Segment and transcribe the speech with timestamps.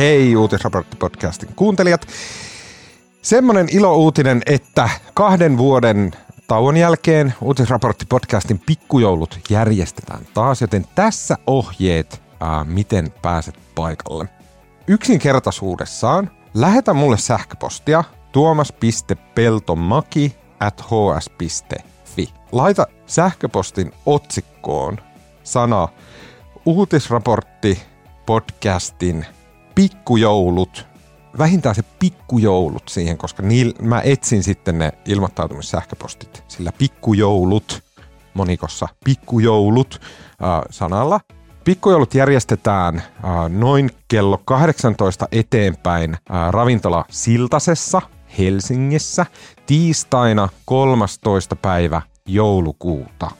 [0.00, 2.06] Hei Uutisraportti-podcastin kuuntelijat.
[3.22, 6.12] Semmoinen ilo-uutinen, että kahden vuoden
[6.46, 14.28] tauon jälkeen Uutisraportti-podcastin pikkujoulut järjestetään taas, joten tässä ohjeet, ää, miten pääset paikalle.
[14.86, 22.32] Yksinkertaisuudessaan lähetä mulle sähköpostia tuomas.peltomaki at hs.fi.
[22.52, 24.98] Laita sähköpostin otsikkoon
[25.42, 25.88] sana
[26.66, 27.82] uutisraportti
[28.26, 29.26] podcastin
[29.80, 30.86] pikkujoulut,
[31.38, 37.82] vähintään se pikkujoulut siihen, koska niil, mä etsin sitten ne ilmoittautumissähköpostit sillä pikkujoulut
[38.34, 40.00] monikossa pikkujoulut
[40.42, 41.20] äh, sanalla.
[41.64, 43.04] Pikkujoulut järjestetään äh,
[43.48, 48.02] noin kello 18 eteenpäin äh, ravintola Siltasessa
[48.38, 49.26] Helsingissä
[49.66, 51.56] tiistaina 13.
[51.56, 53.30] päivä joulukuuta.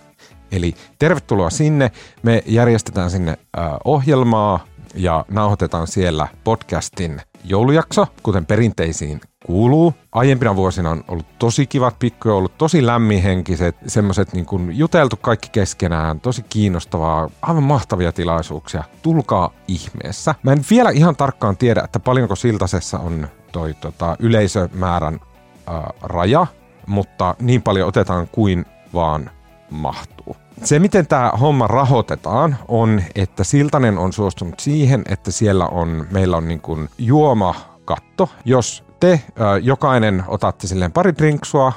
[0.53, 1.91] Eli tervetuloa sinne.
[2.23, 9.95] Me järjestetään sinne äh, ohjelmaa ja nauhoitetaan siellä podcastin joulujakso, kuten perinteisiin kuuluu.
[10.13, 16.21] Aiempina vuosina on ollut tosi kivat pikkujoulut, tosi lämminhenkiset, semmoiset niin kuin juteltu kaikki keskenään,
[16.21, 18.85] tosi kiinnostavaa, aivan mahtavia tilaisuuksia.
[19.03, 20.35] Tulkaa ihmeessä.
[20.43, 25.21] Mä en vielä ihan tarkkaan tiedä, että paljonko Siltasessa on toi tota, yleisömäärän
[25.67, 26.47] ää, raja,
[26.87, 29.31] mutta niin paljon otetaan kuin vaan
[29.71, 30.37] mahtuu.
[30.65, 36.37] Se, miten tämä homma rahoitetaan, on, että Siltanen on suostunut siihen, että siellä on, meillä
[36.37, 38.29] on niin kuin juomakatto.
[38.45, 39.21] Jos te
[39.63, 41.73] jokainen otatte silleen pari drinksua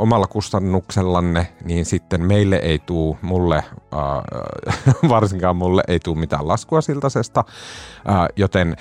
[0.00, 3.64] omalla kustannuksellanne, niin sitten meille ei tuu, mulle,
[5.08, 7.44] varsinkaan mulle ei tuu mitään laskua Siltasesta,
[8.36, 8.76] joten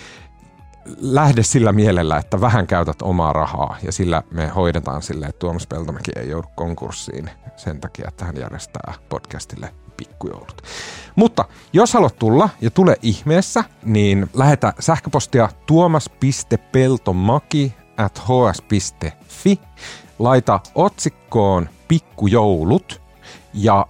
[0.98, 5.68] lähde sillä mielellä, että vähän käytät omaa rahaa ja sillä me hoidetaan sille, että Tuomas
[5.68, 10.62] Peltomäki ei joudu konkurssiin sen takia, että hän järjestää podcastille pikkujoulut.
[11.16, 19.60] Mutta jos haluat tulla ja tule ihmeessä, niin lähetä sähköpostia tuomas.peltomaki at hs.fi.
[20.20, 23.02] Laita otsikkoon pikkujoulut
[23.53, 23.86] ja äh,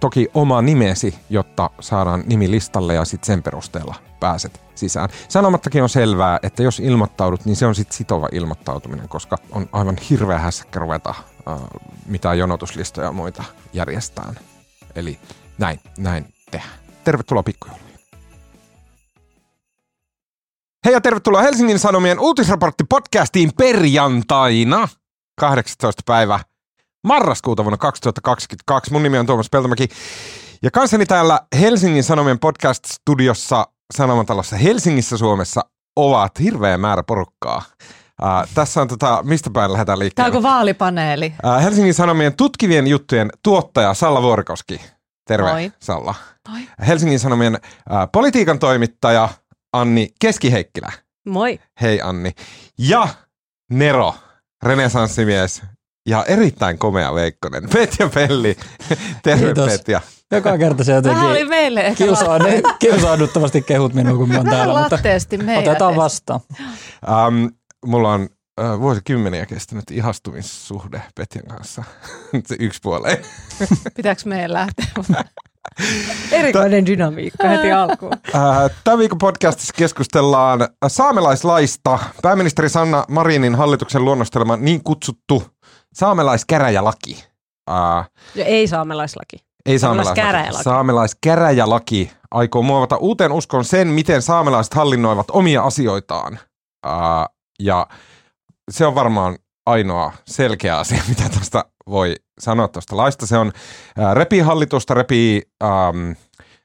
[0.00, 5.08] toki oma nimesi, jotta saadaan nimi listalle ja sitten sen perusteella pääset sisään.
[5.28, 9.96] Sanomattakin on selvää, että jos ilmoittaudut, niin se on sitten sitova ilmoittautuminen, koska on aivan
[10.10, 11.60] hirveä hässäkkä ruveta äh,
[12.06, 14.34] mitään jonotuslistoja ja muita järjestään.
[14.94, 15.18] Eli
[15.58, 16.78] näin, näin tehdään.
[17.04, 17.90] Tervetuloa pikkujouluihin.
[20.84, 24.88] Hei ja tervetuloa Helsingin Sanomien uutisraportti podcastiin perjantaina
[25.40, 26.02] 18.
[26.06, 26.40] päivä
[27.04, 28.92] marraskuuta vuonna 2022.
[28.92, 29.88] Mun nimi on Tuomas Peltomäki
[30.62, 35.60] ja kanssani täällä Helsingin Sanomien podcast-studiossa Sanomatalossa Helsingissä Suomessa
[35.96, 37.62] ovat hirveä määrä porukkaa.
[38.22, 40.30] Uh, tässä on tota, mistä päin lähdetään liikkeelle?
[40.30, 41.34] Tämä onko vaalipaneeli?
[41.44, 44.80] Uh, Helsingin Sanomien tutkivien juttujen tuottaja Salla Vuorikoski.
[45.28, 45.72] Terve Moi.
[45.80, 46.14] Salla.
[46.48, 46.60] Moi.
[46.86, 49.28] Helsingin Sanomien uh, politiikan toimittaja
[49.72, 50.92] Anni Keskiheikkilä.
[51.28, 51.60] Moi.
[51.80, 52.30] Hei Anni.
[52.78, 53.08] Ja
[53.70, 54.14] Nero,
[54.62, 55.62] renesanssimies
[56.08, 57.68] ja erittäin komea Veikkonen.
[57.72, 58.56] Petja Pelli.
[59.22, 59.70] Terve Kiitos.
[59.70, 60.00] Petja.
[60.30, 64.44] Joka kerta se Tämä oli jotenkin meille ehkä kiusaadu- kiusauduttavasti kehut minua, kun mä oon
[64.46, 66.40] vähän täällä, mutta latteesti otetaan vastaan.
[67.28, 67.50] Um,
[67.86, 68.22] mulla on
[68.60, 71.84] uh, vuosikymmeniä kestänyt ihastumissuhde Petjan kanssa.
[72.46, 73.18] Se yksipuoleen.
[73.96, 74.86] Pitääkö meidän lähteä?
[76.32, 78.12] Erikoinen dynamiikka heti alkuun.
[78.12, 81.98] Uh, Tämän viikon podcastissa keskustellaan saamelaislaista.
[82.22, 85.42] Pääministeri Sanna Marinin hallituksen luonnostelema niin kutsuttu
[85.94, 87.24] saamelaiskäräjälaki.
[87.70, 88.04] Uh,
[88.34, 89.36] Ja ei saamelaislaki.
[89.66, 90.64] Ei Saamelaiskäräjälaki.
[90.64, 96.38] Saamelaiskäräjälaki aikoo muovata uuteen uskon sen, miten saamelaiset hallinnoivat omia asioitaan.
[96.86, 97.26] Ää,
[97.62, 97.86] ja
[98.70, 103.26] se on varmaan ainoa selkeä asia, mitä tästä voi sanoa tuosta laista.
[103.26, 103.52] Se on
[103.98, 106.16] ää, repii hallitusta, repii äm,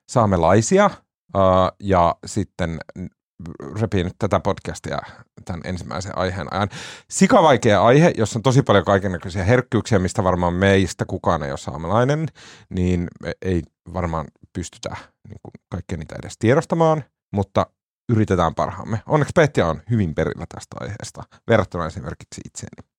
[0.10, 0.90] saamelaisia
[1.36, 2.80] ää, ja sitten
[3.81, 5.00] repii nyt tätä podcastia
[5.46, 6.69] tämän ensimmäisen aiheen ajan.
[7.09, 12.28] Sikavaikea aihe, jossa on tosi paljon kaikennäköisiä herkkyyksiä, mistä varmaan meistä kukaan ei ole saamelainen,
[12.69, 13.07] niin
[13.41, 13.62] ei
[13.94, 14.90] varmaan pystytä
[15.29, 17.03] niin kuin, kaikkea niitä edes tiedostamaan,
[17.34, 17.67] mutta
[18.09, 19.02] yritetään parhaamme.
[19.08, 22.90] Onneksi Petja on hyvin perillä tästä aiheesta, verrattuna esimerkiksi itseeni.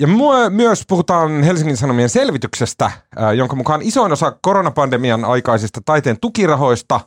[0.00, 0.06] Ja
[0.50, 2.90] myös puhutaan Helsingin Sanomien selvityksestä,
[3.36, 7.00] jonka mukaan isoin osa koronapandemian aikaisista taiteen tukirahoista,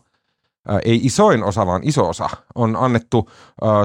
[0.86, 3.30] ei isoin osa, vaan iso osa, on annettu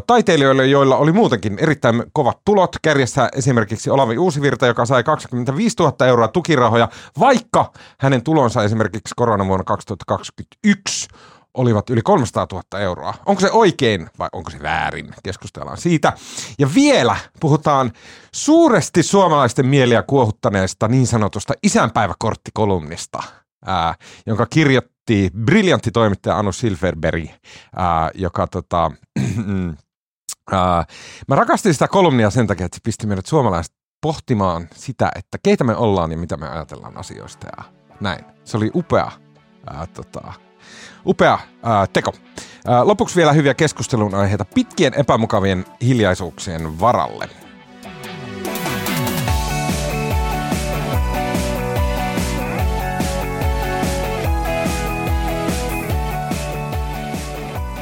[0.06, 2.76] taiteilijoille, joilla oli muutenkin erittäin kovat tulot.
[2.82, 6.88] Kärjessä esimerkiksi Olavi Uusivirta, joka sai 25 000 euroa tukirahoja,
[7.20, 11.08] vaikka hänen tulonsa esimerkiksi koronavuonna 2021
[11.54, 13.14] olivat yli 300 000 euroa.
[13.26, 15.14] Onko se oikein vai onko se väärin?
[15.22, 16.12] Keskustellaan siitä.
[16.58, 17.92] Ja vielä puhutaan
[18.34, 23.22] suuresti suomalaisten mieliä kuohuttaneesta niin sanotusta isänpäiväkorttikolumnista,
[23.66, 23.94] ää,
[24.26, 27.26] jonka kirjo- toimitti briljantti toimittaja Anu Silverberg,
[27.76, 28.90] ää, joka tota,
[30.52, 30.84] ää,
[31.28, 35.64] mä rakastin sitä kolumnia sen takia, että se pisti meidät suomalaiset pohtimaan sitä, että keitä
[35.64, 37.64] me ollaan ja mitä me ajatellaan asioista ja
[38.00, 38.24] näin.
[38.44, 39.10] Se oli upea,
[39.66, 40.32] ää, tota,
[41.06, 42.12] upea ää, teko.
[42.66, 47.43] Ää, lopuksi vielä hyviä keskustelun aiheita pitkien epämukavien hiljaisuuksien varalle.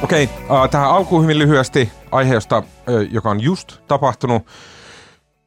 [0.03, 2.63] Okei, äh, tähän alkuun hyvin lyhyesti aihe, josta, äh,
[3.11, 4.43] joka on just tapahtunut,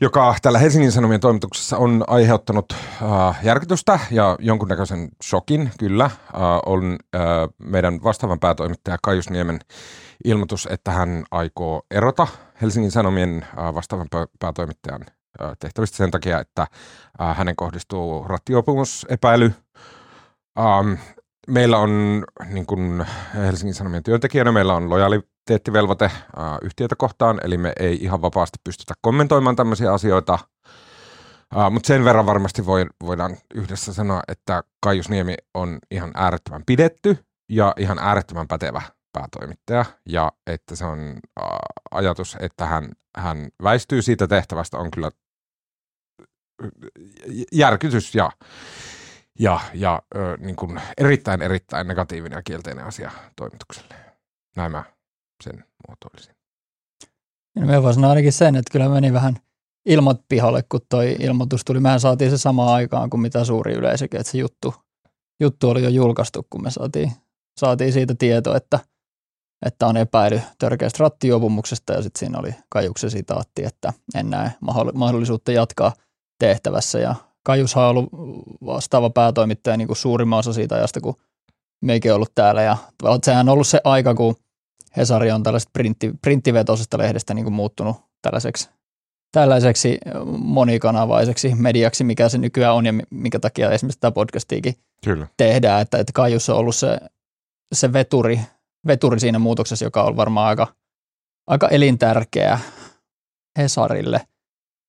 [0.00, 6.12] joka tällä Helsingin Sanomien toimituksessa on aiheuttanut äh, järkytystä ja jonkunnäköisen shokin, kyllä, äh,
[6.66, 7.20] on äh,
[7.58, 9.60] meidän vastaavan päätoimittaja Kaius Niemen
[10.24, 12.26] ilmoitus, että hän aikoo erota
[12.62, 14.08] Helsingin Sanomien vastaavan
[14.38, 15.00] päätoimittajan
[15.58, 16.66] tehtävistä sen takia, että
[17.34, 19.52] hänen kohdistuu rattiopumusepäily.
[20.58, 20.92] Ähm,
[21.46, 26.12] meillä on niin kuin Helsingin Sanomien työntekijänä, meillä on lojaliteettivelvoite äh,
[26.62, 30.38] yhtiötä kohtaan, eli me ei ihan vapaasti pystytä kommentoimaan tämmöisiä asioita.
[31.56, 36.62] Uh, Mutta sen verran varmasti voi, voidaan yhdessä sanoa, että Kaius Niemi on ihan äärettömän
[36.66, 37.18] pidetty
[37.48, 38.82] ja ihan äärettömän pätevä
[39.12, 39.84] päätoimittaja.
[40.08, 40.98] Ja että se on
[41.40, 41.46] uh,
[41.90, 42.88] ajatus, että hän,
[43.18, 45.10] hän väistyy siitä tehtävästä on kyllä
[47.52, 48.30] järkytys ja
[49.38, 53.94] ja, ja ö, niin kuin erittäin, erittäin negatiivinen ja kielteinen asia toimitukselle.
[54.56, 54.84] Näin mä
[55.44, 56.34] sen muotoilisin.
[57.56, 59.36] No me voisin ainakin sen, että kyllä meni vähän
[59.86, 61.80] ilmat pihalle, kun toi ilmoitus tuli.
[61.80, 64.74] Mehän saatiin se samaan aikaan kuin mitä suuri yleisökin, että se juttu,
[65.40, 67.12] juttu oli jo julkaistu, kun me saatiin,
[67.60, 68.80] saatiin siitä tieto, että,
[69.66, 74.50] että on epäily törkeästä rattijuopumuksesta ja sitten siinä oli Kajuksen sitaatti, että en näe
[74.94, 75.92] mahdollisuutta jatkaa
[76.38, 77.14] tehtävässä ja
[77.46, 78.08] Kajus on ollut
[78.66, 81.14] vastaava päätoimittaja niin kuin suurimman osa siitä ajasta, kun
[81.80, 82.62] meikin on ollut täällä.
[82.62, 82.76] Ja
[83.24, 84.36] sehän on ollut se aika, kun
[84.96, 88.70] Hesari on tällaisesta printti, printtivetoisesta lehdestä niin kuin muuttunut tällaiseksi,
[89.32, 89.98] tällaiseksi
[90.38, 95.26] monikanavaiseksi mediaksi, mikä se nykyään on ja minkä takia esimerkiksi tämä podcastiikin Kyllä.
[95.36, 95.82] tehdään.
[95.82, 96.98] Että, että Kajus on ollut se,
[97.74, 98.40] se veturi,
[98.86, 100.66] veturi siinä muutoksessa, joka on varmaan aika,
[101.46, 102.58] aika elintärkeä
[103.58, 104.20] Hesarille.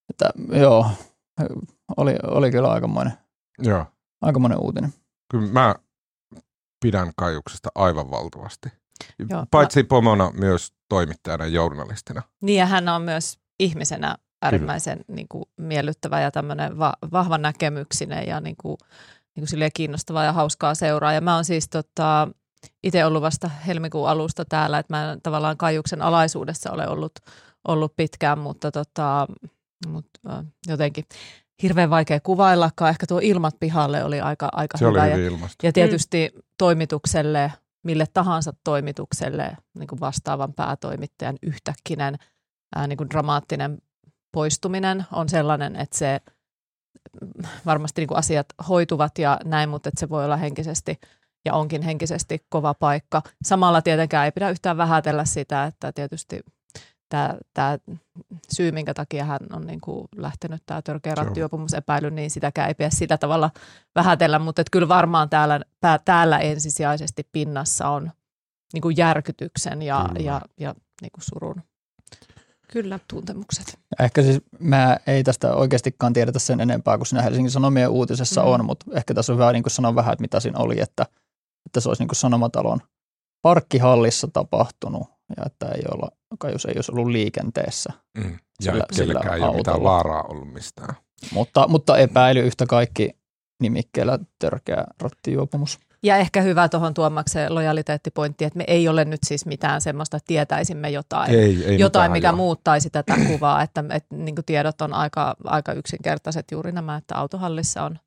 [0.10, 0.86] Että, joo,
[1.98, 3.14] oli, oli kyllä aikamoinen,
[3.60, 3.86] Joo.
[4.22, 4.94] aikamoinen uutinen.
[5.32, 5.76] Kyllä mä
[6.82, 8.70] pidän Kaijuksesta aivan valtavasti.
[9.30, 9.88] Joo, Paitsi mä...
[9.88, 12.22] pomona myös toimittajana ja journalistina.
[12.42, 18.28] Niin ja hän on myös ihmisenä äärimmäisen niin kuin, miellyttävä ja tämmöinen va- vahva näkemyksinen
[18.28, 18.78] ja niin kuin,
[19.36, 21.14] niin kuin kiinnostavaa ja hauskaa seuraa.
[21.14, 22.28] Ja mä oon siis tota,
[22.84, 27.12] itse ollut vasta helmikuun alusta täällä, että mä en tavallaan Kajuksen alaisuudessa ole ollut,
[27.68, 29.28] ollut pitkään, mutta tota,
[29.88, 31.06] mutta jotenkin
[31.64, 32.90] hirveän vaikea kuvaillakaan.
[32.90, 35.04] Ehkä tuo ilmat pihalle oli aika, aika Se hyvä.
[35.04, 35.68] Oli ja, ilmasta.
[35.68, 36.42] ja tietysti mm.
[36.58, 42.16] toimitukselle, mille tahansa toimitukselle niin kuin vastaavan päätoimittajan yhtäkkinen
[42.76, 43.78] ää, niin kuin dramaattinen
[44.32, 46.22] poistuminen on sellainen, että se
[47.66, 51.00] varmasti niin kuin asiat hoituvat ja näin, mutta että se voi olla henkisesti
[51.46, 53.22] ja onkin henkisesti kova paikka.
[53.44, 56.42] Samalla tietenkään ei pidä yhtään vähätellä sitä, että tietysti
[57.10, 57.78] tämä, tämä
[58.52, 62.90] syy, minkä takia hän on niin kuin lähtenyt tämä törkeä rattijuopumusepäily, niin sitäkään ei pidä
[62.90, 63.52] sillä tavalla
[63.96, 65.62] vähätellä, mutta että kyllä varmaan täällä,
[66.06, 68.12] täällä ensisijaisesti pinnassa on
[68.74, 71.62] niin kuin järkytyksen ja, ja, ja niin kuin surun
[72.72, 73.80] Kyllä, tuntemukset.
[74.00, 78.48] Ehkä siis mä ei tästä oikeastikaan tiedetä sen enempää kuin siinä Helsingin Sanomien uutisessa mm.
[78.48, 81.06] on, mutta ehkä tässä on hyvä niin sanoa vähän, että mitä siinä oli, että,
[81.66, 82.80] että se olisi niin kuin Sanomatalon
[83.42, 87.94] parkkihallissa tapahtunut ja että ei olla, Kajus ei olisi ollut liikenteessä.
[88.18, 88.32] Mm.
[88.32, 90.96] Ja sillä, kellekään ei ole mitään vaaraa ollut mistään.
[91.32, 93.10] Mutta, mutta epäily yhtä kaikki
[93.62, 95.80] nimikkeellä törkeä rattijuopumus.
[96.04, 100.28] Ja ehkä hyvä tuohon Tuomakseen lojaliteettipointti, että me ei ole nyt siis mitään semmoista, että
[100.28, 102.36] tietäisimme jotain, ei, ei jotain mikä jo.
[102.36, 107.84] muuttaisi tätä kuvaa, että, että niin tiedot on aika, aika yksinkertaiset juuri nämä, että autohallissa
[107.84, 108.00] on,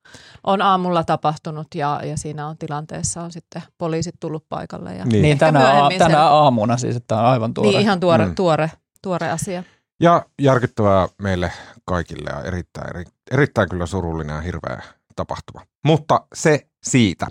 [0.44, 4.94] on aamulla tapahtunut ja, ja siinä on tilanteessa on sitten poliisit tullut paikalle.
[4.94, 7.70] Ja niin, tänä, a, tänä aamuna siis, että on aivan tuore.
[7.70, 8.34] Niin, ihan tuore, mm.
[8.34, 8.70] tuore,
[9.02, 9.64] tuore asia.
[10.00, 11.52] Ja järkyttävää meille
[11.84, 14.82] kaikille ja erittäin, eri, erittäin kyllä surullinen ja hirveä
[15.16, 15.60] tapahtuma.
[15.84, 17.26] Mutta se siitä.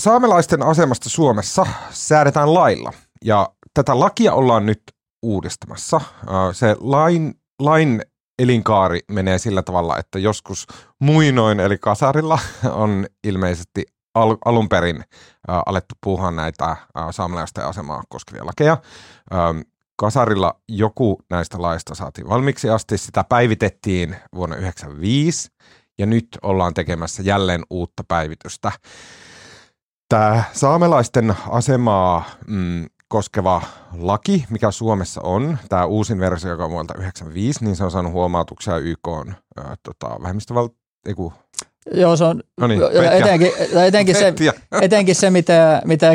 [0.00, 2.92] Saamelaisten asemasta Suomessa säädetään lailla
[3.24, 4.82] ja tätä lakia ollaan nyt
[5.22, 6.00] uudistamassa.
[6.52, 8.02] Se lain, lain
[8.38, 10.66] elinkaari menee sillä tavalla, että joskus
[11.00, 12.38] muinoin eli kasarilla
[12.72, 15.04] on ilmeisesti al- alun perin
[15.48, 18.76] alettu puhua näitä uh, saamelaisten asemaa koskevia lakeja.
[19.96, 22.98] Kasarilla joku näistä laista saatiin valmiiksi asti.
[22.98, 25.48] Sitä päivitettiin vuonna 1995
[25.98, 28.72] ja nyt ollaan tekemässä jälleen uutta päivitystä.
[30.08, 33.62] Tämä saamelaisten asemaa mm, koskeva
[33.98, 38.12] laki, mikä Suomessa on, tämä uusin versio, joka on vuodelta 1995, niin se on saanut
[38.12, 40.68] huomautuksia YK on, äh, tota, vähemmistöval...
[41.06, 41.32] Eiku,
[41.94, 42.80] Joo, se on no niin,
[43.22, 43.52] etenkin,
[43.86, 44.34] etenkin, se,
[44.82, 46.12] etenkin se, mitä, mitä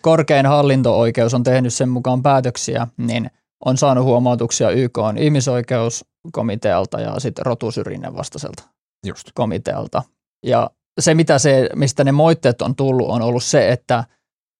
[0.00, 3.30] korkein hallinto-oikeus on tehnyt sen mukaan päätöksiä, niin
[3.64, 8.62] on saanut huomautuksia YK on ihmisoikeuskomitealta ja sitten rotusyrjinnän vastaiselta
[9.06, 9.28] Just.
[9.34, 10.02] komitealta.
[10.46, 10.70] Ja
[11.00, 14.04] se, mitä se, mistä ne moitteet on tullut, on ollut se, että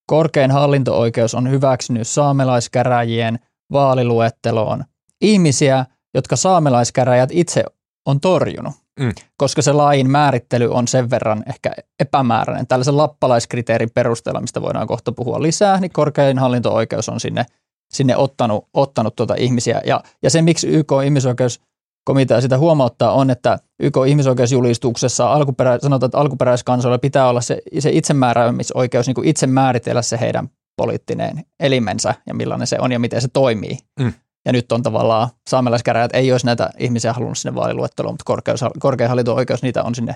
[0.06, 3.38] korkein hallinto-oikeus on hyväksynyt saamelaiskäräjien
[3.72, 4.84] vaaliluetteloon
[5.20, 7.64] ihmisiä, jotka saamelaiskäräjät itse
[8.06, 8.74] on torjunut.
[9.00, 9.12] Mm.
[9.36, 12.66] Koska se lain määrittely on sen verran ehkä epämääräinen.
[12.66, 17.46] Tällaisen lappalaiskriteerin perusteella, mistä voidaan kohta puhua lisää, niin korkein hallinto-oikeus on sinne,
[17.92, 19.80] sinne ottanut, ottanut tuota ihmisiä.
[19.84, 21.60] Ja, ja se, miksi YK ihmisoikeus
[22.06, 27.90] komitea sitä huomauttaa on, että YK ihmisoikeusjulistuksessa alkuperä, sanotaan, että alkuperäiskansoilla pitää olla se, se
[27.90, 33.20] itsemääräämisoikeus niin kuin itse määritellä se heidän poliittinen elimensä ja millainen se on ja miten
[33.20, 33.78] se toimii.
[34.00, 34.12] Mm.
[34.44, 39.08] Ja nyt on tavallaan saamelaiskäräjät ei olisi näitä ihmisiä halunnut sinne vaaliluetteloon, mutta korkeus, korkein
[39.08, 40.14] hallinto-oikeus niitä on sinne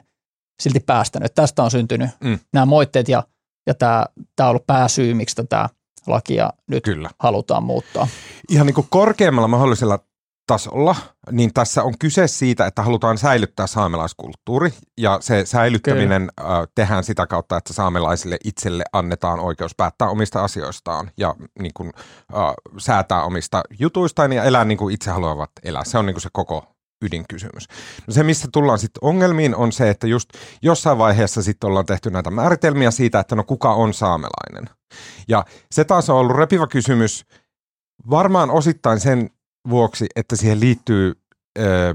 [0.62, 1.34] silti päästänyt.
[1.34, 2.38] Tästä on syntynyt mm.
[2.52, 3.22] nämä moitteet ja,
[3.66, 4.06] ja tämä,
[4.36, 5.68] tämä on ollut pääsyy, miksi tätä
[6.06, 7.10] lakia nyt Kyllä.
[7.18, 8.08] halutaan muuttaa.
[8.48, 9.98] Ihan niin kuin korkeammalla mahdollisella
[10.46, 10.96] tasolla,
[11.30, 16.58] niin tässä on kyse siitä, että halutaan säilyttää saamelaiskulttuuri ja se säilyttäminen Kyllä.
[16.58, 21.92] äh, tehdään sitä kautta, että saamelaisille itselle annetaan oikeus päättää omista asioistaan ja niin kuin,
[22.34, 25.84] äh, säätää omista jutuistaan ja elää niin kuin itse haluavat elää.
[25.84, 26.64] Se on niin kuin se koko
[27.02, 27.68] ydinkysymys.
[28.06, 30.28] No se, missä tullaan sitten ongelmiin, on se, että just
[30.62, 34.76] jossain vaiheessa sitten ollaan tehty näitä määritelmiä siitä, että no kuka on saamelainen.
[35.28, 37.24] Ja se taas on ollut repivä kysymys
[38.10, 39.30] varmaan osittain sen
[39.68, 41.14] vuoksi, että siihen liittyy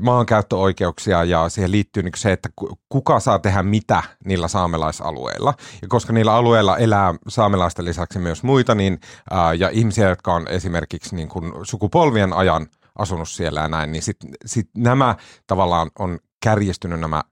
[0.01, 2.50] maankäyttöoikeuksia ja siihen liittyy niin se, että
[2.89, 5.53] kuka saa tehdä mitä niillä saamelaisalueilla.
[5.81, 9.00] Ja koska niillä alueilla elää saamelaisten lisäksi myös muita, niin,
[9.31, 12.67] ää, ja ihmisiä, jotka on esimerkiksi niin kuin sukupolvien ajan
[12.98, 15.15] asunut siellä ja näin, niin sitten sit nämä
[15.48, 17.24] tavallaan on kärjestynyt nämä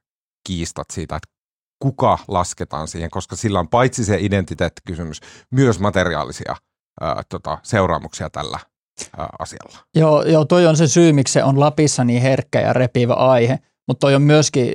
[0.47, 1.29] kiistat siitä, että
[1.79, 5.19] kuka lasketaan siihen, koska sillä on paitsi se identiteettikysymys,
[5.51, 6.55] myös materiaalisia
[7.01, 8.59] ää, tota, seuraamuksia tällä
[9.39, 9.77] asialla.
[9.95, 13.59] Joo, joo, toi on se syy, miksi se on Lapissa niin herkkä ja repivä aihe,
[13.87, 14.73] mutta toi on myöskin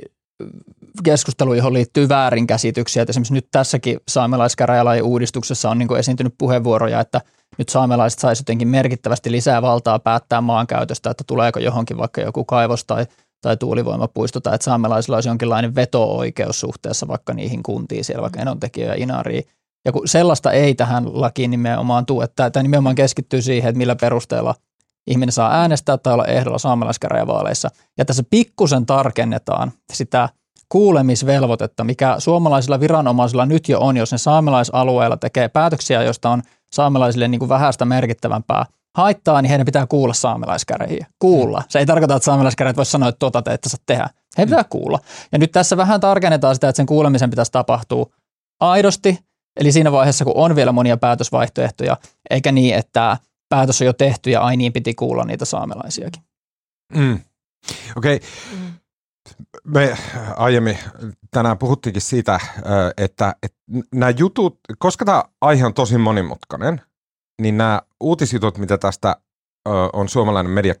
[1.03, 3.03] keskustelu, johon liittyy väärinkäsityksiä.
[3.03, 7.21] Et esimerkiksi nyt tässäkin saamelaiskäräjälain uudistuksessa on niin esiintynyt puheenvuoroja, että
[7.57, 12.85] nyt saamelaiset saisi jotenkin merkittävästi lisää valtaa päättää maankäytöstä, että tuleeko johonkin vaikka joku kaivos
[12.85, 13.05] tai,
[13.41, 18.87] tai tuulivoimapuisto, tai että saamelaisilla olisi jonkinlainen veto-oikeus suhteessa vaikka niihin kuntiin siellä, vaikka Enontekijä
[18.87, 19.43] ja Inari
[19.85, 23.95] ja kun sellaista ei tähän lakiin nimenomaan tule, että tämä nimenomaan keskittyy siihen, että millä
[23.95, 24.55] perusteella
[25.07, 27.69] ihminen saa äänestää tai olla ehdolla saamelaiskäräjävaaleissa.
[27.97, 30.29] Ja tässä pikkusen tarkennetaan sitä
[30.69, 36.41] kuulemisvelvoitetta, mikä suomalaisilla viranomaisilla nyt jo on, jos ne saamelaisalueella tekee päätöksiä, joista on
[36.73, 38.65] saamelaisille niin kuin vähäistä merkittävämpää
[38.97, 41.05] haittaa, niin heidän pitää kuulla saamelaiskäräjiä.
[41.19, 41.63] Kuulla.
[41.69, 44.09] Se ei tarkoita, että saamelaiskäräjät voisi sanoa, että tuota te ette saa tehdä.
[44.37, 44.99] He pitää kuulla.
[45.31, 48.05] Ja nyt tässä vähän tarkennetaan sitä, että sen kuulemisen pitäisi tapahtua
[48.59, 49.19] aidosti
[49.57, 51.97] Eli siinä vaiheessa, kun on vielä monia päätösvaihtoehtoja,
[52.29, 53.17] eikä niin, että
[53.49, 56.23] päätös on jo tehty ja ai niin piti kuulla niitä saamelaisiakin.
[56.95, 57.19] Mm.
[57.95, 58.15] Okei.
[58.15, 58.29] Okay.
[58.59, 58.73] Mm.
[59.63, 59.97] Me
[60.37, 60.77] aiemmin
[61.31, 62.39] tänään puhuttiinkin siitä,
[62.97, 63.57] että, että
[63.93, 66.81] nämä jutut, koska tämä aihe on tosi monimutkainen,
[67.41, 69.15] niin nämä uutisjutut, mitä tästä
[69.93, 70.75] on suomalainen media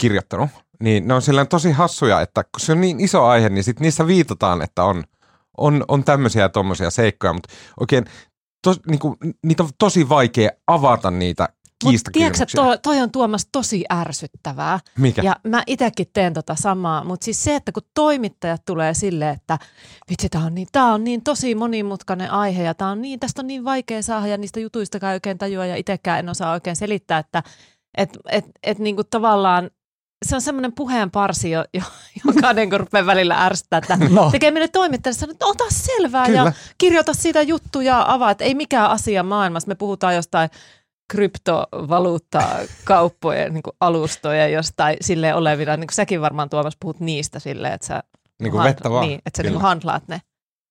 [0.00, 0.50] kirjoittanut,
[0.82, 3.80] niin ne on silleen tosi hassuja, että kun se on niin iso aihe, niin sit
[3.80, 5.04] niissä viitataan, että on–
[5.58, 7.48] on, on tämmöisiä ja tuommoisia seikkoja, mutta
[7.80, 8.04] oikein
[8.62, 11.48] tos, niinku, niitä on tosi vaikea avata niitä
[11.84, 14.80] mutta tiedätkö, toi, toi on Tuomas tosi ärsyttävää.
[14.98, 15.22] Mikä?
[15.22, 19.58] Ja mä itsekin teen tota samaa, mutta siis se, että kun toimittajat tulee silleen, että
[20.10, 23.42] vitsi, tämä on, niin, tää on niin tosi monimutkainen aihe ja tää on niin, tästä
[23.42, 27.18] on niin vaikea saada ja niistä jutuista oikein tajua ja itsekään en osaa oikein selittää,
[27.18, 27.42] että
[27.98, 29.70] et, et, et, niinku tavallaan
[30.26, 31.82] se on semmoinen puheen parsi, jo, jo,
[32.34, 34.30] joka niin rupeaa välillä ärsyttää, että no.
[34.30, 36.38] tekee meille toimittajille että ota selvää Kyllä.
[36.38, 39.68] ja kirjoita siitä juttuja avaa, että ei mikään asia maailmassa.
[39.68, 40.50] Me puhutaan jostain
[41.10, 45.76] kryptovaluuttakauppojen niin alustoja jostain sille olevina.
[45.76, 48.02] Niin kuin säkin varmaan Tuomas puhut niistä silleen, että sä,
[48.42, 49.06] niin kuin vettä vaan.
[49.06, 50.20] Niin, että sä niin handlaat ne.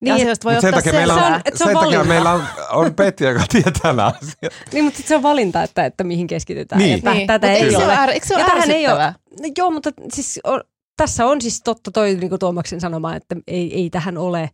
[0.02, 1.20] Niin, asioista voi sen takia meillä on,
[1.56, 4.54] se on, sen takia meillä on, on Petri, joka tietää nämä asiat.
[4.74, 6.80] niin, mutta se on valinta, että, että mihin keskitytään.
[6.80, 6.98] Niin.
[6.98, 7.28] Että niin.
[7.28, 8.12] Tätä ei ole.
[8.12, 9.06] Eikö se ole tähän ei ole,
[9.42, 10.62] no, Joo, mutta siis on,
[10.98, 14.50] tässä on siis totta toi niin kuin Tuomaksen sanoma, että ei, ei tähän ole,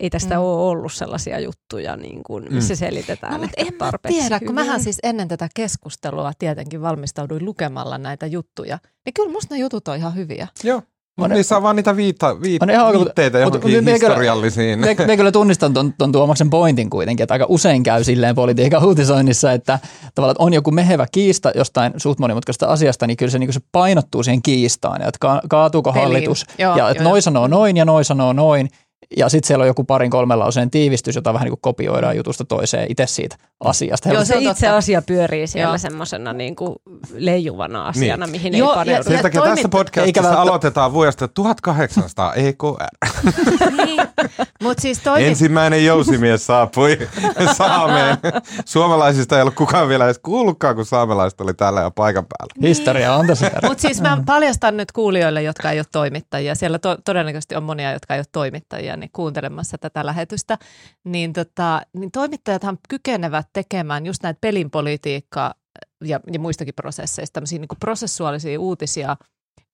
[0.00, 0.40] ei tästä mm.
[0.40, 2.78] ole ollut sellaisia juttuja, niin kuin, missä mm.
[2.78, 4.46] selitetään no, mutta en tarpeeksi tiedä, hyvin.
[4.46, 8.78] kun mähän siis ennen tätä keskustelua tietenkin valmistauduin lukemalla näitä juttuja.
[9.04, 10.48] Niin kyllä musta ne jutut on ihan hyviä.
[10.64, 10.82] Joo.
[11.16, 14.78] Mutta niissä on vaan niitä viita, viit, On ihan viitteitä johonkin mut me kyllä- historiallisiin.
[14.78, 18.84] Me, me kyllä tunnistan ton, ton Tuomaksen pointin kuitenkin, että aika usein käy silleen politiikan
[18.84, 19.78] uutisoinnissa, että
[20.14, 23.60] tavallaan että on joku mehevä kiista jostain suht monimutkaisesta asiasta, niin kyllä se, niin se
[23.72, 26.08] painottuu siihen kiistaan, että ka, kaatuuko Peliin.
[26.08, 27.20] hallitus, Joo, ja että joo, noi joo.
[27.22, 28.68] sanoo noin ja noi sanoo noin,
[29.16, 32.44] ja sitten siellä on joku parin kolmen lauseen tiivistys, jota vähän niin kuin kopioidaan jutusta
[32.44, 34.08] toiseen itse siitä asiasta.
[34.08, 34.76] Joo, se itse totta.
[34.76, 35.78] asia pyörii siellä Joo.
[35.78, 36.74] semmoisena niin kuin
[37.14, 38.32] leijuvana asiana, Niin.
[38.32, 39.02] mihin Joo, ei ja- paneudu.
[39.10, 43.08] Sen takia tässä podcastissa Eikä välttä- aloitetaan vuodesta 1800 EKR.
[43.84, 44.00] Niin.
[44.62, 46.98] Mutta siis toimi, Ensimmäinen jousimies saapui
[47.56, 48.16] Saameen.
[48.64, 52.68] Suomalaisista ei ollut kukaan vielä edes kuullutkaan, kun saamelaiset oli täällä jo paikan päällä.
[52.68, 53.50] historia on tässä.
[53.68, 56.54] Mutta siis mä paljastan nyt kuulijoille, jotka ei ole toimittajia.
[56.54, 60.58] Siellä to- todennäköisesti on monia, jotka ei ole toimittajia, niin kuuntelemassa tätä lähetystä.
[61.04, 65.54] Niin, tota, niin toimittajathan kykenevät tekemään just näitä pelinpolitiikkaa
[66.04, 69.16] ja, ja muistakin prosesseista, tämmöisiä niin prosessuaalisia uutisia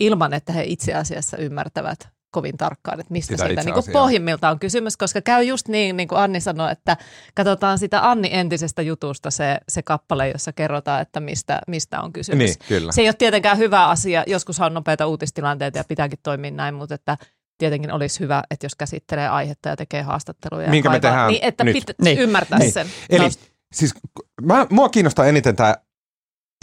[0.00, 4.50] ilman, että he itse asiassa ymmärtävät kovin tarkkaan, että mistä Sitä siitä niin kuin pohjimmilta
[4.50, 6.96] on kysymys, koska käy just niin, niin kuin Anni sanoi, että
[7.34, 12.58] katsotaan sitä Anni entisestä jutusta se, se kappale, jossa kerrotaan, että mistä, mistä on kysymys.
[12.58, 12.92] Niin, kyllä.
[12.92, 16.94] Se ei ole tietenkään hyvä asia, joskus on nopeita uutistilanteita ja pitääkin toimia näin, mutta
[16.94, 17.16] että
[17.60, 20.64] tietenkin olisi hyvä, että jos käsittelee aihetta ja tekee haastatteluja.
[20.66, 21.72] ja Minkä me tehdään niin, että nyt.
[21.74, 22.18] pitä, Niin.
[22.18, 22.72] ymmärtää Niin.
[22.72, 22.86] sen.
[23.10, 23.30] Eli No,
[23.74, 23.94] siis
[24.42, 25.74] mä, mua kiinnostaa eniten tämä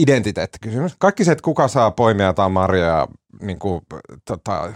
[0.01, 0.95] identiteettikysymys.
[0.99, 3.07] Kaikki se, että kuka saa poimia tai marjoja,
[3.41, 3.81] niin kuin,
[4.27, 4.73] tota,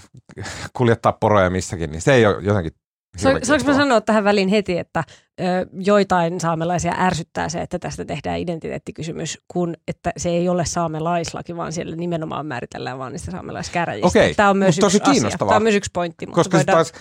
[0.74, 2.72] kuljettaa poroja missäkin, niin se ei ole jotenkin
[3.18, 5.03] Sa- Saanko mä sanoa tähän väliin heti, että
[5.39, 11.56] ö, joitain saamelaisia ärsyttää se, että tästä tehdään identiteettikysymys, kun että se ei ole saamelaislaki,
[11.56, 14.08] vaan siellä nimenomaan määritellään vaan niistä saamelaiskäräjistä.
[14.08, 15.13] Okei, Tämä on myös mut tosi yksi asia.
[15.13, 15.50] kiinnostavaa.
[15.50, 16.25] Tämä on myös yksi pointti.
[16.25, 16.75] Mutta Koska voidaan...
[16.75, 16.91] taas,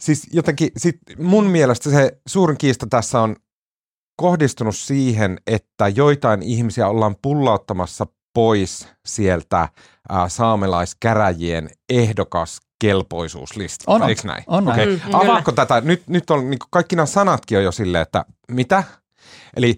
[0.00, 3.36] siis jotenkin, sit mun mielestä se suurin kiista tässä on
[4.16, 9.68] kohdistunut siihen, että joitain ihmisiä ollaan pullauttamassa pois sieltä
[10.08, 14.08] ää, saamelaiskäräjien ehdokas kelpoisuuslistalta, On, on.
[14.08, 14.44] eikö näin?
[14.46, 14.80] On näin.
[14.80, 14.96] Okei.
[14.96, 15.18] Mm, kyllä.
[15.18, 15.80] Avaatko tätä?
[15.80, 18.84] Nyt, nyt on niin kaikki nämä sanatkin on jo silleen, että mitä?
[19.56, 19.76] Eli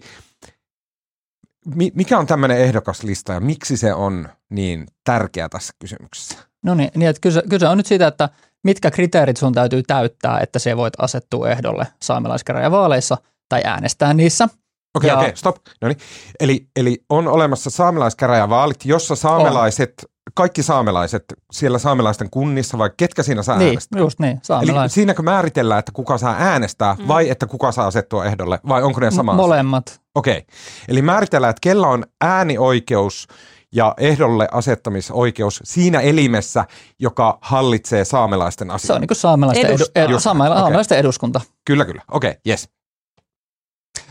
[1.75, 6.37] mi, mikä on tämmöinen ehdokaslista ja miksi se on niin tärkeä tässä kysymyksessä?
[6.63, 8.29] No niin, niin että kyse, kyse on nyt siitä, että
[8.63, 13.17] mitkä kriteerit sun täytyy täyttää, että se voit asettua ehdolle saamelaiskäräjävaaleissa
[13.49, 14.49] tai äänestää niissä.
[14.95, 15.55] Okei, Ja- okei, stop.
[15.81, 15.97] No niin.
[16.39, 19.93] Eli, eli on olemassa saamelaiskäräjävaalit, jossa saamelaiset,
[20.33, 23.99] kaikki saamelaiset siellä saamelaisten kunnissa, vai ketkä siinä saa Niin, äänestää?
[23.99, 27.07] just niin, Eli siinäkö määritellään, että kuka saa äänestää Mm.
[27.07, 29.41] vai että kuka saa asettua ehdolle vai onko ne sama asia?
[29.41, 30.01] Molemmat.
[30.15, 30.45] Okei.
[30.87, 33.27] Eli määritellään, että kella on äänioikeus
[33.71, 36.65] ja ehdolle asettamisoikeus siinä elimessä,
[36.99, 38.93] joka hallitsee saamelaisten Se asioita.
[38.95, 40.03] on niin kuin saamelaisten, edu, Edustaa.
[40.03, 40.21] edu, okei.
[40.21, 41.41] saamelaisten eduskunta.
[41.65, 42.01] Kyllä, kyllä.
[42.11, 42.69] Okei, yes.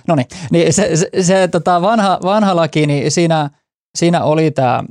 [0.09, 3.51] No niin, niin se, se, se tota vanha, vanha laki, niin siinä,
[3.99, 4.85] siinä oli tämä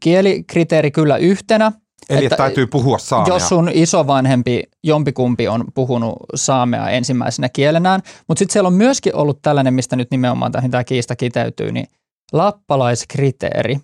[0.00, 1.72] kielikriteeri kyllä yhtenä.
[2.08, 3.34] Eli Että- täytyy puhua saamea.
[3.34, 9.42] Jos sun isovanhempi jompikumpi on puhunut saamea ensimmäisenä kielenään, mutta sitten siellä on myöskin ollut
[9.42, 11.86] tällainen, mistä nyt nimenomaan tähän tämä kiista kiteytyy, niin
[12.32, 13.78] lappalaiskriteeri.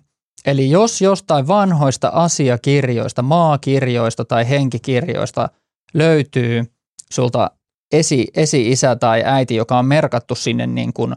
[0.45, 5.49] Eli jos jostain vanhoista asiakirjoista, maakirjoista tai henkikirjoista
[5.93, 6.63] löytyy
[7.11, 7.51] sulta
[7.91, 11.15] esi, esi-isä tai äiti, joka on merkattu sinne niin kuin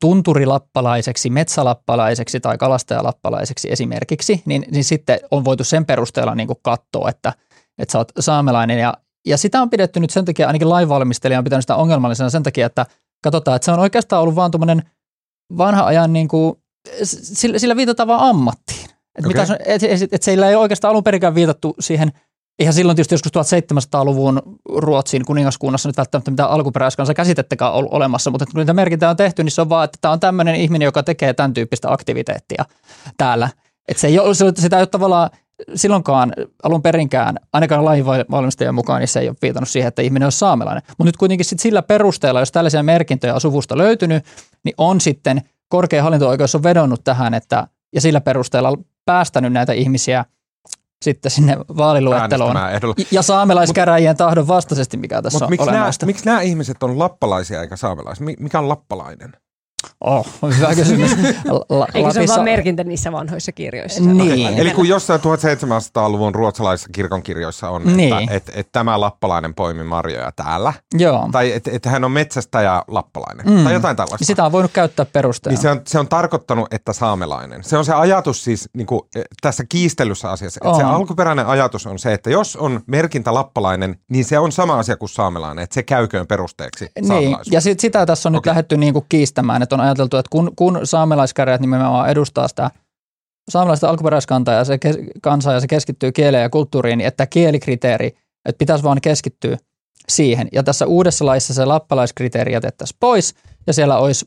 [0.00, 7.08] tunturilappalaiseksi, metsälappalaiseksi tai kalastajalappalaiseksi esimerkiksi, niin, niin sitten on voitu sen perusteella niin kuin katsoa,
[7.08, 7.32] että,
[7.78, 8.78] että sä oot saamelainen.
[8.78, 8.94] Ja,
[9.26, 12.66] ja sitä on pidetty nyt sen takia, ainakin lainvalmistelija on pitänyt sitä ongelmallisena sen takia,
[12.66, 12.86] että
[13.22, 14.82] katsotaan, että se on oikeastaan ollut vaan tuommoinen
[15.58, 16.54] vanha ajan, niin kuin,
[17.02, 18.88] sillä, sillä viitataan vaan ammattiin.
[19.18, 19.56] Että okay.
[19.66, 22.12] et, et, et, et sillä ei oikeastaan alun perinkään viitattu siihen
[22.58, 28.46] Ihan silloin tietysti joskus 1700-luvun Ruotsin kuningaskunnassa nyt välttämättä mitään alkuperäiskansa käsitettekään ollut olemassa, mutta
[28.46, 31.02] kun niitä merkintöjä on tehty, niin se on vaan, että tämä on tämmöinen ihminen, joka
[31.02, 32.64] tekee tämän tyyppistä aktiviteettia
[33.16, 33.48] täällä.
[33.88, 35.30] Että se ei ole, sitä ei ole tavallaan
[35.74, 40.32] silloinkaan alun perinkään, ainakaan lainvalmistajan mukaan, niin se ei ole viitannut siihen, että ihminen on
[40.32, 40.82] saamelainen.
[40.88, 44.24] Mutta nyt kuitenkin sit sillä perusteella, jos tällaisia merkintöjä on suvusta löytynyt,
[44.64, 50.24] niin on sitten korkein hallinto-oikeus on vedonnut tähän, että ja sillä perusteella päästänyt näitä ihmisiä
[51.04, 52.56] sitten sinne vaaliluetteloon.
[53.10, 57.60] Ja saamelaiskäräjien tahdon vastaisesti, mikä tässä Mutta on miksi nämä, miksi nämä ihmiset on lappalaisia
[57.60, 58.24] eikä saamelaisia?
[58.24, 59.32] Mi- Mikä on lappalainen?
[60.00, 61.10] Oh, hyvä kysymys.
[61.68, 64.02] La- Eikö se ole vaan merkintä niissä vanhoissa kirjoissa?
[64.02, 64.58] Niin.
[64.58, 68.14] Eli kun jossain 1700-luvun ruotsalaisissa kirkonkirjoissa on, Niin.
[68.18, 71.28] että et, et tämä lappalainen poimi marjoja täällä, Joo.
[71.32, 73.64] tai että et hän on metsästäjä lappalainen, Mm.
[73.64, 74.24] tai jotain tällaista.
[74.24, 75.54] Sitä on voinut käyttää perusteena.
[75.54, 77.64] Niin se on, se on tarkoittanut, että saamelainen.
[77.64, 80.60] Se on se ajatus siis niin kuin, eh, tässä kiistellyssä asiassa.
[80.64, 80.90] Että se On.
[80.94, 85.08] alkuperäinen ajatus on se, että jos on merkintä lappalainen, niin se on sama asia kuin
[85.08, 85.62] saamelainen.
[85.64, 88.50] Että se käyköön perusteeksi Niin, ja sit, sitä tässä on nyt Okei.
[88.50, 92.70] lähdetty niin kuin kiistämään, että on ajateltu, että kun, kun saamelaiskäräjät nimenomaan edustaa sitä
[93.50, 98.06] saamelaista alkuperäiskantaa ja se, kes, kansaa ja se keskittyy kieleen ja kulttuuriin, niin että kielikriteeri,
[98.48, 99.56] että pitäisi vaan keskittyä
[100.08, 100.48] siihen.
[100.52, 103.34] Ja tässä uudessa laissa se lappalaiskriteeri jätettäisiin pois
[103.66, 104.26] ja siellä olisi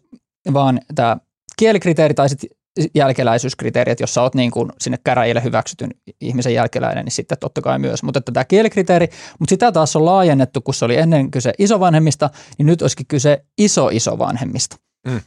[0.53, 1.17] vaan tämä
[1.59, 2.49] kielikriteeri tai sitten
[2.95, 7.61] jälkeläisyyskriteeri, että jos sä oot niin kuin sinne käräjille hyväksytyn ihmisen jälkeläinen, niin sitten totta
[7.61, 8.03] kai myös.
[8.03, 9.07] Mutta tämä kielikriteeri,
[9.39, 13.45] mutta sitä taas on laajennettu, kun se oli ennen kyse isovanhemmista, niin nyt olisikin kyse
[13.57, 14.75] iso-isovanhemmista,
[15.07, 15.21] mm.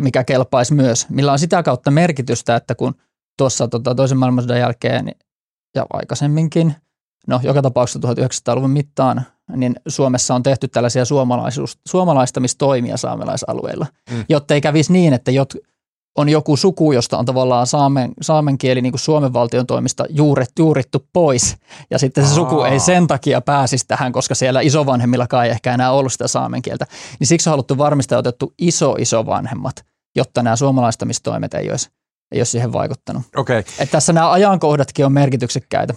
[0.00, 2.94] mikä kelpaisi myös, millä on sitä kautta merkitystä, että kun
[3.38, 5.12] tuossa tota, toisen maailmansodan jälkeen
[5.74, 6.74] ja aikaisemminkin,
[7.26, 9.22] no joka tapauksessa 1900-luvun mittaan,
[9.56, 11.04] niin Suomessa on tehty tällaisia
[11.88, 14.24] suomalaistamistoimia saamelaisalueilla, mm.
[14.28, 15.54] jotta ei kävisi niin, että jot,
[16.16, 20.50] on joku suku, josta on tavallaan saamen, saamen kieli niin kuin Suomen valtion toimista juuret,
[20.58, 21.56] juurittu pois.
[21.90, 22.34] Ja sitten se Aa.
[22.34, 26.62] suku ei sen takia pääsisi tähän, koska siellä isovanhemmillakaan ei ehkä enää ollut sitä saamen
[26.62, 26.86] kieltä.
[27.20, 29.84] Niin siksi on haluttu varmistaa otettu iso-isovanhemmat,
[30.16, 31.90] jotta nämä suomalaistamistoimet ei olisi,
[32.32, 33.22] ei olisi siihen vaikuttanut.
[33.36, 33.58] Okay.
[33.58, 35.94] Että tässä nämä ajankohdatkin on merkityksekkäitä.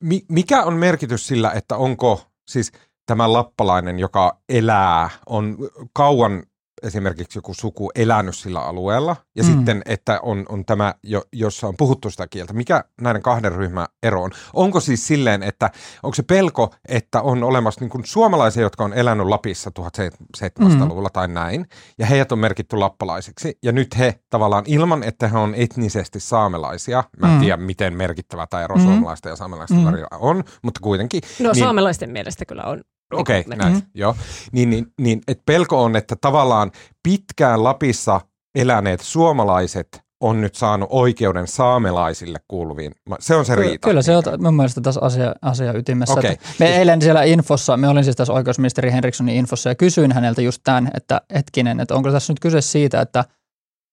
[0.00, 2.72] M- mikä on merkitys sillä, että onko siis
[3.06, 5.56] tämä lappalainen, joka elää, on
[5.92, 6.42] kauan
[6.82, 9.50] esimerkiksi joku suku elänyt sillä alueella, ja mm.
[9.50, 12.52] sitten, että on, on tämä, jo, jossa on puhuttu sitä kieltä.
[12.52, 14.30] Mikä näiden kahden ryhmän ero on?
[14.52, 15.70] Onko siis silleen, että
[16.02, 21.12] onko se pelko, että on olemassa niin suomalaisia, jotka on elänyt Lapissa 1700-luvulla mm.
[21.12, 21.66] tai näin,
[21.98, 27.04] ja heidät on merkitty lappalaisiksi, ja nyt he tavallaan ilman, että he on etnisesti saamelaisia,
[27.20, 27.40] mä en mm.
[27.40, 28.82] tiedä miten merkittävä tämä ero mm.
[28.82, 29.84] suomalaisten ja saamelaisten mm.
[29.84, 31.20] välillä on, mutta kuitenkin.
[31.40, 32.80] No niin, saamelaisten mielestä kyllä on
[33.12, 33.90] Okei, okay, näin, mm-hmm.
[33.94, 34.16] joo.
[34.52, 38.20] Niin, niin, niin että pelko on, että tavallaan pitkään Lapissa
[38.54, 42.92] eläneet suomalaiset on nyt saanut oikeuden saamelaisille kuuluviin.
[43.20, 43.88] Se on se riita.
[43.88, 46.14] Kyllä se on mun mielestä tässä asia, asia ytimessä.
[46.14, 46.36] Okay.
[46.58, 50.60] Me eilen siellä infossa, me olin siis tässä oikeusministeri Henrikssonin infossa ja kysyin häneltä just
[50.64, 53.24] tämän, että hetkinen, että onko tässä nyt kyse siitä, että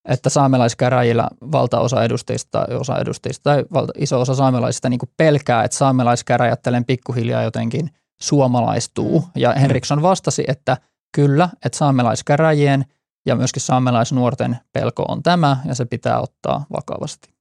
[0.10, 6.60] että saamelaiskäräjillä valtaosa edustajista, osa edustajista tai valta, iso osa saamelaisista niin pelkää, että saamelaiskäräjät
[6.88, 7.90] pikkuhiljaa jotenkin–
[8.22, 9.20] suomalaistuu.
[9.20, 9.28] Mm.
[9.36, 10.78] Ja Henriksson vastasi, että
[11.16, 12.86] kyllä, että saamelaiskäräjien
[13.26, 17.34] ja myöskin saamelaisnuorten pelko on tämä ja se pitää ottaa vakavasti.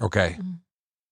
[0.00, 0.26] Okei.
[0.26, 0.42] Okay.
[0.42, 0.58] Mm.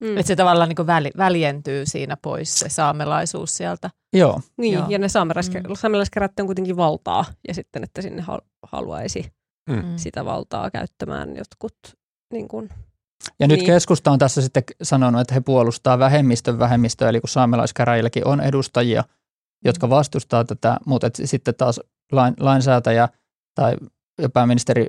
[0.01, 0.17] Mm.
[0.17, 3.89] Että se tavallaan niin väli, väljentyy siinä pois se saamelaisuus sieltä.
[4.13, 4.41] Joo.
[4.57, 4.85] Niin, Joo.
[4.89, 5.07] ja ne
[5.73, 8.23] saamelaiskäräjät on kuitenkin valtaa ja sitten, että sinne
[8.63, 9.33] haluaisi
[9.69, 9.83] mm.
[9.95, 11.77] sitä valtaa käyttämään jotkut
[12.33, 12.69] niin kuin,
[13.39, 13.65] ja nyt niin.
[13.65, 19.03] keskusta on tässä sitten sanonut, että he puolustaa vähemmistön vähemmistöä, eli kun saamelaiskäräjilläkin on edustajia,
[19.65, 19.91] jotka mm.
[19.91, 21.79] vastustaa tätä, mutta sitten taas
[22.11, 23.09] lain, lainsäätäjä
[23.55, 23.75] tai
[24.21, 24.87] ja pääministeri,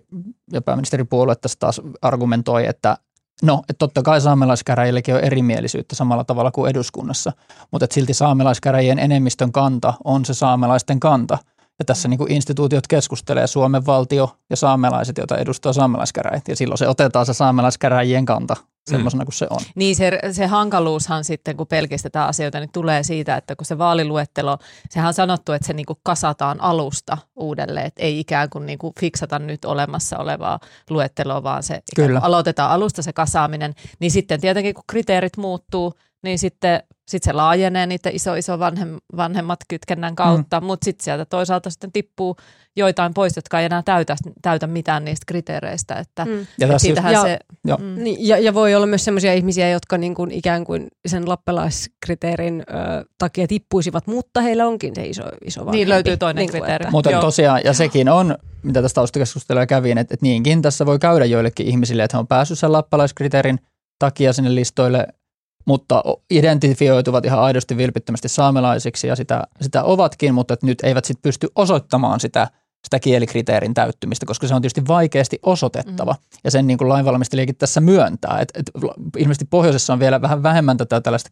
[0.52, 2.96] ja pääministeripuolue tässä taas argumentoi, että
[3.42, 7.32] no, että totta kai saamelaiskäräjilläkin on erimielisyyttä samalla tavalla kuin eduskunnassa,
[7.70, 11.38] mutta että silti saamelaiskäräjien enemmistön kanta on se saamelaisten kanta–
[11.82, 16.48] ja tässä niin kuin instituutiot keskustelee Suomen valtio ja saamelaiset, joita edustaa saamelaiskäräjät.
[16.48, 18.56] Ja silloin se otetaan se saamelaiskäräjien kanta
[18.90, 19.60] semmoisena kuin se on.
[19.74, 24.58] Niin se, se hankaluushan sitten, kun pelkistetään asioita, niin tulee siitä, että kun se vaaliluettelo,
[24.90, 28.78] sehän on sanottu, että se niin kuin kasataan alusta uudelleen, että ei ikään kuin, niin
[28.78, 32.20] kuin fiksata nyt olemassa olevaa luetteloa, vaan se Kyllä.
[32.22, 37.86] aloitetaan alusta se kasaaminen, niin sitten tietenkin kun kriteerit muuttuu, niin sitten sit se laajenee
[37.86, 40.66] niiden iso, iso vanhem, vanhemmat kytkennän kautta, mm.
[40.66, 42.36] mutta sitten sieltä toisaalta sitten tippuu
[42.76, 45.94] joitain pois, jotka ei enää täytä, täytä mitään niistä kriteereistä.
[45.94, 46.46] Että, mm.
[46.58, 47.76] ja, siitähän ja, se, ja.
[47.76, 48.04] Mm.
[48.04, 52.60] Niin, ja, ja voi olla myös sellaisia ihmisiä, jotka niin kuin ikään kuin sen lappelaiskriteerin
[52.60, 55.76] ö, takia tippuisivat, mutta heillä onkin se iso, iso vanhempi.
[55.76, 56.90] Niin löytyy toinen niin kriteeri.
[56.90, 61.24] Mutta tosiaan, ja sekin on, mitä tästä taustakeskustelua kävin, että, että niinkin tässä voi käydä
[61.24, 63.58] joillekin ihmisille, että he on päässyt sen lappalaiskriteerin
[63.98, 65.06] takia sinne listoille–
[65.64, 71.48] mutta identifioituvat ihan aidosti vilpittömästi saamelaisiksi ja sitä, sitä ovatkin, mutta nyt eivät sitten pysty
[71.54, 72.48] osoittamaan sitä,
[72.84, 76.12] sitä kielikriteerin täyttymistä, koska se on tietysti vaikeasti osoitettava.
[76.12, 76.38] Mm.
[76.44, 78.38] Ja sen niin kuin lainvalmistelijakin tässä myöntää.
[78.40, 78.70] Et, et,
[79.18, 81.30] ilmeisesti pohjoisessa on vielä vähän vähemmän tätä tällaista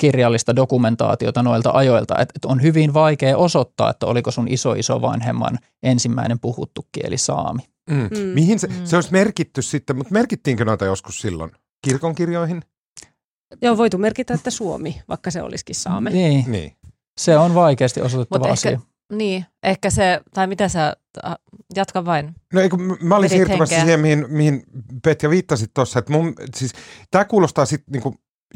[0.00, 5.02] kirjallista dokumentaatiota noilta ajoilta, että et on hyvin vaikea osoittaa, että oliko sun iso iso
[5.02, 7.62] vanhemman ensimmäinen puhuttu kieli saami.
[7.90, 7.96] Mm.
[7.96, 8.18] Mm.
[8.34, 8.74] Mihin se, mm.
[8.84, 11.50] se olisi merkitty sitten, mutta merkittiinkö noita joskus silloin
[11.84, 12.62] kirkonkirjoihin?
[13.62, 16.10] Joo, voitu merkitä, että Suomi, vaikka se olisikin saame.
[16.10, 16.44] Niin.
[16.48, 16.72] niin.
[17.20, 18.70] Se on vaikeasti osoitettava Mut asia.
[18.70, 20.96] Ehkä, niin, ehkä se, tai mitä sä,
[21.74, 22.34] jatka vain.
[22.52, 23.84] No eikö, mä olin siirtymässä henkeä.
[23.84, 24.62] siihen, mihin, mihin
[25.04, 26.72] Petja viittasit tuossa, että mun, siis
[27.10, 28.14] tämä kuulostaa sitten niinku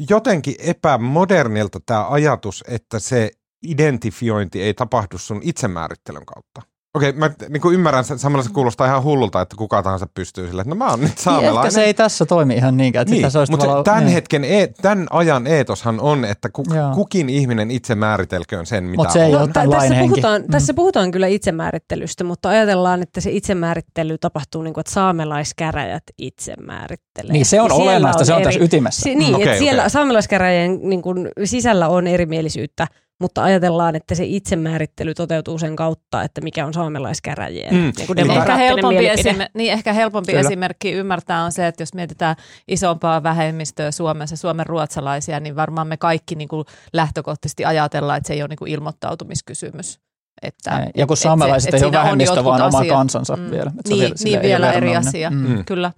[0.09, 3.31] jotenkin epämodernilta tämä ajatus, että se
[3.67, 6.74] identifiointi ei tapahdu sun itsemäärittelyn kautta.
[6.95, 10.61] Okei, mä niin kuin ymmärrän, samalla se kuulostaa ihan hullulta, että kuka tahansa pystyy sille,
[10.61, 11.71] että no mä oon nyt Niin ehkä saamelainen.
[11.71, 13.01] se ei tässä toimi ihan niinkään.
[13.01, 14.13] Että Niin, olisi mutta se, tavallaan- tämän niin.
[14.13, 16.91] hetken, e- tämän ajan eetoshan on, että ku, Joo.
[16.95, 19.41] kukin ihminen itse määritelköön sen, mitä Mut se ei on.
[19.41, 20.09] ole No, tämän tässä, henki.
[20.09, 20.47] puhutaan, Mm.
[20.51, 26.53] tässä puhutaan kyllä itsemäärittelystä, mutta ajatellaan, että se itsemäärittely tapahtuu niin kuin, että saamelaiskäräjät itse
[26.61, 27.33] määrittelee.
[27.33, 29.01] Niin se on Ja siellä olennaista, se on eri- tässä ytimessä.
[29.01, 29.89] Se, niin, Okei, okay, että siellä okei.
[29.89, 32.87] saamelaiskäräjien niin kuin, sisällä on erimielisyyttä,
[33.21, 37.79] mutta ajatellaan, että se itsemäärittely toteutuu sen kautta, että mikä on saamelaiskäräjien Mm.
[37.79, 37.93] mm.
[38.15, 40.47] niin Ehkä helpompi, esim- niin ehkä helpompi Kyllä.
[40.47, 42.35] esimerkki ymmärtää on se, että jos mietitään
[42.67, 48.33] isompaa vähemmistöä Suomessa, Suomen ruotsalaisia, niin varmaan me kaikki niin kuin lähtökohtaisesti ajatellaan, että se
[48.33, 49.99] ei ole niin kuin ilmoittautumiskysymys.
[50.41, 52.97] Että, Ja kun et- et saamelaiset se- ei ole vähemmistö, vaan oma asiat.
[52.97, 53.51] kansansa Mm.
[53.51, 53.71] vielä.
[53.79, 55.29] Et se on Niin, sille niin vielä eri asia.
[55.29, 55.37] Mm.
[55.49, 55.65] Mm.
[55.65, 55.91] Kyllä.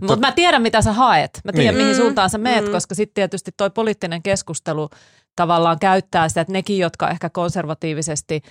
[0.00, 1.40] Mutta mä tiedän, mitä sä haet.
[1.44, 1.84] Mä tiedän, Niin.
[1.84, 2.70] mihin Mm, suuntaan sä meet, mm.
[2.72, 4.88] koska sitten tietysti toi poliittinen keskustelu
[5.36, 8.42] tavallaan käyttää sitä, että nekin, jotka ehkä konservatiivisesti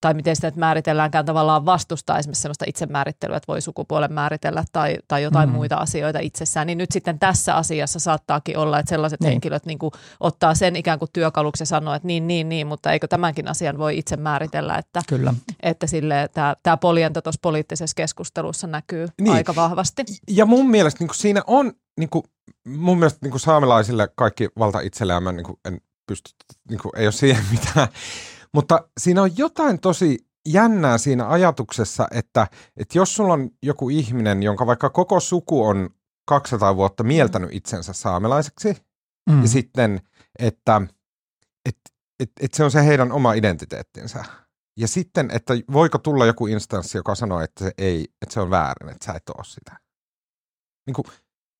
[0.00, 4.96] tai miten sitä nyt määritelläänkään tavallaan vastustaa esimerkiksi sellaista itsemäärittelyä, että voi sukupuolen määritellä tai,
[5.08, 5.54] tai jotain Mm.
[5.54, 9.30] muita asioita itsessään, niin nyt sitten tässä asiassa saattaakin olla, että sellaiset Niin.
[9.30, 12.92] henkilöt niin kuin ottaa sen ikään kuin työkaluksi ja sanoo, että niin, niin, niin, mutta
[12.92, 15.34] eikö tämänkin asian voi itse määritellä, että, Kyllä.
[15.62, 19.32] että sille, tämä, tämä poljento tuossa poliittisessa keskustelussa näkyy niin.
[19.32, 20.04] aika vahvasti.
[20.30, 22.24] Ja mun mielestä niin kuin siinä on, niin kuin,
[22.66, 26.30] mun mielestä niin kuin saamelaisille kaikki valta itselleen, mä niin kuin, en pysty,
[26.68, 27.88] niin kuin, ei ole siihen mitään.
[28.54, 30.18] Mutta siinä on jotain tosi
[30.48, 32.46] jännää siinä ajatuksessa, että,
[32.76, 35.90] että jos sulla on joku ihminen, jonka vaikka koko suku on
[36.26, 38.76] 200 vuotta mieltänyt itsensä saamelaiseksi,
[39.30, 39.42] Mm.
[39.42, 40.00] ja sitten,
[40.38, 40.82] että
[41.68, 41.76] et,
[42.20, 44.24] et, et se on se heidän oma identiteettinsä.
[44.76, 48.50] Ja sitten, että voiko tulla joku instanssi, joka sanoo, että se ei, että se on
[48.50, 49.76] väärin, että sä et ole sitä.
[50.86, 51.04] Niin kuin,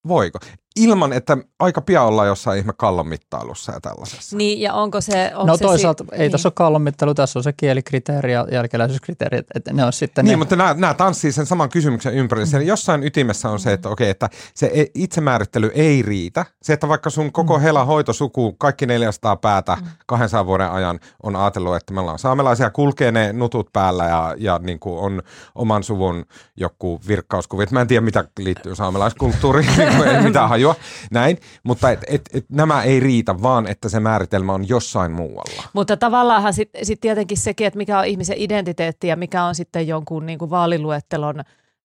[0.09, 0.39] voiko?
[0.77, 4.37] Ilman, että aika pian ollaan jossain ihme kallon mittailussa ja tällaisessa.
[4.37, 5.31] Niin, ja onko se...
[5.35, 6.33] Onko No se toisaalta si- ei niin.
[6.33, 10.31] tässä ole kallonmittelu, tässä on se kielikriteeri ja jälkeläisyyskriteeri, että- että ne on sitten Niin,
[10.33, 10.37] ne.
[10.37, 12.47] mutta nämä, nämä tanssii sen saman kysymyksen ympärillä.
[12.47, 16.45] Siellä jossain ytimessä on se, että okei, että se e- itsemäärittely ei riitä.
[16.63, 21.77] Se, että vaikka sun koko hela hoitosuku, kaikki 400 päätä 200 vuoden ajan on ajatellut,
[21.77, 25.23] että me ollaan saamelaisia, kulkee ne nutut päällä ja, ja niin kuin on
[25.55, 26.25] oman suvun
[26.57, 27.71] joku virkkauskuvit.
[27.71, 30.75] Mä en tiedä, mitä liittyy saamelaiskulttuuriin, niin ei mitään hajua.
[31.11, 35.63] Näin, mutta et, et, et, nämä ei riitä, vaan että se määritelmä on jossain muualla.
[35.73, 39.89] Mutta tavallaanhan sitten sit tietenkin sekin, että mikä on ihmisen identiteetti ja mikä on sitten
[39.89, 41.43] jonkun niin kuin vaaliluettelon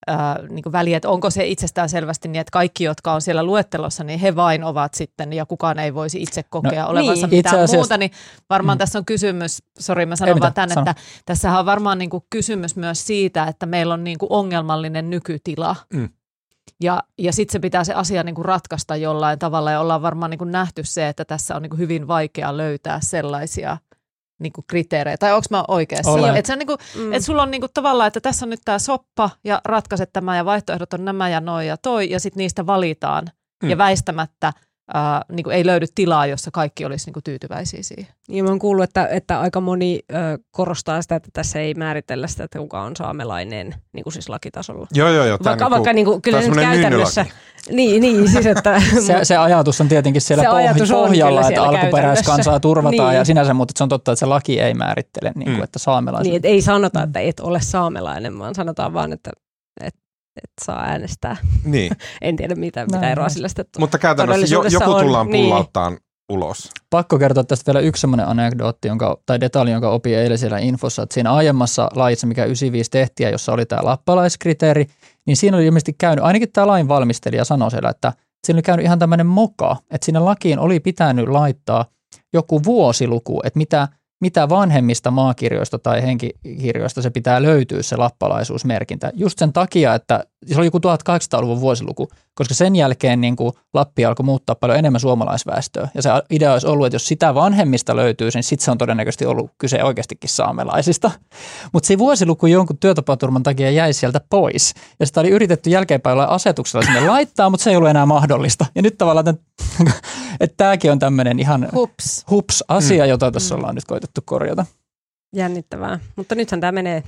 [0.07, 3.43] ää, niin kuin väli, että onko se itsestään selvästi niin, että kaikki, jotka on siellä
[3.43, 7.37] luettelossa, niin he vain ovat sitten ja kukaan ei voisi itse kokea No, olevansa niin.
[7.37, 8.11] mitään asiassa- muuta, niin
[8.49, 8.79] varmaan Mm.
[8.79, 10.91] tässä on kysymys, sori mä Ei sanon vaan mitään, tämän, sano.
[10.91, 15.09] että tässähän on varmaan niin kuin kysymys myös siitä, että meillä on niin kuin ongelmallinen
[15.09, 15.75] nykytila.
[15.93, 16.09] Mm.
[16.83, 20.29] Ja, ja sitten se pitää se asia niin kuin ratkaista jollain tavalla ja ollaan varmaan
[20.31, 23.77] niin kuin nähty se, että tässä on niin kuin hyvin vaikea löytää sellaisia
[24.39, 25.17] niin kuin kriteerejä.
[25.17, 26.11] Tai onko mä oikeassa?
[26.11, 26.35] Olen.
[26.35, 27.13] Että niin kuin, Mm.
[27.13, 30.37] et sulla on niin kuin tavallaan, että tässä on nyt tämä soppa ja ratkaiset tämä
[30.37, 33.25] ja vaihtoehdot on nämä ja noi ja toi ja sitten niistä valitaan.
[33.63, 33.69] Mm.
[33.69, 34.53] Ja väistämättä
[34.93, 38.07] ää, niin kuin ei löydy tilaa, jossa kaikki olisi niin kuin tyytyväisiä siihen.
[38.29, 40.15] Ja mä oon kuullut, että, että aika moni ö,
[40.51, 44.87] korostaa sitä, että tässä ei määritellä sitä, että kuka on saamelainen niin kuin siis lakitasolla.
[44.93, 45.37] Joo, joo, joo.
[45.43, 47.25] Vaikka, niinku- vaikka niin kuin, kyllä nyt käytännössä,
[47.71, 51.47] niin, niin siis että, Se, se ajatus on tietenkin siellä Se poh- ajatus on pohjalla,
[51.49, 53.17] että alkuperäiskansaa turvataan Niin.
[53.17, 55.63] ja sinänsä, mutta se on totta, että se laki ei määrittele, niin kuin, Mm.
[55.63, 56.23] että saamelaiset.
[56.23, 59.31] niin, että ei sanota, että et ole saamelainen, vaan sanotaan vaan, että
[60.37, 61.37] et, et saa äänestää.
[61.63, 63.31] Niin, En tiedä mitä, mitä eroa on.
[63.31, 65.45] sillä sitten mutta käytännössä jo, joku on, tullaan niin.
[65.45, 65.97] pullauttaan
[66.29, 66.69] ulos.
[66.89, 71.03] Pakko kertoa tästä vielä yksi semmoinen anekdootti, jonka, tai detalji, jonka opin eilen siellä infossa,
[71.03, 74.85] että siinä aiemmassa laissa, mikä 95 tehtiin jossa oli tämä lappalaiskriteeri,
[75.27, 78.13] niin siinä oli ilmeisesti käynyt, ainakin tämä lain valmistelija sanoi siellä, että
[78.45, 81.85] siinä oli käynyt ihan tämmöinen moka, että siinä lakiin oli pitänyt laittaa
[82.33, 83.87] joku vuosiluku, että mitä,
[84.21, 89.11] mitä vanhemmista maakirjoista tai henkikirjoista se pitää löytyä se lappalaisuusmerkintä.
[89.15, 94.05] Just sen takia, että se oli joku 1800-luvun vuosiluku, koska sen jälkeen niin kuin Lappi
[94.05, 95.89] alkoi muuttaa paljon enemmän suomalaisväestöä.
[95.95, 99.25] Ja se idea olisi ollut, että jos sitä vanhemmista löytyy, niin sitten se on todennäköisesti
[99.25, 101.11] ollut kyse oikeastikin saamelaisista.
[101.73, 104.73] Mutta se vuosiluku jonkun työtapaturman takia jäi sieltä pois.
[104.99, 108.65] Ja sitä oli yritetty jälkeenpäin olla asetuksella sinne laittaa, mutta se ei ollut enää mahdollista.
[108.75, 109.41] Ja nyt tavallaan, tämän-
[110.39, 112.25] että tämäkin on tämmöinen ihan Hups.
[112.29, 114.65] hups asia, jota tässä ollaan nyt koitettu korjata.
[115.35, 115.99] jännittävää.
[116.15, 117.03] Mutta nythän tämä menee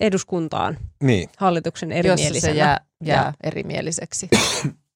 [0.00, 2.54] eduskuntaan Niin, hallituksen Jos se erimielisenä.
[2.54, 4.28] jää, jää erimieliseksi.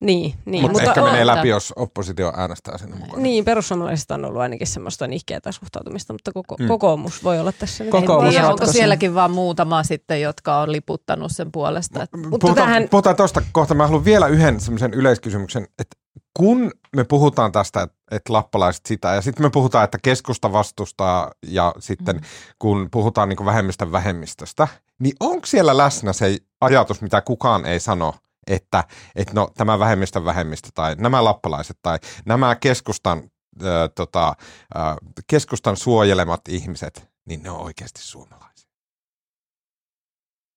[0.00, 0.62] Niin, niin.
[0.62, 3.22] mutta ehkä on- menee läpi, jos oppositio äänestää sinne mukaan.
[3.22, 6.68] Niin, perussuomalaiset on ollut ainakin semmoista nihkeätä suhtautumista, mutta koko, Mm.
[6.68, 7.84] kokoomus voi olla tässä.
[7.84, 12.02] Kokoomus Niin, ja onko sielläkin vaan muutama sitten, jotka on liputtanut sen puolesta?
[12.02, 13.74] Että Mutta Puhutaan, tähän- puhutaan tuosta kohta.
[13.74, 15.96] Mä haluan vielä yhden semmoisen yleiskysymyksen, että
[16.36, 21.30] kun me puhutaan tästä, että et lappalaiset sitä, ja sitten me puhutaan, että keskusta vastustaa,
[21.46, 22.22] ja sitten mm.
[22.58, 24.68] kun puhutaan niin vähemmistön vähemmistöstä,
[25.00, 28.14] niin onko siellä läsnä se ajatus, mitä kukaan ei sano,
[28.46, 34.28] että, että no, tämä vähemmistön vähemmistö tai nämä lappalaiset tai nämä keskustan, äh, tota,
[34.76, 38.70] äh, keskustan suojelemat ihmiset, niin ne on oikeasti suomalaisia.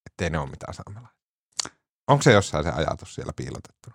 [0.05, 1.17] Ettei ne ole mitään saamelaisia.
[2.07, 3.89] Onko se jossain se ajatus siellä piilotettu?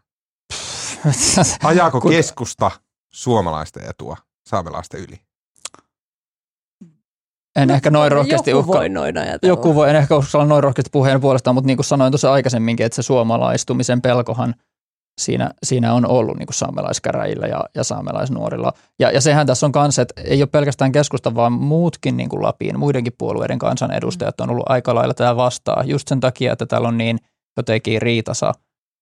[1.65, 2.71] Ajaako keskusta
[3.13, 5.32] suomalaisten etua saamelaisten yli?
[7.57, 8.79] En no, ehkä noin rohkeasti joku uhka.
[8.79, 9.53] Voi noin ajatella.
[9.53, 12.87] Joku voi, en ehkä uskalla noin rohkeasti puheen puolestaan, mutta niin kuin sanoin tuossa aikaisemminkin,
[12.87, 14.55] että se suomalaistumisen pelkohan
[15.21, 18.73] siinä, siinä on ollut niin kuin saamelaiskäräjillä ja, ja saamelaisnuorilla.
[18.99, 22.43] Ja, ja sehän tässä on kanssa, että ei ole pelkästään keskusta, vaan muutkin niin kuin
[22.43, 25.83] Lapin, muidenkin puolueiden kansanedustajat on ollut aika lailla tämä vastaa.
[25.87, 27.19] Just sen takia, että täällä on niin
[27.57, 28.53] jotenkin riitasa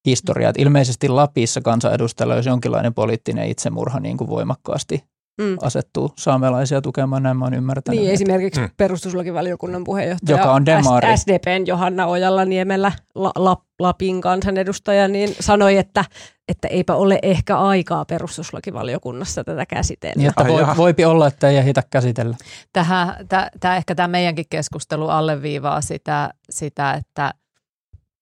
[0.07, 0.49] historia.
[0.49, 5.05] Että ilmeisesti Lapissa kansanedustajalla olisi jonkinlainen poliittinen itsemurha niin kuin voimakkaasti
[5.41, 5.57] mm.
[5.63, 8.01] asettuu saamelaisia tukemaan, näin mä oon ymmärtänyt.
[8.01, 8.69] Niin, esimerkiksi mm.
[8.77, 11.17] perustuslakivaliokunnan puheenjohtaja, joka on demari.
[11.17, 16.05] SDPn Johanna Ojalla-Niemellä, La- La- Lapin kansanedustaja, niin sanoi, että,
[16.49, 20.15] että eipä ole ehkä aikaa perustuslakivaliokunnassa tätä käsitellä.
[20.17, 22.37] Niin, että voi, voipi olla, että ei ehditä käsitellä.
[22.73, 27.35] Tähän, täh, täh, ehkä tämä meidänkin keskustelu alleviivaa sitä, sitä että,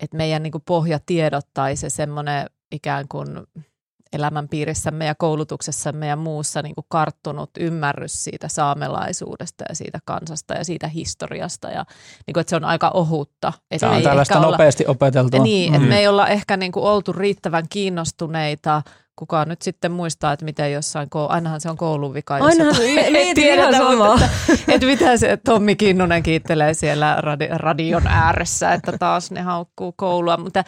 [0.01, 3.29] että meidän niin pohjatiedot tai se semmoinen ikään kuin–
[4.13, 10.65] elämänpiirissämme ja koulutuksessamme ja muussa niin kuin karttunut ymmärrys siitä saamelaisuudesta ja siitä kansasta ja
[10.65, 11.69] siitä historiasta.
[11.69, 11.85] Ja,
[12.27, 13.53] niin kuin, että se on aika ohutta.
[13.71, 15.43] Että Tämä on tällaista olla, nopeasti opeteltua.
[15.43, 15.77] Niin, mm.
[15.77, 18.83] että me ei olla ehkä niin kuin oltu riittävän kiinnostuneita
[19.19, 22.35] kukaan nyt sitten muistaa, että miten jossain, ainahan se on koulun vika.
[22.35, 24.29] Ainahan, me, me tiedetä, että,
[24.69, 30.37] että mitä se Tommi Kinnunen kiittelee siellä radi, radion ääressä, että taas ne haukkuu koulua,
[30.37, 30.65] mutta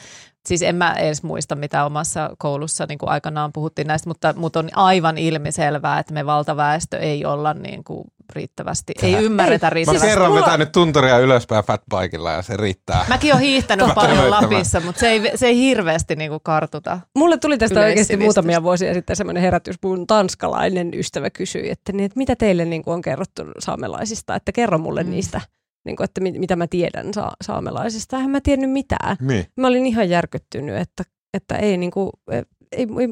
[0.49, 4.59] Siis en mä edes muista, mitä omassa koulussa niin kuin aikanaan puhuttiin näistä, mutta, mutta
[4.59, 10.07] on aivan ilmiselvää, että me valtaväestö ei olla niin kuin riittävästi, ei ymmärretä ei, riittävästi.
[10.07, 10.57] Mä kerran Mulla...
[10.57, 13.05] nyt tunturia ylöspäin fatbikella ja se riittää.
[13.09, 17.01] Mäkin olen hiihtänyt paljon Lapissa, mutta se ei, se ei hirveästi niin kuin kartuta.
[17.17, 22.05] Mulle tuli tästä oikeasti muutamia vuosia sitten semmoinen herätys, mun tanskalainen ystävä kysyi, että, niin,
[22.05, 25.11] että mitä teille niin kuin on kerrottu saamelaisista, että kerro mulle mm.
[25.11, 25.41] niistä
[25.85, 28.19] niin kuin, että mit, mitä mä tiedän sa- saamelaisista.
[28.19, 29.17] En mä tiennyt mitään.
[29.21, 29.47] Niin.
[29.57, 33.09] Mä olin ihan järkyttynyt, että, että ei, niin kuin, e, ei, ei,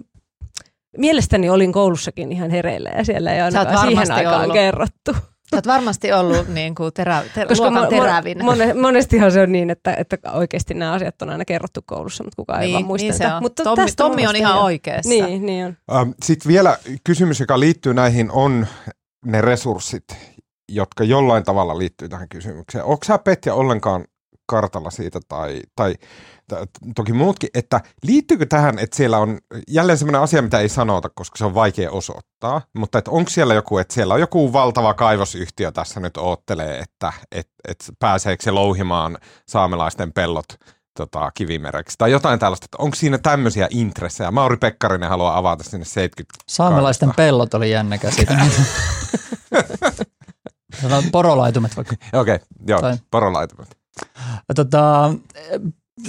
[0.96, 4.54] mielestäni olin koulussakin ihan hereillä ja siellä ei ainakaan siihen aikaan ollut.
[4.54, 5.12] kerrottu.
[5.50, 8.44] Sä oot varmasti ollut niin kuin terä, ter, Koska luokan terävin.
[8.44, 12.36] Mone, monestihan se on niin, että, että oikeasti nämä asiat on aina kerrottu koulussa, mutta
[12.36, 13.42] kukaan niin, ei vaan muista niin se on.
[13.42, 15.08] Mutta Tommi, Tommi on ihan oikeassa.
[15.08, 15.76] Niin, niin on.
[15.96, 18.66] Ähm, Sitten vielä kysymys, joka liittyy näihin, on
[19.24, 20.04] ne resurssit,
[20.68, 22.84] jotka jollain tavalla liittyy tähän kysymykseen.
[22.84, 24.04] Onko sä Petja ollenkaan
[24.48, 25.94] kartalla siitä tai, tai
[26.94, 31.38] toki muutkin, että liittyykö tähän, että siellä on jälleen sellainen asia, mitä ei sanota, koska
[31.38, 35.72] se on vaikea osoittaa, mutta että onko siellä joku, että siellä on joku valtava kaivosyhtiö
[35.72, 40.46] tässä nyt oottelee, että et, et pääseekö se louhimaan saamelaisten pellot
[40.96, 42.64] tota, kivimereksi tai jotain tällaista.
[42.64, 44.30] Että onko siinä tämmöisiä intressejä?
[44.30, 48.36] Mauri Pekkarinen haluaa avata sinne 70 Saamelaisten pellot oli jännä käsite.
[51.12, 51.94] porolaitumet vaikka.
[52.12, 53.76] Okei, okay, joo, tai, porolaitumet.
[54.54, 55.14] Tota,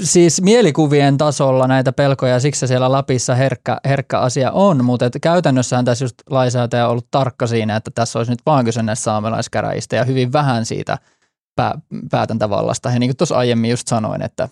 [0.01, 5.85] siis mielikuvien tasolla näitä pelkoja, siksi siellä Lapissa herkkä, herkkä asia on, mutta et käytännössähän
[5.85, 9.95] tässä just lainsäätäjä on ollut tarkka siinä, että tässä olisi nyt vaan kyse näistä saamelaiskäräjistä
[9.95, 10.97] ja hyvin vähän siitä
[11.55, 11.79] pää,
[12.11, 12.89] päätäntävallasta.
[12.89, 14.49] Ja niin kuin tuossa aiemmin just sanoin, että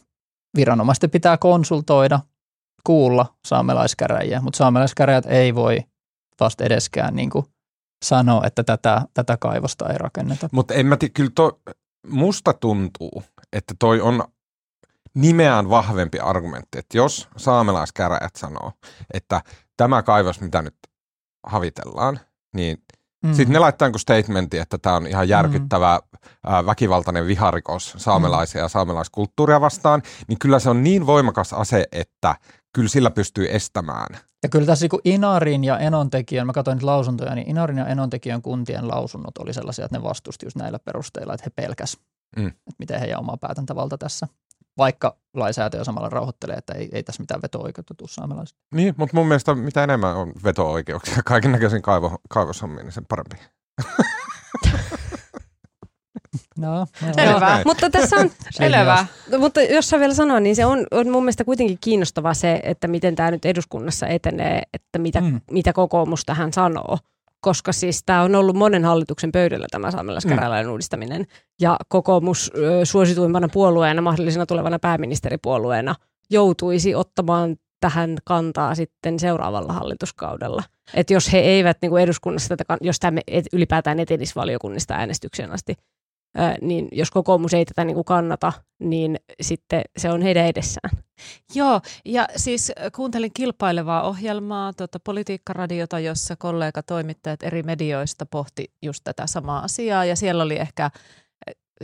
[0.56, 2.20] viranomaisten pitää konsultoida,
[2.84, 5.80] kuulla saamelaiskäräjiä, mutta saamelaiskäräjät ei voi
[6.40, 7.46] vasta edeskään niin kuin
[8.06, 10.50] sanoa, että tätä, tätä kaivosta ei rakenneta.
[10.52, 11.60] Mutta en mä tiedä, kyllä to,
[12.08, 14.24] musta tuntuu, että toi on
[15.14, 18.72] nimeään vahvempi argumentti, että jos saamelaiskäräjät sanoo,
[19.14, 19.42] että
[19.78, 20.76] tämä kaivos, mitä nyt
[21.48, 22.20] havitellaan,
[22.56, 22.78] niin
[23.24, 23.34] mm.
[23.34, 26.66] sitten ne laittaa jonkun statementin, että tämä on ihan järkyttävä mm.
[26.66, 28.64] väkivaltainen viharikos saamelaisia mm.
[28.66, 32.36] ja saamelaiskulttuuria vastaan, niin kyllä se on niin voimakas ase, että
[32.78, 37.36] kyllä sillä pystyy estämään ja kyllä tässä niin Inarin ja Enontekijän, mä katsoin nyt lausuntoja,
[37.36, 41.44] niin Inarin ja Enontekijän kuntien lausunnot oli sellaisia, että ne vastusti just näillä perusteilla, että
[41.46, 41.98] he pelkäs,
[42.38, 42.48] mm.
[42.48, 44.28] että miten heidän oma päätäntävalta tässä
[44.78, 48.62] vaikka lainsäätäjä samalla rauhoittelee, että ei, ei tässä mitään veto-oikeutta tule saamelaisille.
[48.74, 53.36] Niin, mutta mun mielestä mitä enemmän on veto-oikeuksia kaiken näköisiin kaivo, kaivoshommiin, niin sen parempi.
[56.58, 57.14] No, no.
[57.16, 57.62] Selvä.
[57.66, 59.06] Mutta tässä on, selvä.
[59.40, 62.88] Mutta jos sä vielä sanoa, niin se on, on mun mielestä kuitenkin kiinnostavaa se, että
[62.88, 65.42] miten tämä nyt eduskunnassa etenee, että mitä, mm.
[65.52, 66.98] mitä kokoomus tähän sanoo.
[67.42, 70.72] Koska siis tämä on ollut monen hallituksen pöydällä tämä saamelaiskäräjälain mm.
[70.72, 71.26] uudistaminen.
[71.62, 72.52] Ja kokoomus
[72.84, 75.96] suosituimpana puolueena, mahdollisena tulevana pääministeripuolueena,
[76.30, 80.64] joutuisi ottamaan tähän kantaa sitten seuraavalla hallituskaudella.
[80.94, 83.20] Että jos he eivät niin kuin eduskunnassa tätä, jos tämä
[83.54, 85.76] ylipäätään etenisi valiokunnista äänestykseen asti,
[86.62, 90.98] niin jos kokoomus ei tätä niin kuin kannata, niin sitten se on heidän edessään.
[91.56, 99.02] Joo, ja siis kuuntelin kilpailevaa ohjelmaa, tuota politiikkaradiota, jossa kollega toimittajat eri medioista pohti just
[99.04, 100.92] tätä samaa asiaa, ja siellä oli ehkä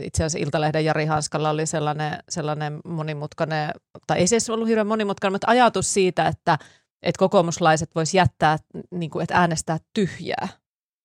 [0.00, 3.70] itse asiassa Iltalehden Jari Hanskalla oli sellainen, sellainen monimutkainen,
[4.06, 6.58] tai ei se edes ollut hirveän monimutkainen, mutta ajatus siitä, että,
[7.02, 8.58] että kokoomuslaiset vois jättää,
[8.90, 10.48] niin kuin, että äänestää tyhjää.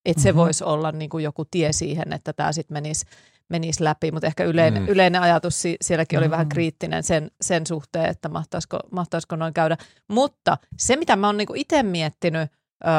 [0.06, 0.40] Että se mm-hmm.
[0.40, 3.06] voisi olla niin kuin joku tie siihen, että tämä sitten menisi
[3.50, 4.90] menisi läpi, mutta ehkä yleinen, mm.
[4.90, 6.32] yleinen ajatus sielläkin oli mm.
[6.32, 9.78] vähän kriittinen sen, sen suhteen, että mahtaisiko, mahtaisiko noin käydä.
[10.08, 12.52] Mutta se, mitä mä oon niinku itse miettinyt,
[12.88, 12.92] öö,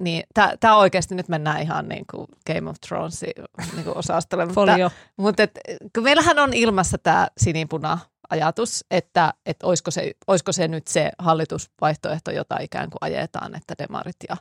[0.00, 0.22] niin
[0.60, 4.46] tämä oikeasti nyt mennään ihan niin kuin Game of Thrones niin kuin osastolle.
[4.46, 5.58] Mutta, mutta et,
[5.94, 7.98] kun meillähän on ilmassa tämä sinipuna
[8.30, 13.74] ajatus, että, että olisiko, se, olisiko se nyt se hallitusvaihtoehto, jota ikään kuin ajetaan, että
[13.78, 14.36] demarit ja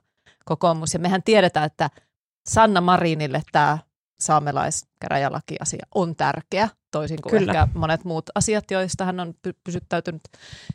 [0.46, 0.94] kokoomus.
[0.94, 1.90] Ja mehän tiedetään, että
[2.50, 3.78] Sanna Marinille tämä
[4.22, 7.52] saamelaiskäräjälakiasia on tärkeä, toisin kuin Kyllä.
[7.52, 10.22] ehkä monet muut asiat, joista hän on pysyttäytynyt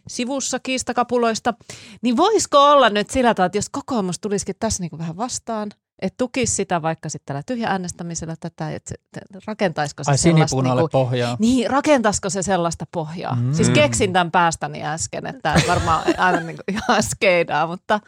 [0.09, 1.55] sivussa kiistakapuloista.
[2.03, 5.71] Niin voisiko olla nyt sillä tavalla, että jos kokoomus tulisikin tässä niin kuin vähän vastaan,
[6.03, 8.95] että tukisi sitä vaikka sitten tällä tyhjä äänestämisellä tätä, että
[9.47, 10.63] rakentaisiko se Ai sellaista...
[10.63, 11.37] Niin kuin, pohjaa.
[11.39, 13.35] Niin, rakentaisiko se sellaista pohjaa?
[13.35, 13.55] Mm.
[13.55, 18.01] Siis keksin tämän päästäni äsken, että varmaan aina niin kuin ihan skeidaa, mutta...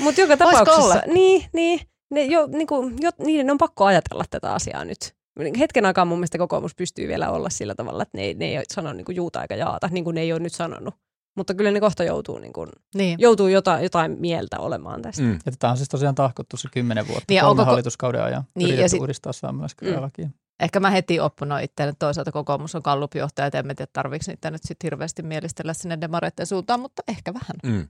[0.00, 1.02] Mutta joka tapauksessa, olla?
[1.14, 1.80] niin, niin
[2.10, 5.14] ne jo, niin kuin, jo, niiden on pakko ajatella tätä asiaa nyt.
[5.58, 8.62] Hetken aikaa mun mielestä kokoomus pystyy vielä olla sillä tavalla, että ne, ei, ne ei
[8.72, 10.94] sano niin kuin juuta eikä jaata, niin kuin ne ei ole nyt sanonut.
[11.36, 13.20] Mutta kyllä ne kohta joutuu, niin kuin, niin.
[13.20, 15.22] joutuu jotain, jotain mieltä olemaan tästä.
[15.22, 15.32] Mm.
[15.32, 18.64] Ja tätä on siis tosiaan tahkottu se kymmenen vuotta niin, kolme onko, hallituskauden ajan niin,
[18.64, 20.24] yritetty ja sit, uudistaa saamelaiskäräjälakia.
[20.24, 20.32] Mm.
[20.60, 24.62] Ehkä mä heti oppunoin itse, toisaalta kokoomus on kallupjohtaja, että emme tiedä tarvitsi niitä nyt
[24.62, 27.56] sitten hirveästi mielistellä sinne demareiden suuntaan, mutta ehkä vähän.
[27.62, 27.88] Mm.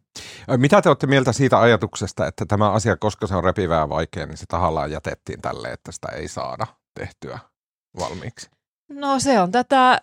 [0.57, 4.27] Mitä te olette mieltä siitä ajatuksesta, että tämä asia, koska se on repivää ja vaikea,
[4.27, 7.39] niin se tahallaan jätettiin tälle, että sitä ei saada tehtyä
[7.99, 8.51] valmiiksi?
[8.89, 10.01] No se on tätä,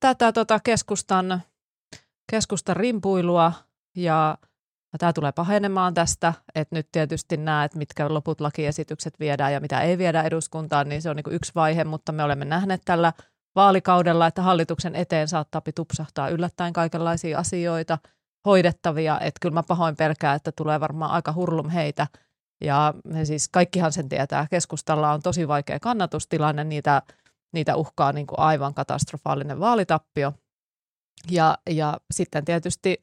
[0.00, 1.42] tätä tota keskustan,
[2.30, 3.52] keskustan rimpuilua
[3.96, 4.38] ja
[4.98, 9.80] Tämä tulee pahenemaan tästä, että nyt tietysti nämä, että mitkä loput lakiesitykset viedään ja mitä
[9.80, 13.12] ei viedä eduskuntaan, niin se on niin yksi vaihe, mutta me olemme nähneet tällä
[13.54, 17.98] vaalikaudella, että hallituksen eteen saattaa tupsahtaa yllättäen kaikenlaisia asioita
[18.46, 22.06] hoidettavia, että kyllä mä pahoin pelkää, että tulee varmaan aika hurlum heitä.
[22.64, 22.94] Ja
[23.24, 27.02] siis kaikkihan sen tietää, keskustalla on tosi vaikea kannatustilanne, niitä,
[27.52, 30.32] niitä uhkaa niin kuin aivan katastrofaalinen vaalitappio.
[31.30, 33.00] Ja, ja sitten tietysti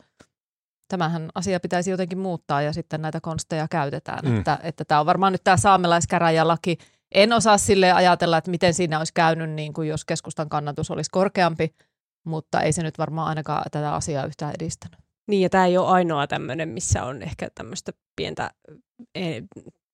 [0.88, 4.20] tämähän asia pitäisi jotenkin muuttaa ja sitten näitä konsteja käytetään.
[4.26, 4.38] Mm.
[4.38, 6.78] Että, että tämä on varmaan nyt tämä saamelaiskäräjälaki.
[7.12, 11.10] En osaa sille ajatella, että miten siinä olisi käynyt, niin kuin jos keskustan kannatus olisi
[11.12, 11.76] korkeampi,
[12.24, 15.00] mutta ei se nyt varmaan ainakaan tätä asiaa yhtään edistänyt.
[15.28, 18.52] Niin ja tämä ei ole ainoa tämmöinen, missä on ehkä tämmöistä pientä,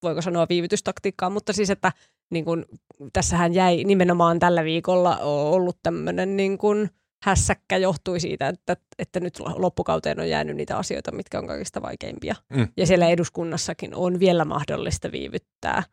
[0.03, 1.91] voiko sanoa viivytystaktiikkaa, mutta siis että
[2.29, 2.65] niin kun,
[3.13, 6.89] tässähän jäi nimenomaan tällä viikolla ollut tämmöinen niin kun,
[7.23, 12.35] hässäkkä johtui siitä, että, että nyt loppukauteen on jäänyt niitä asioita, mitkä on kaikista vaikeimpia.
[12.49, 12.67] Mm.
[12.77, 15.83] Ja siellä eduskunnassakin on vielä mahdollista viivyttää.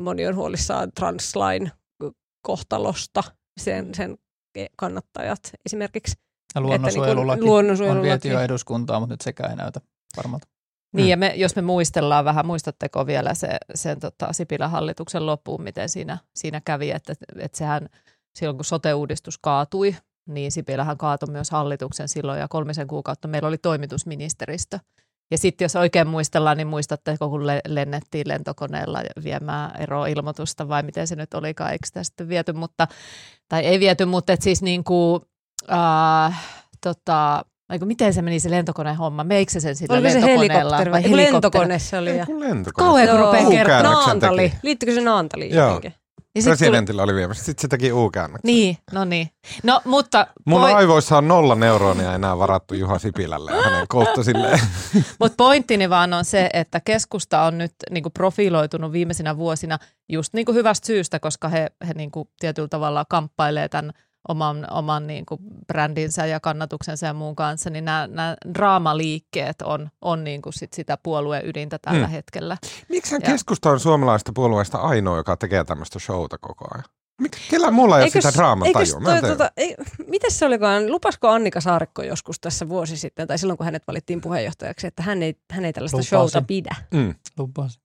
[0.00, 1.72] Moni on huolissaan translain
[2.42, 3.22] kohtalosta,
[3.60, 4.18] sen, sen
[4.76, 6.16] kannattajat esimerkiksi.
[6.54, 9.80] Ja luonnonsuojelulaki, niin luonnonsuojelulaki on viety jo eduskuntaan, mutta nyt sekään ei näytä
[10.16, 10.46] varmalta.
[10.94, 11.10] Niin, mm.
[11.10, 15.88] ja me, jos me muistellaan vähän, muistatteko vielä se, sen tota, Sipilän hallituksen loppuun, miten
[15.88, 17.88] siinä, siinä kävi, että, että sehän
[18.34, 19.96] silloin kun sote-uudistus kaatui,
[20.28, 24.78] niin Sipilähän kaatui myös hallituksen silloin ja kolmisen kuukautta meillä oli toimitusministeristö.
[25.30, 31.16] Ja sitten jos oikein muistellaan, niin muistatte, kun lennettiin lentokoneella viemään eroilmoitusta vai miten se
[31.16, 32.88] nyt olikaan, eikö sitä sitten viety, mutta,
[33.48, 35.22] tai ei viety, mutta et siis niin kuin,
[35.72, 36.42] äh,
[36.80, 39.24] tota, Eiku, miten se meni se lentokoneen homma?
[39.24, 40.78] Meikö se sen sillä lentokoneella?
[40.78, 41.32] Se vai helikopteri?
[41.32, 42.16] Lentokone se oli.
[42.16, 42.26] Ja...
[42.74, 43.84] Kauhean kun rupeaa kertomaan.
[43.84, 44.52] Naantali.
[44.62, 45.94] Liittyykö se Naantaliin jotenkin?
[46.34, 47.12] Ja Presidentillä tuli...
[47.12, 47.44] oli viemässä.
[47.44, 48.10] Sitten se teki u
[48.44, 49.30] Niin, no niin.
[49.62, 50.26] No, mutta...
[50.46, 50.72] Mun voi...
[50.72, 54.60] aivoissa on nolla neuronia enää varattu Juha Sipilälle ja hänen kohtasilleen.
[55.20, 59.78] mutta pointtini vaan on se, että keskusta on nyt niinku profiloitunut viimeisinä vuosina
[60.08, 63.92] just niinku hyvästä syystä, koska he, he niinku tietyllä tavalla kamppailee tämän
[64.28, 69.90] oman, oman niin kuin brändinsä ja kannatuksensa ja muun kanssa, niin nämä, nämä draamaliikkeet on,
[70.02, 72.12] on niin kuin sit sitä puolueen ydintä tällä hmm.
[72.12, 72.56] hetkellä.
[72.88, 76.84] Miksi keskusta on suomalaista puolueesta ainoa, joka tekee tämmöistä showta koko ajan?
[77.50, 79.20] Kellä mulla ei eikös, ole sitä draaman tajua?
[79.20, 79.74] Tota, ei,
[80.06, 84.20] miten se olikaan, lupasko Annika Saarikko joskus tässä vuosi sitten, tai silloin kun hänet valittiin
[84.20, 86.08] puheenjohtajaksi, että hän ei, hän ei tällaista Lupasi.
[86.08, 86.74] showta pidä?
[86.94, 87.14] Mm.
[87.38, 87.83] Lupasi.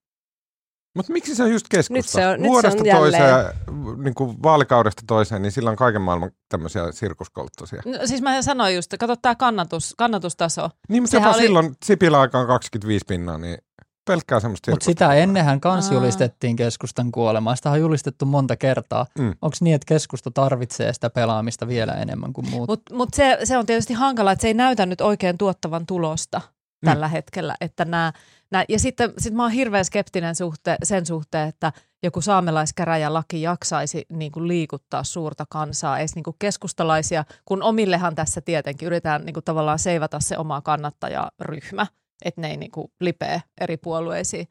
[0.96, 1.94] Mutta miksi se on just keskusta?
[1.98, 3.22] Nyt se on- nyt se on Vuodesta jälleen.
[3.22, 7.82] toiseen, niin kuin vaalikaudesta toiseen, niin sillä on kaiken maailman tämmöisiä sirkuskolttosia.
[7.86, 10.70] No, siis mä sanoin just, kato tämä kannatus, kannatustaso.
[10.88, 13.58] Niin, mutta jopa oli- silloin Sipilä aikaan 25 pinnaa, niin
[14.06, 15.04] pelkkää semmoista Mutta sirkusta.
[15.04, 15.94] sitä ennenhän kans Aa.
[15.94, 17.56] julistettiin keskustan kuolemaa.
[17.56, 19.06] Sitä on julistettu monta kertaa.
[19.18, 19.28] Mm.
[19.42, 22.68] Onko niin, että keskusta tarvitsee sitä pelaamista vielä enemmän kuin muut?
[22.70, 26.40] Mutta mut se, se on tietysti hankala, että se ei näytä nyt oikein tuottavan tulosta
[26.84, 27.54] tällä hetkellä.
[27.60, 28.12] Että nää,
[28.50, 31.72] nää, ja sitten sit mä oon hirveän skeptinen suhte, sen suhteen, että
[32.02, 38.40] joku saamelaiskäräjälaki jaksaisi niin kuin liikuttaa suurta kansaa, edes niin kuin keskustalaisia, kun omillehan tässä
[38.40, 41.86] tietenkin yritetään niin kuin tavallaan seivata se oma kannattajaryhmä,
[42.24, 44.48] että ne ei niin kuin lipee eri puolueisiin.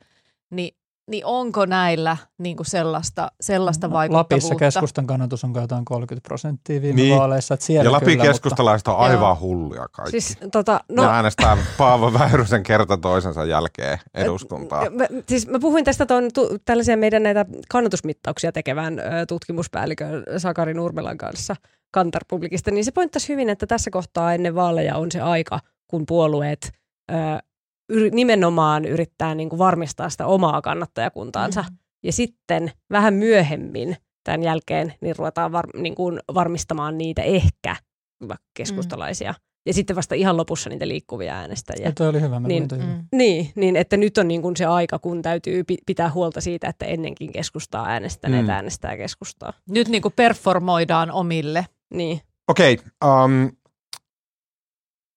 [0.49, 0.78] Ni,
[1.09, 4.35] niin onko näillä niin kuin sellaista, sellaista No, vaikuttavuutta?
[4.35, 7.17] Lapissa keskustan kannatus on jotain 30 prosenttia viime Niin.
[7.17, 7.53] vaaleissa.
[7.53, 9.37] Että siellä Ja Lapin kyllä, keskustalaiset on aivan Joo.
[9.41, 10.21] hulluja kaikki.
[10.21, 11.03] Siis, tota, No.
[11.03, 14.89] Ne äänestää Paavo Väyrysen kerta toisensa jälkeen eduskuntaa.
[14.89, 20.73] Mä, siis mä puhuin tästä tuon tu, tällaisia meidän näitä kannatusmittauksia tekevän ö, tutkimuspäällikön Sakari
[20.73, 21.55] Nurmelan kanssa
[21.97, 26.71] Kantar-publikista, niin se pointtasi hyvin, että tässä kohtaa ennen vaaleja on se aika, kun puolueet
[27.11, 27.15] ö,
[27.89, 31.61] yr, nimenomaan yrittää niin kuin varmistaa sitä omaa kannattajakuntaansa.
[31.69, 31.77] Mm.
[32.03, 37.75] Ja sitten vähän myöhemmin tämän jälkeen niin ruvetaan var, niin kuin varmistamaan niitä ehkä
[38.21, 39.33] vaikka keskustalaisia.
[39.65, 41.85] Ja sitten vasta ihan lopussa niitä liikkuvia äänestäjiä.
[41.87, 42.67] Ja toi oli hyvä, mä Niin.
[42.71, 42.81] niin.
[42.87, 43.03] Mm.
[43.17, 46.67] Niin, niin, että nyt on niin kuin se aika, kun täytyy pi- pitää huolta siitä,
[46.69, 48.49] että ennenkin keskustaa äänestäneet Mm.
[48.49, 49.53] äänestää keskustaa.
[49.69, 51.65] Nyt niin kuin performoidaan omille.
[51.93, 52.21] Niin.
[52.47, 53.51] Okei, um,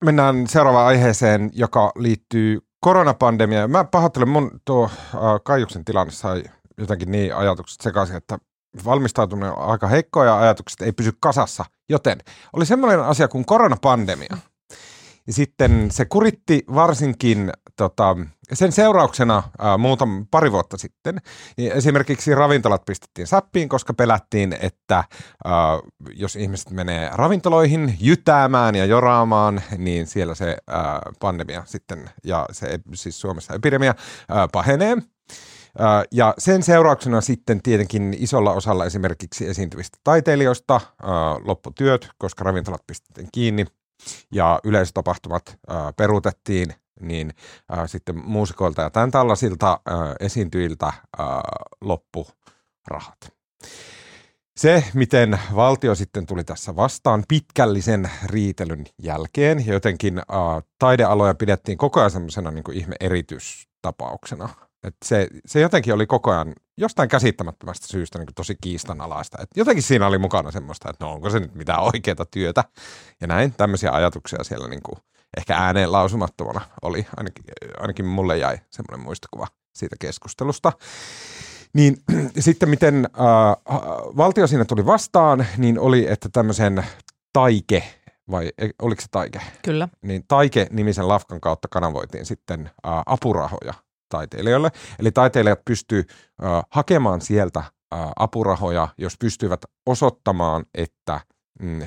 [0.04, 3.70] mennään seuraavaan aiheeseen, joka liittyy koronapandemiaan.
[3.70, 4.90] Mä pahoittelen, mun tuo uh,
[5.44, 6.42] Kaijuksen tilanne sai
[6.78, 8.38] jotenkin niin ajatukset sekaisin, että
[8.84, 11.64] valmistautuminen on aika heikkoa ja ajatukset ei pysy kasassa.
[11.88, 12.18] Joten
[12.52, 14.36] oli semmoinen asia kuin koronapandemia.
[15.26, 18.16] Ja sitten se kuritti varsinkin tota,
[18.52, 21.18] sen seurauksena ää, muutama pari vuotta sitten.
[21.56, 25.04] Niin esimerkiksi ravintolat pistettiin säppiin, koska pelättiin, että
[25.44, 25.78] ää,
[26.14, 32.78] jos ihmiset menee ravintoloihin jytäämään ja joraamaan, niin siellä se ää, pandemia sitten ja se
[32.94, 33.94] siis Suomessa epidemia
[34.28, 34.96] ää, pahenee.
[36.12, 40.80] Ja sen seurauksena sitten tietenkin isolla osalla esimerkiksi esiintyvistä taiteilijoista
[41.44, 43.64] lopputyöt, koska ravintolat pistettiin kiinni
[44.34, 45.58] ja yleisötapahtumat
[45.96, 47.34] peruutettiin, niin
[47.68, 51.40] ää, sitten muusikoilta ja tämän tällaisilta ää, esiintyjiltä ää,
[51.80, 52.26] loppu
[52.88, 53.32] rahat.
[54.56, 62.00] Se, miten valtio sitten tuli tässä vastaan pitkällisen riitelyn jälkeen, jotenkin ää, taidealoja pidettiin koko
[62.00, 64.48] ajan semmoisena niin ihme erityistapauksena.
[64.84, 69.38] Et se, se jotenkin oli koko ajan jostain käsittämättömästä syystä niin tosi kiistanalaista.
[69.42, 72.64] Et jotenkin siinä oli mukana semmoista, että no onko se nyt mitään oikeaa työtä.
[73.20, 74.98] Ja näin tämmöisiä ajatuksia siellä niin kuin
[75.36, 77.06] ehkä ääneen lausumattomana oli.
[77.16, 77.44] Ainakin,
[77.78, 80.72] ainakin mulle jäi semmoinen muistokuva siitä keskustelusta.
[81.74, 81.96] Niin
[82.38, 83.56] sitten miten äh,
[84.16, 86.84] valtio siinä tuli vastaan, niin oli, että tämmöisen
[87.32, 87.82] taike,
[88.30, 89.40] vai e- oliko se taike?
[89.64, 89.88] Kyllä.
[90.02, 93.74] niin Taike-nimisen lafkan kautta kanavoitiin sitten ä, apurahoja
[94.08, 94.70] taiteilijoille.
[94.98, 96.04] Eli taiteilijat pystyy
[96.70, 97.72] hakemaan sieltä ä,
[98.16, 101.20] apurahoja, jos pystyvät osoittamaan, että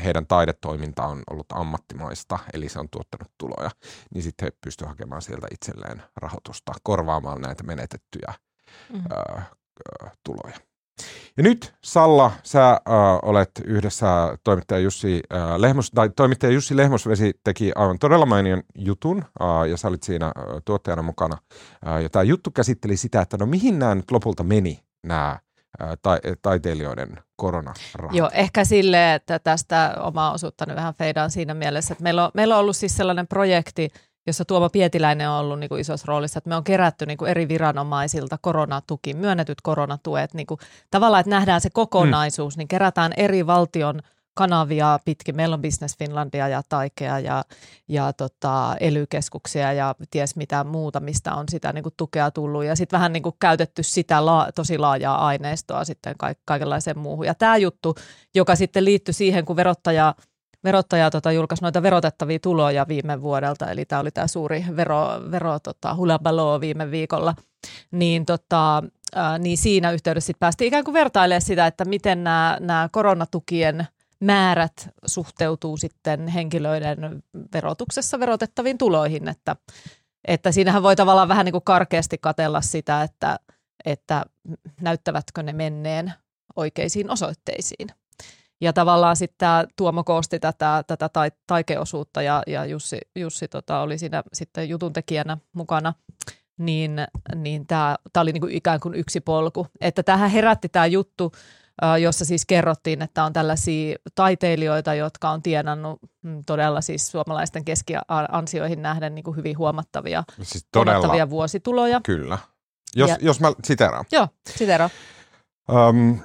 [0.03, 3.71] heidän taidetoiminta on ollut ammattimaista, eli se on tuottanut tuloja,
[4.13, 8.33] niin sitten he pystyvät hakemaan sieltä itselleen rahoitusta korvaamaan näitä menetettyjä
[8.93, 9.03] Mm.
[9.11, 9.41] ä,
[10.03, 10.57] ä, tuloja.
[11.37, 12.79] Ja nyt Salla, sä äh,
[13.21, 19.25] olet yhdessä toimittaja Jussi, äh, Lehmos, tai toimittaja Jussi Lehmosvesi teki aivan todella mainion jutun,
[19.41, 20.33] äh, ja sä olit siinä äh,
[20.65, 21.37] tuottajana mukana.
[21.87, 25.39] Äh, ja tämä juttu käsitteli sitä, että no mihin nämä nyt lopulta meni, nämä
[26.01, 28.11] ta- taiteilijoiden koronarahat.
[28.11, 32.55] Joo, ehkä sille, että tästä omaa osuuttani vähän feidaan siinä mielessä, että meillä on, meillä
[32.55, 33.89] on ollut siis sellainen projekti,
[34.27, 37.31] jossa Tuomo Pietiläinen on ollut niin kuin isossa roolissa, että me on kerätty niin kuin
[37.31, 40.59] eri viranomaisilta koronatuki, myönnetyt koronatuet, niin kuin,
[40.91, 42.59] tavallaan, että nähdään se kokonaisuus, mm.
[42.59, 44.01] niin kerätään eri valtion
[44.35, 45.35] kanavia pitkin.
[45.35, 47.43] Meillä on Business Finlandia ja Taikea ja,
[47.87, 52.65] ja tota, elykeskuksia ja ties mitä muuta, mistä on sitä niin kuin tukea tullut.
[52.65, 57.25] Ja sitten vähän niin kuin käytetty sitä la, tosi laajaa aineistoa sitten ka- kaikenlaiseen muuhun.
[57.25, 57.95] Ja tämä juttu,
[58.35, 60.15] joka sitten liittyi siihen, kun verottaja
[60.65, 65.59] verottaja tota, julkaisi noita verotettavia tuloja viime vuodelta, eli tämä oli tämä suuri vero, vero
[65.59, 65.95] tota,
[66.61, 67.35] viime viikolla,
[67.91, 68.83] niin, tota,
[69.39, 73.87] niin siinä yhteydessä sit päästiin ikään kuin vertailemaan sitä, että miten nämä koronatukien
[74.25, 77.23] määrät suhteutuu sitten henkilöiden
[77.53, 79.55] verotuksessa verotettaviin tuloihin, että,
[80.27, 83.39] että siinähän voi tavallaan vähän niin kuin karkeasti katella sitä, että,
[83.85, 84.25] että
[84.81, 86.13] näyttävätkö ne menneen
[86.55, 87.87] oikeisiin osoitteisiin.
[88.61, 93.97] Ja tavallaan sitten Tuomo koosti tätä, tätä tai, taikeosuutta ja, ja Jussi, Jussi tota, oli
[93.97, 95.93] siinä sitten jutun tekijänä mukana,
[96.57, 96.91] niin,
[97.35, 99.67] niin tämä oli niinku ikään kuin yksi polku.
[99.81, 101.31] Että tähän herätti tämä juttu,
[102.01, 108.81] jossa siis kerrottiin, että on tällaisia taiteilijoita, jotka on tienannut mm, todella siis suomalaisten keskiansioihin
[108.81, 112.01] nähden niin kuin hyvin huomattavia, siis todella, huomattavia vuosituloja.
[112.03, 112.37] Kyllä.
[112.95, 114.05] Jos, ja, jos mä siteraan.
[114.11, 114.89] Joo, siteraan.
[115.69, 116.19] Um,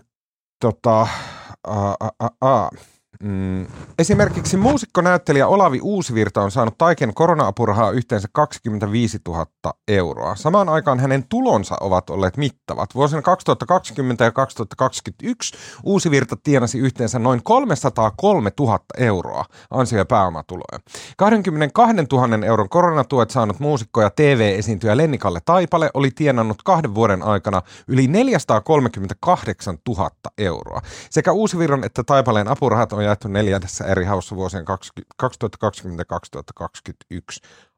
[0.60, 1.08] tota,
[1.68, 1.76] uh,
[2.22, 2.80] uh, uh.
[3.22, 3.66] Mm.
[3.98, 9.46] Esimerkiksi muusikkonäyttelijä Olavi Uusivirta on saanut Taiken korona-apurahaa yhteensä 25 000
[9.88, 10.34] euroa.
[10.34, 12.94] Samaan aikaan hänen tulonsa ovat olleet mittavat.
[12.94, 20.80] Vuosina 2020 ja 2021 Uusivirta tienasi yhteensä noin 303 000 euroa ansio- ja pääomatuloja.
[21.16, 27.62] 22 000 euron koronatuet saanut muusikko ja TV-esiintyjä Lennikalle Taipale oli tienannut kahden vuoden aikana
[27.88, 30.80] yli 438 000 euroa.
[31.10, 34.64] Sekä Uusivirran että Taipaleen apurahat on jaettu neljännessä eri haussa vuosien
[35.22, 35.24] 2020-2021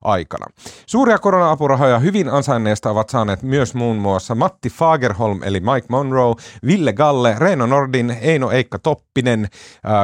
[0.02, 0.46] aikana.
[0.86, 6.34] Suuria korona-apurahoja hyvin ansainneista ovat saaneet myös muun muassa Matti Fagerholm eli Mike Monroe,
[6.66, 9.48] Ville Galle, Reino Nordin, Eino Eikka Toppinen,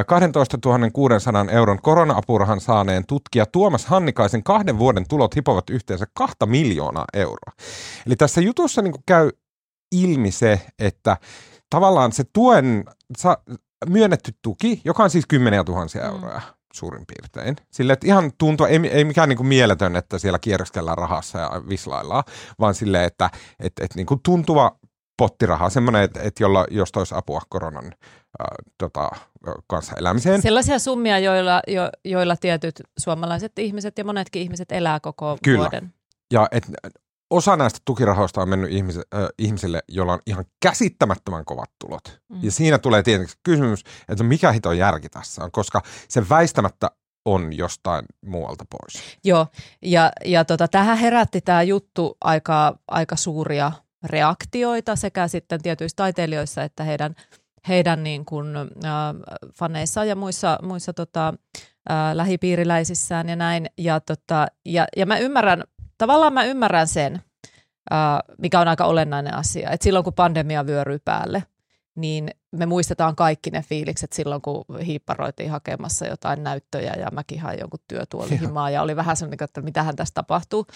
[0.06, 0.58] 12
[0.92, 7.52] 600 euron korona-apurahan saaneen tutkija Tuomas Hannikaisen kahden vuoden tulot hipovat yhteensä kahta miljoonaa euroa.
[8.06, 9.30] Eli tässä jutussa niin käy
[9.92, 11.16] ilmi se, että
[11.70, 12.84] tavallaan se tuen,
[13.86, 16.08] myönnetty tuki, joka on siis kymmeniä tuhansia mm.
[16.08, 16.40] euroja
[16.72, 17.56] suurin piirtein.
[17.70, 21.50] Sille, että ihan tuntuu, ei, ei mikään niin kuin mieletön, että siellä kierroskellaan rahassa ja
[21.68, 22.24] vislaillaan,
[22.60, 24.78] vaan sille, että et, et niin kuin tuntuva
[25.16, 28.46] pottiraha, semmoinen, että, että jolla, josta olisi apua koronan äh,
[28.78, 29.10] tota,
[29.66, 30.42] kanssa elämiseen.
[30.42, 35.58] Sellaisia summia, joilla, jo, joilla tietyt suomalaiset ihmiset ja monetkin ihmiset elää koko Kyllä.
[35.58, 35.94] vuoden.
[36.32, 36.66] Ja et,
[37.30, 39.02] osa näistä tukirahoista on mennyt ihmis, äh,
[39.38, 42.20] ihmisille, joilla on ihan käsittämättömän kovat tulot.
[42.28, 42.38] Mm.
[42.42, 46.90] Ja siinä tulee tietenkin kysymys, että mikä hito järki tässä on, koska se väistämättä
[47.24, 49.18] on jostain muualta pois.
[49.24, 49.46] Joo,
[49.82, 53.72] ja, ja tota, tähän herätti tämä juttu aika, aika suuria
[54.04, 57.14] reaktioita sekä sitten tietyissä taiteilijoissa että heidän,
[57.68, 58.64] heidän niin kuin, äh,
[59.54, 61.34] faneissaan ja muissa, muissa tota,
[61.90, 63.66] äh, lähipiiriläisissään ja näin.
[63.78, 65.64] Ja, tota, ja, ja mä ymmärrän
[65.98, 67.22] tavallaan mä ymmärrän sen,
[68.38, 71.42] mikä on aika olennainen asia, että silloin kun pandemia vyöryy päälle,
[71.98, 77.58] niin me muistetaan kaikki ne fiilikset silloin, kun hiipparoitiin hakemassa jotain näyttöjä ja mäkin hain
[77.58, 80.66] jonkun työtuolihimaa ja oli vähän sellainen, että mitähän tässä tapahtuu.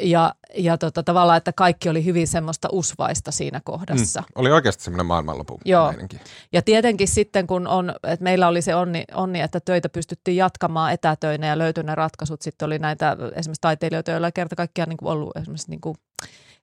[0.00, 4.20] ja ja tota, tavallaan, että kaikki oli hyvin semmoista usvaista siinä kohdassa.
[4.20, 5.60] Mm, oli oikeasti semmoinen maailmanlopu.
[5.64, 5.90] Joo.
[5.90, 6.20] Meininki.
[6.52, 10.92] Ja tietenkin sitten, kun on, että meillä oli se onni, onni, että töitä pystyttiin jatkamaan
[10.92, 12.42] etätöinä ja löytyi ne ratkaisut.
[12.42, 15.96] Sitten oli näitä esimerkiksi taiteilijoita, joilla kerta kaikkiaan niin kuin ollut esimerkiksi niin kuin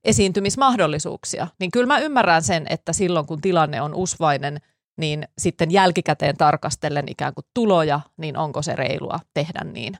[0.03, 1.47] esiintymismahdollisuuksia.
[1.59, 4.57] Niin kyllä mä ymmärrän sen, että silloin kun tilanne on usvainen,
[4.97, 9.97] niin sitten jälkikäteen tarkastellen ikään kuin tuloja, niin onko se reilua tehdä niin.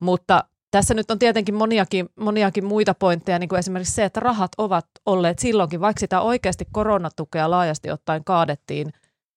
[0.00, 4.52] Mutta tässä nyt on tietenkin moniakin, moniakin muita pointteja, niin kuin esimerkiksi se, että rahat
[4.58, 8.92] ovat olleet silloinkin, vaikka sitä oikeasti koronatukea laajasti ottaen kaadettiin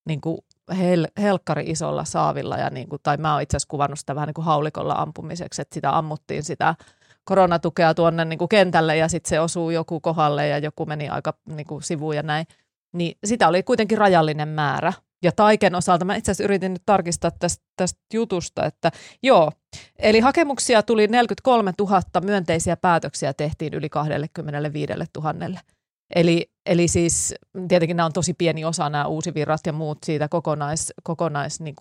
[0.07, 0.37] niin kuin
[0.77, 4.27] hel, helkkari isolla saavilla, ja niin kuin, tai mä oon itse asiassa kuvannut sitä vähän
[4.27, 6.75] niin kuin haulikolla ampumiseksi, että sitä ammuttiin sitä
[7.25, 11.33] koronatukea tuonne niin kuin kentälle ja sitten se osuu joku kohdalle ja joku meni aika
[11.49, 12.45] niin kuin sivuun ja näin.
[12.93, 14.93] Niin sitä oli kuitenkin rajallinen määrä.
[15.23, 18.91] Ja Taiken osalta mä itse asiassa yritin nyt tarkistaa tästä, tästä jutusta, että
[19.23, 19.51] joo,
[19.99, 25.59] eli hakemuksia tuli 43 000, myönteisiä päätöksiä tehtiin yli 25 000.
[26.15, 27.35] Eli, eli siis
[27.67, 31.75] tietenkin nämä on tosi pieni osa nämä uusivirrat ja muut siitä kokonais, kokonais niin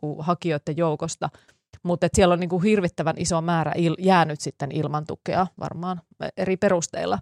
[0.76, 1.28] joukosta–
[1.83, 6.01] mutta siellä on niin kuin hirvittävän iso määrä il, jäänyt sitten ilman tukea varmaan
[6.37, 7.18] eri perusteilla.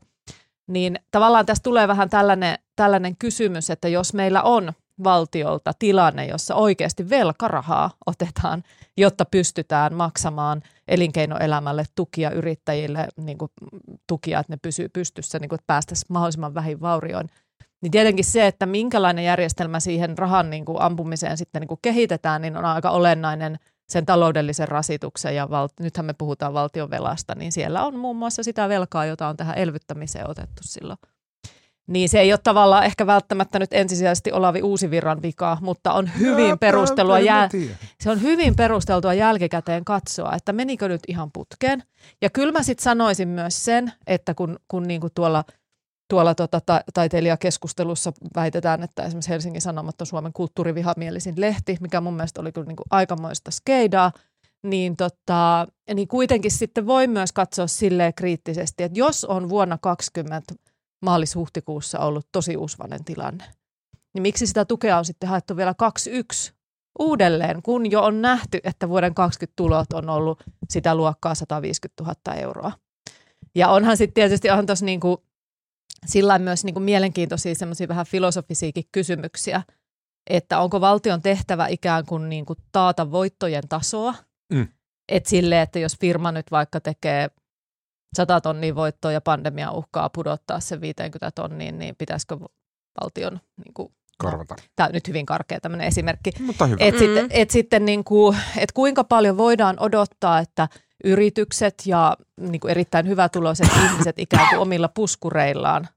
[0.67, 4.73] Niin tavallaan tässä tulee vähän tällainen, tällainen kysymys, että jos meillä on
[5.05, 8.63] valtiolta tilanne, jossa oikeasti velkarahaa otetaan,
[8.97, 13.51] jotta pystytään maksamaan elinkeinoelämälle tukia yrittäjille, niin kuin
[14.07, 17.31] tukia, että ne pysyy pystyssä, niin kuin, että päästäisiin mahdollisimman vähin vaurioin.
[17.83, 22.43] Niin tietenkin se, että minkälainen järjestelmä siihen rahan niin kuin ampumiseen sitten niin kuin kehitetään,
[22.43, 27.53] niin on aika olennainen– sen taloudellisen rasituksen ja val- nythän me puhutaan valtion velasta, niin
[27.53, 30.99] siellä on muun muassa sitä velkaa, jota on tähän elvyttämiseen otettu silloin.
[31.87, 36.49] Niin se ei ole tavallaan ehkä välttämättä nyt ensisijaisesti Olavi Uusivirran vika, mutta on hyvin
[36.49, 37.69] ja, perustelua, jäl-
[38.01, 41.83] se on hyvin perusteltua jälkikäteen katsoa, että menikö nyt ihan putkeen.
[42.23, 45.45] Ja kyllä mä sitten sanoisin myös sen, että kun, kun niinku tuolla–
[46.13, 52.15] tuolla tota, ta- taiteilijakeskustelussa väitetään, että esimerkiksi Helsingin Sanomat on Suomen kulttuurivihamielisin lehti, mikä mun
[52.15, 54.13] mielestä oli kyllä niin kuin aikamoista skeidaa,
[54.63, 60.55] niin, tota, niin kuitenkin sitten voi myös katsoa silleen kriittisesti, että jos on vuonna 2020
[61.05, 63.45] maalis-huhtikuussa ollut tosi usvanen tilanne,
[64.15, 66.53] niin miksi sitä tukea on sitten haettu vielä 21
[66.99, 72.41] uudelleen, kun jo on nähty, että vuoden 2020 tulot on ollut sitä luokkaa 150 000
[72.41, 72.73] euroa.
[73.55, 75.23] Ja onhan sitten tietysti on tuossa niinku,
[76.07, 79.63] sillä myös niinku mielenkiintoisia semmoisia vähän filosofisiakin kysymyksiä,
[80.31, 84.15] että onko valtion tehtävä ikään kuin niinku taata voittojen tasoa,
[84.53, 84.69] mm.
[85.09, 87.31] että sille, että jos firma nyt vaikka tekee
[88.17, 92.39] 100 tonnia voittoa ja pandemia uhkaa pudottaa se 50 tonniin, niin pitäisikö
[93.01, 94.55] valtion niin kuin, korvata.
[94.55, 96.31] No, tämä on nyt hyvin karkea tämmöinen esimerkki.
[96.41, 96.77] Mutta hyvä.
[96.81, 96.99] Et, mm.
[96.99, 100.69] sitten, et sitten niin kuin, et kuinka paljon voidaan odottaa, että
[101.05, 105.89] yritykset ja niin kuin erittäin hyvätuloiset ihmiset ikään kuin omilla puskureillaan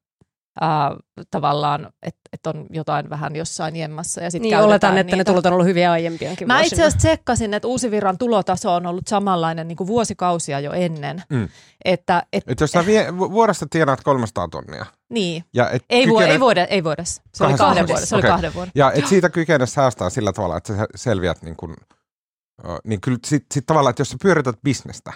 [0.61, 0.95] ää,
[1.31, 4.21] tavallaan, että et on jotain vähän jossain jemmassa.
[4.21, 5.17] Ja sit niin, oletan, että niitä.
[5.17, 9.07] ne tulot on ollut hyviä aiempiakin Mä itse asiassa tsekkasin, että Uusivirran tulotaso on ollut
[9.07, 11.23] samanlainen niin kuin vuosikausia jo ennen.
[11.29, 11.49] Mm.
[11.85, 14.85] Että, et, et jos sä vie, vuodesta tienaat 300 tonnia.
[15.09, 15.43] Niin.
[15.53, 16.25] Ja et ei, kykene...
[16.25, 17.21] ei, vuode, ei vuodessa.
[17.33, 18.07] Se oli kahden vuoden.
[18.07, 18.29] Se okay.
[18.29, 18.71] oli kahden vuoden.
[18.75, 21.75] Ja et siitä kykene säästää sillä tavalla, että sä selviät niin kuin,
[22.83, 25.13] niin kyllä sit, sit tavallaan, että jos sä pyörität bisnestä,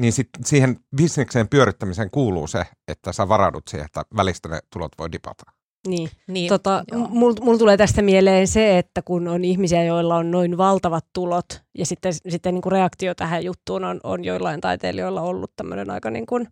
[0.00, 4.92] niin sit siihen bisnekseen pyörittämiseen kuuluu se, että sä varaudut siihen, että välistä ne tulot
[4.98, 5.44] voi dipata.
[5.88, 10.30] Niin, niin tota, mulla mul tulee tästä mieleen se, että kun on ihmisiä, joilla on
[10.30, 15.20] noin valtavat tulot, ja sitten, sitten niin kuin reaktio tähän juttuun on, on joillain taiteilijoilla
[15.20, 16.48] ollut tämmöinen aika niin kuin,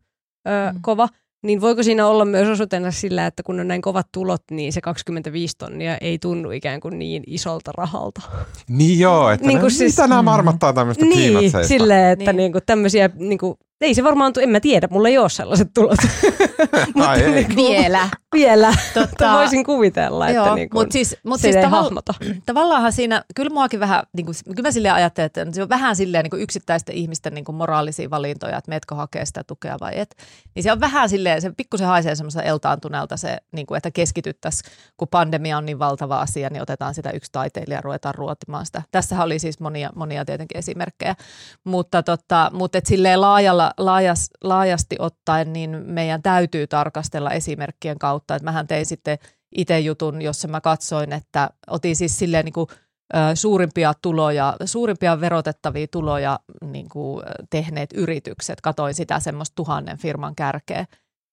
[0.49, 0.78] ö, mm.
[0.82, 1.09] kova,
[1.45, 4.80] niin voiko siinä olla myös osoitena sillä, että kun on näin kovat tulot, niin se
[4.80, 8.20] 25 tonnia ei tunnu ikään kuin niin isolta rahalta?
[8.68, 12.36] Niin joo, että niin kuin ne, siis, mitä nämä marmattaa tämmöistä Niin, silleen, että niin.
[12.36, 13.55] niin kuin tämmöisiä niin kuin
[13.85, 15.99] ei se varmaan, en mä tiedä, mulla ei ole sellaiset tulot.
[17.07, 17.30] Ai ei.
[17.32, 18.09] Niin kuin, vielä.
[18.35, 22.14] Vielä, tota, voisin kuvitella, että joo, niin kuin, mut siis, mut siis tavalla, hahmota.
[22.47, 25.97] Tavallaanhan siinä, kyllä muakin vähän, niin kuin, kyllä mä silleen ajattelen, että se on vähän
[25.97, 29.93] silleen niin kuin yksittäisten ihmisten niin kuin moraalisia valintoja, että meetkö hakee sitä tukea vai
[29.95, 30.16] et.
[30.55, 34.72] Niin se on vähän silleen, se pikkusen haisee semmoista eltaantuneelta se, niin kuin, että keskityttäisiin,
[34.97, 38.82] kun pandemia on niin valtava asia, niin otetaan sitä yksi taiteilija ja ruvetaan ruotimaan sitä.
[38.91, 41.14] Tässähän oli siis monia, monia tietenkin esimerkkejä,
[41.64, 48.35] mutta, tota, mutta et silleen laajalla, laajas, laajasti ottaen, niin meidän täytyy tarkastella esimerkkien kautta.
[48.35, 49.18] Että mähän tein sitten
[49.55, 52.66] itse jutun, jossa mä katsoin, että otin siis silleen niin kuin,
[53.35, 58.61] suurimpia tuloja, suurimpia verotettavia tuloja niin kuin tehneet yritykset.
[58.61, 60.87] Katoin sitä semmoista tuhannen firman kärkeä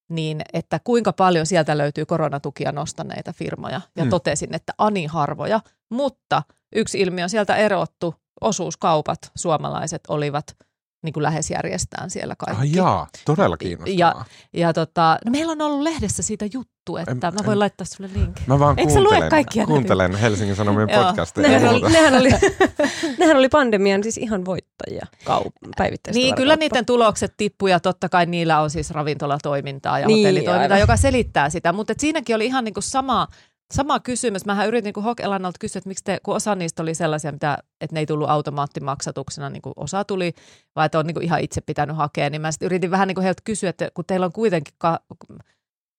[0.10, 3.82] niin että kuinka paljon sieltä löytyy koronatukia nostaneita firmoja.
[3.98, 4.10] Ja mm.
[4.10, 5.60] totesin, että ani harvoja,
[5.92, 6.44] mutta
[6.76, 10.46] yksi ilmiö sieltä erottu, osuuskaupat suomalaiset olivat–
[11.04, 12.62] niin kuin lähes järjestään siellä kaikki.
[12.62, 13.98] Ah, jaa, todella kiinnostavaa.
[13.98, 17.60] Ja, ja tota, no meillä on ollut lehdessä siitä juttu, että en, mä voin en,
[17.60, 18.44] laittaa sulle linkin.
[18.48, 21.50] Mä vaan Eikö kuuntelen, lue kaikkia kuuntelen Helsingin Sanomien podcasteja.
[21.50, 22.30] Nehän, oli, nehän, oli,
[23.20, 28.62] nehän oli pandemian siis ihan voittajia kaup- Niin, kyllä niiden tulokset tippuja, totta kai niillä
[28.62, 30.80] on siis ravintolatoimintaa ja niin, hotellitoimintaa, aivan.
[30.80, 33.28] joka selittää sitä, mutta siinäkin oli ihan niin kuin sama
[33.72, 34.46] Sama kysymys.
[34.46, 37.94] Mähän yritin niin Hok-Elannalta kysyä, että miksi te, kun osa niistä oli sellaisia, mitä, että
[37.94, 40.34] ne ei tullut automaattimaksatuksena, niin kuin osa tuli,
[40.76, 43.16] vai että on niin kuin ihan itse pitänyt hakea, niin mä sitten yritin vähän niin
[43.16, 45.00] kuin heiltä kysyä, että kun teillä on kuitenkin, ka-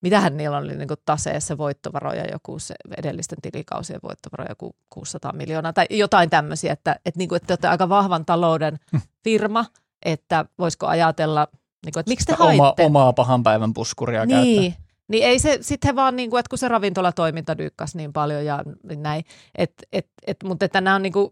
[0.03, 5.73] mitähän niillä oli niin kuin taseessa voittovaroja, joku se edellisten tilikausien voittovaroja, joku 600 miljoonaa
[5.73, 9.01] tai jotain tämmöisiä, että, että, niin kuin, että te olette aika vahvan talouden hm.
[9.25, 9.65] firma,
[10.05, 11.49] että voisiko ajatella,
[11.85, 12.63] niin kuin, että miksi te haitte?
[12.63, 14.82] Oma, omaa pahan päivän puskuria niin, käyttää.
[15.13, 18.63] Niin ei se sitten vaan, niin kuin, että kun se ravintolatoiminta dykkäsi niin paljon ja
[18.97, 19.25] näin,
[19.59, 21.31] et, et, et, mutta että nämä on niin kuin,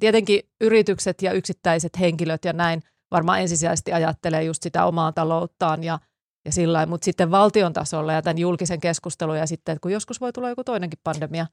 [0.00, 5.98] tietenkin yritykset ja yksittäiset henkilöt ja näin varmaan ensisijaisesti ajattelee just sitä omaa talouttaan ja,
[6.44, 10.20] ja sillä mutta sitten valtion tasolla ja tämän julkisen keskustelun ja sitten, että kun joskus
[10.20, 11.46] voi tulla joku toinenkin pandemia,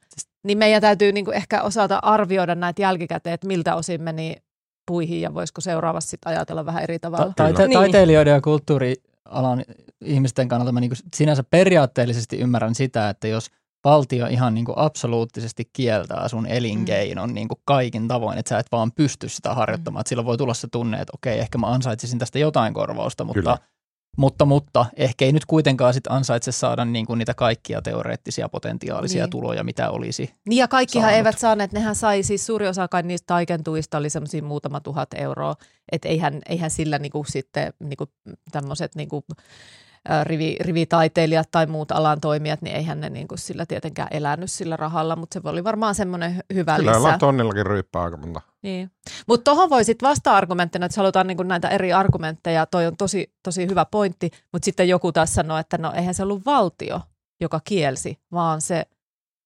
[0.44, 4.36] niin meidän täytyy niin kuin ehkä osata arvioida näitä jälkikäteen, että miltä osin meni
[4.88, 7.34] puihin ja voisiko seuraavassa sitten ajatella vähän eri tavalla.
[7.36, 7.80] Ta- taite- niin.
[7.80, 8.96] taiteilijoiden ja kulttuuri
[9.26, 9.64] alan
[10.02, 13.50] ihmisten kannalta mä niin kuin sinänsä periaatteellisesti ymmärrän sitä, että jos
[13.84, 17.34] valtio ihan niin kuin absoluuttisesti kieltää sun elinkeinon mm.
[17.34, 20.00] niin kuin kaikin tavoin, että sä et vaan pysty sitä harjoittamaan.
[20.00, 20.02] Mm.
[20.02, 23.40] Että silloin voi tulla se tunne, että okei, ehkä mä ansaitsisin tästä jotain korvausta, mutta
[23.40, 23.58] Kyllä.
[24.16, 29.24] Mutta, mutta ehkä ei nyt kuitenkaan sit ansaitse saada niin kuin niitä kaikkia teoreettisia potentiaalisia
[29.24, 29.32] niin.
[29.32, 31.18] tuloja, mitä olisi Niin ja kaikkihan saanut.
[31.18, 35.56] eivät saaneet, nehän sai siis suuri osa kai niistä taikentuista oli semmoisia muutama tuhat euroa,
[35.92, 38.10] että eihän, eihän sillä niin kuin sitten niin kuin
[38.52, 39.24] tämmöiset niin kuin
[40.24, 44.78] rivi, rivitaiteilijat tai muut alan toimijat, niin eihän ne niin kuin sillä tietenkään elänyt sillä
[44.78, 47.02] rahalla, mutta se oli varmaan semmoinen hyvä Kyllä lisä.
[47.02, 48.42] Kyllä tonnillakin ryyppää aika monta.
[48.62, 48.92] Niin.
[49.28, 53.34] Mutta tuohon voi sitten vasta-argumenttina, että halutaan niin kuin näitä eri argumentteja, toi on tosi,
[53.44, 57.02] tosi hyvä pointti, mutta sitten joku taas sanoo, että no eihän se ollut valtio,
[57.42, 58.86] joka kielsi, vaan se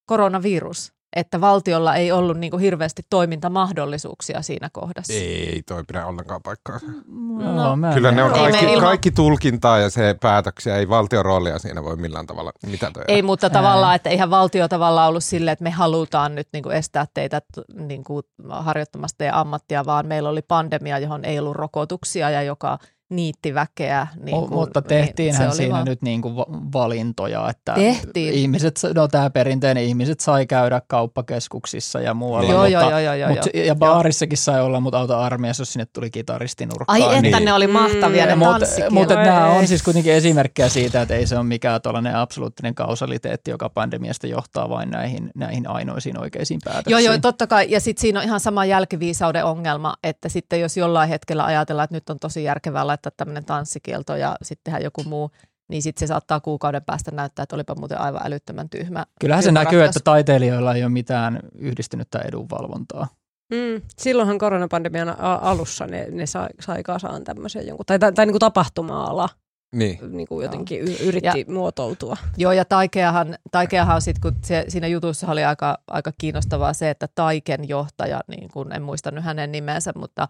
[0.05, 5.13] koronavirus että valtiolla ei ollut niin kuin hirveästi toimintamahdollisuuksia siinä kohdassa.
[5.13, 6.79] Ei toi pidä ollenkaan paikkaa.
[7.07, 8.81] No, no, Kyllä ne on kaikki, ilman...
[8.81, 13.13] kaikki tulkintaa ja se päätöksiä, ei valtion roolia siinä voi millään tavalla mitätöidä.
[13.13, 13.51] Ei, mutta ei.
[13.51, 17.41] tavallaan, että eihän valtio tavallaan ollut silleen, että me halutaan nyt niin kuin estää teitä
[17.73, 22.79] niin kuin harjoittamasta teidän ammattia, vaan meillä oli pandemia, johon ei ollut rokotuksia ja joka
[23.09, 24.07] niittiväkeä.
[24.23, 26.35] Niin kuin, Mutta niin tehtiinhän oli siinä vaan- nyt niin kuin
[26.73, 28.33] valintoja, että Tehtiin.
[28.33, 33.29] ihmiset, no tämä perinteinen, ihmiset sai käydä kauppakeskuksissa ja muualla, Joo, mutta, joo, joo, joo,
[33.29, 33.65] mutta, joo.
[33.65, 37.01] ja baarissakin sai olla, mutta auta armiassa, jos sinne tuli kitaristi nurkkaan.
[37.01, 37.45] Ai että Niin.
[37.45, 41.27] ne oli mahtavia Mm, ne mutta, Voi nämä on siis kuitenkin esimerkkejä siitä, että ei
[41.27, 46.91] se ole mikään tällainen absoluuttinen kausaliteetti, joka pandemiasta johtaa vain näihin, näihin ainoisiin oikeisiin päätöksiin.
[46.91, 47.71] Joo, joo, totta kai.
[47.71, 51.95] Ja sitten siinä on ihan sama jälkiviisauden ongelma, että sitten jos jollain hetkellä ajatellaan, että
[51.95, 55.31] nyt on tosi järkevää laittaa tämmöinen tanssikielto ja sitten tehdä joku muu,
[55.67, 59.05] niin sitten se saattaa kuukauden päästä näyttää, että olipa muuten aivan älyttömän tyhmä.
[59.21, 59.89] Kyllähän se näkyy, ratkaisu.
[59.99, 63.07] että taiteilijoilla ei ole mitään yhdistynyttä edunvalvontaa.
[63.53, 63.81] Mm.
[63.97, 68.39] Silloinhan koronapandemian alussa ne, ne sai, sai kasaan tämmöisen jonkun, tai, tai, tai niin kuin
[68.39, 69.29] tapahtuma-ala
[69.75, 69.99] Niin.
[70.11, 72.17] niin kuin jotenkin y- yritti ja, muotoutua.
[72.37, 77.07] Joo, ja Taikeahan, Taikeahan sit, kun se, siinä jutussa oli aika, aika kiinnostavaa se, että
[77.15, 80.27] Taiken johtaja, niin kun, en muista nyt hänen nimensä, mutta,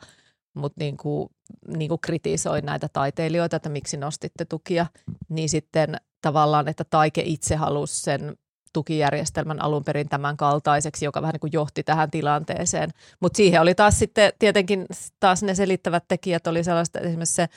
[0.60, 1.30] mutta niin kuin,
[1.68, 4.86] niin kuin kritisoi näitä taiteilijoita, että miksi nostitte tukia,
[5.30, 8.38] niin sitten tavallaan, että Taike itse halusi sen
[8.74, 12.89] tukijärjestelmän alun perin tämän kaltaiseksi, joka vähän niin kuin johti tähän tilanteeseen.
[13.20, 14.86] Mutta siihen oli taas sitten tietenkin
[15.20, 17.49] taas ne selittävät tekijät oli sellaista, esimerkiksi se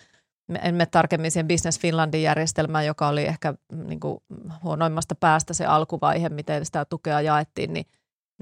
[0.62, 4.18] en mene tarkemmin siihen Business Finlandin järjestelmään, joka oli ehkä mm, niin kuin
[4.62, 7.86] huonoimmasta päästä se alkuvaihe, miten sitä tukea jaettiin, niin,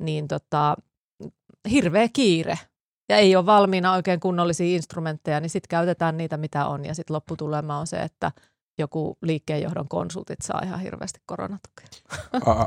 [0.01, 0.77] niin tota,
[1.71, 2.59] hirveä kiire.
[3.11, 6.85] Ja ei ole valmiina oikein kunnollisia instrumentteja, niin sitten käytetään niitä, mitä on.
[6.85, 8.33] Ja sitten lopputulema on se, että
[8.79, 11.87] joku liikkeenjohdon konsultit saa ihan hirveästi koronatukea.
[12.47, 12.67] Aa,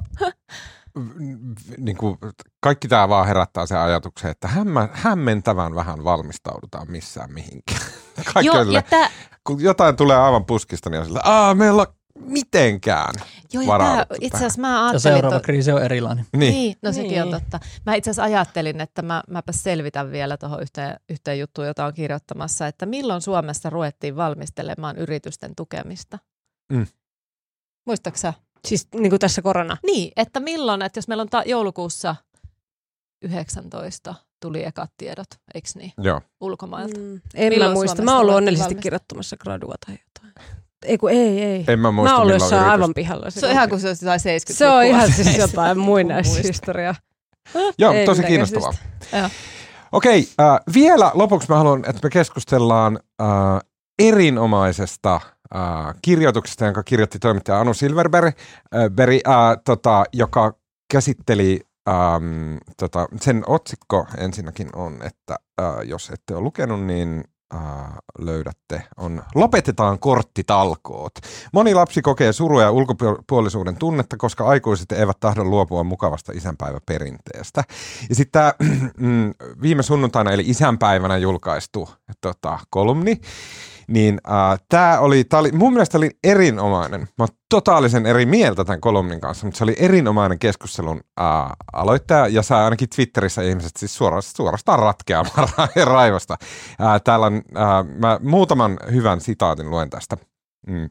[1.78, 2.18] niin kuin,
[2.60, 7.82] kaikki tämä vaan herättää sen ajatuksen, että hämmä, hämmentävän vähän valmistaudutaan missään mihinkään.
[8.34, 9.10] Kaikki on Joo, ja tää,
[9.44, 11.88] kun jotain tulee aivan puskista, niin on sillä, meillä on
[12.26, 13.14] mitenkään.
[13.54, 16.26] joo, ja varauduttu itse asiassa mä Ja ajattelin, seuraava to- kriisi on erilainen.
[16.34, 16.40] Niin.
[16.40, 17.42] Niin, niin no sekin on Niin.
[17.42, 17.60] totta.
[17.86, 21.94] Mä itse asiassa ajattelin, että mä, mäpä selvitän vielä tuohon yhteen, yhteen juttuun, jota on
[21.94, 26.20] kirjoittamassa, että milloin Suomessa ruvettiin valmistelemaan yritysten tukemista?
[26.74, 26.88] Mm.
[27.88, 28.34] Muistatko sä?
[28.68, 29.78] Siis niin kuin tässä korona.
[29.86, 32.16] Niin, että milloin, että jos meillä on ta- joulukuussa
[33.22, 36.22] 19 tuli ekat tiedot, eikö niin, Joo.
[36.42, 37.00] ulkomailta.
[37.00, 37.22] Mm.
[37.36, 38.02] En Milloin mä muista.
[38.02, 40.34] Mä oon ollut ruvettiin onnellisesti kirjoittamassa gradua tai jotain.
[40.86, 41.64] Ei kun ei, ei.
[41.68, 43.30] En mä Mä muista, oon ollut jossain yritys- aivan pihalla.
[43.30, 46.96] Se on ihan kuin se olisi jotain 70 se on ihan siis jotain muinaishistoriaa.
[47.80, 48.74] Joo, Ei tosi kiinnostavaa.
[49.14, 49.30] Joo.
[49.92, 53.28] Okei, äh, vielä lopuksi mä haluan, että me keskustellaan äh,
[54.00, 58.36] erinomaisesta äh, kirjoituksesta, jonka kirjoitti toimittaja Anu Silverberg,
[58.76, 59.34] äh, Berg, äh,
[59.66, 60.54] tota, joka
[60.94, 67.24] käsitteli, ähm, tota, sen otsikko ensinnäkin on, että äh, jos ette ole lukenut, niin
[68.20, 71.14] löydätte, on Lopetetaan korttitalkoot.
[71.54, 77.64] Moni lapsi kokee surua ja ulkopuolisuuden tunnetta, koska aikuiset eivät tahdo luopua mukavasta isänpäiväperinteestä.
[78.10, 78.54] Ja sitten tämä
[79.62, 81.90] viime sunnuntaina eli isänpäivänä julkaistu
[82.22, 83.22] tota, kolumni,
[83.88, 87.02] niin äh, tämä oli, tää oli, mun mielestä oli erinomainen.
[87.02, 91.26] Mä oon totaalisen eri mieltä tämän kolumnin kanssa, mutta se oli erinomainen keskustelun äh,
[91.74, 96.38] aloittaja ja sai ainakin Twitterissä ihmiset siis suorastaan, suorastaan ratkeamaan ra- raivosta.
[96.82, 100.18] Äh, täällä on, äh, mä muutaman hyvän sitaatin luen tästä.
[100.68, 100.90] Mm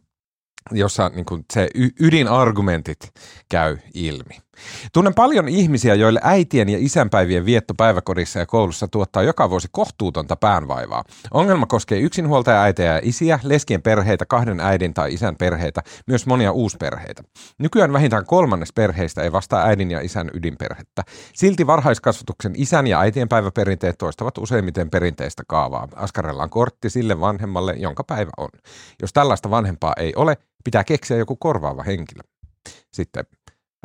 [0.71, 1.69] jossa niin kuin se
[2.01, 3.13] ydinargumentit
[3.49, 4.43] käy ilmi.
[4.93, 10.37] Tunnen paljon ihmisiä, joille äitien ja isänpäivien vietto päiväkodissa ja koulussa tuottaa joka vuosi kohtuutonta
[10.37, 11.05] päänvaivaa.
[11.31, 16.53] Ongelma koskee yksinhuoltaja äitejä ja isiä, leskien perheitä, kahden äidin tai isän perheitä, myös monia
[16.53, 17.23] uusperheitä.
[17.59, 21.03] Nykyään vähintään kolmannes perheistä ei vastaa äidin ja isän ydinperhettä.
[21.35, 25.89] Silti varhaiskasvatuksen isän ja äitien päiväperinteet toistavat useimmiten perinteistä kaavaa.
[25.97, 28.49] Askarellaan kortti sille vanhemmalle, jonka päivä on.
[29.03, 32.23] Jos tällaista vanhempaa ei ole, pitää keksiä joku korvaava henkilö.
[32.93, 33.25] Sitten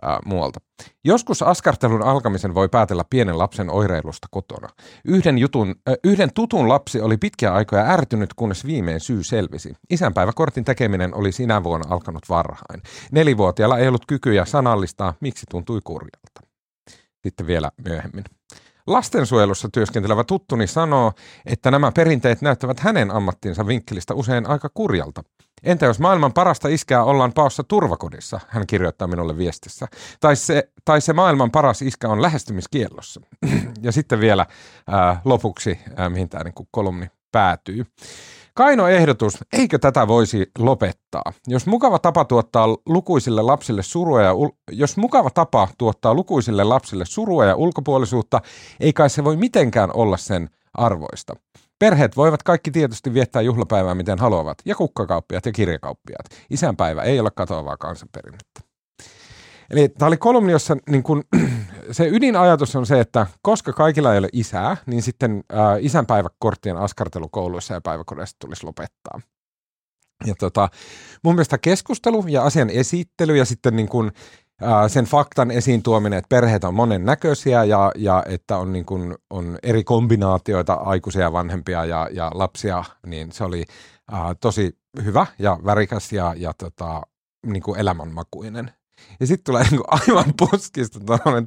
[0.06, 0.60] äh, muualta.
[1.04, 4.68] Joskus askartelun alkamisen voi päätellä pienen lapsen oireilusta kotona.
[5.06, 9.74] Yhden, jutun, äh, yhden tutun lapsi oli pitkiä aikoja ärtynyt, kunnes viimein syy selvisi.
[9.90, 12.82] Isänpäiväkortin tekeminen oli sinä vuonna alkanut varhain.
[13.12, 16.42] Nelivuotiaalla ei ollut kykyjä sanallistaa, miksi tuntui kurjalta.
[17.24, 18.24] Sitten vielä myöhemmin.
[18.88, 21.14] Lastensuojelussa työskentelevä tuttuni sanoo,
[21.46, 25.24] että nämä perinteet näyttävät hänen ammattinsa vinkkelistä usein aika kurjalta.
[25.64, 29.88] Entä jos maailman parasta iskää ollaan paossa turvakodissa, hän kirjoittaa minulle viestissä.
[30.20, 33.22] Tai se, tai se maailman paras iskä on lähestymiskiellossa.
[33.82, 34.46] ja sitten vielä
[34.88, 37.86] ää, lopuksi, ää, mihin tämä niin kolumni päätyy.
[38.58, 41.34] Kaino ehdotus, eikö tätä voisi lopettaa?
[41.48, 47.06] Jos mukava tapa tuottaa lukuisille lapsille surua ja ul- jos mukava tapa tuottaa lukuisille lapsille
[47.06, 48.42] surua ja ulkopuolisuutta,
[48.80, 51.34] ei kai se voi mitenkään olla sen arvoista.
[51.80, 56.26] Perheet voivat kaikki tietysti viettää juhlapäivää miten haluavat, ja kukkakauppiat ja kirjakauppiaat.
[56.50, 58.67] Isänpäivä ei ole katoavaa kansanperinnettä.
[59.70, 61.24] Eli tämä oli kolumni, jossa niin kun,
[61.92, 67.30] se ydinajatus on se, että koska kaikilla ei ole isää, niin sitten ää, isänpäiväkorttien askartelu
[67.30, 69.22] kouluissa ja päiväkodeissa tulisi lopettaa.
[70.26, 70.70] Ja tota,
[71.24, 74.12] mun mielestä keskustelu ja asian esittely ja sitten niin kun,
[74.88, 79.16] sen faktan esiin tuominen, että perheet on monen näköisiä ja, ja että on, niin kun,
[79.30, 83.66] on eri kombinaatioita aikuisia, vanhempia ja, ja lapsia, niin se oli
[84.12, 87.02] ää, tosi hyvä ja värikäs ja, ja tota,
[87.46, 88.72] niin kuin elämänmakuinen.
[89.20, 91.00] Ja sitten tulee niin kuin aivan puskista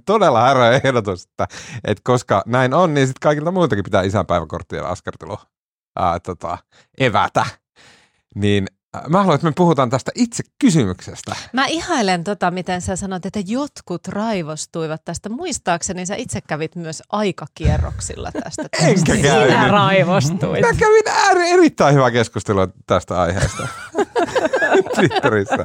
[0.06, 1.46] todella härä ehdotus, että,
[1.84, 5.38] että koska näin on, niin sitten kaikilta muiltakin pitää isänpäiväkorttien askartelu
[5.98, 6.58] ää, tota,
[6.98, 7.46] evätä.
[8.34, 8.66] Niin
[9.08, 11.36] Mä haluan, että me puhutaan tästä itse kysymyksestä.
[11.52, 15.28] Mä ihailen tota, miten sä sanoit, että jotkut raivostuivat tästä.
[15.28, 18.62] Muistaakseni sä itse kävit myös aikakierroksilla tästä.
[18.88, 19.48] Enkä käynyt.
[19.48, 20.60] Sinä raivostuit.
[20.60, 21.04] Mä kävin
[21.46, 23.68] erittäin hyvä keskustelua tästä aiheesta.
[24.94, 25.64] Twitterissä.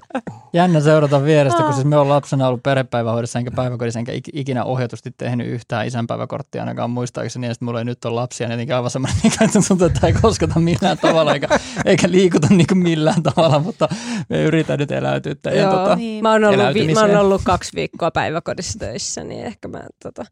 [0.53, 5.11] Jännä seurata vierestä, kun siis me on lapsena ollut perhepäivähoidossa enkä päiväkodissa enkä ikinä ohjatusti
[5.17, 7.47] tehnyt yhtään isänpäiväkorttia ainakaan muistaakseni.
[7.47, 10.59] Ja sitten mulla ei nyt ole lapsia, niin aivan semmoinen, että tuntuu, että ei kosketa
[10.59, 13.87] millään tavalla eikä, eikä liikuta niin kuin millään tavalla, mutta
[14.29, 16.23] me yritän nyt eläytyä Joo, tota, niin.
[16.23, 20.25] mä, oon ollut, vi- mä oon ollut kaksi viikkoa päiväkodissa töissä, niin ehkä mä tota,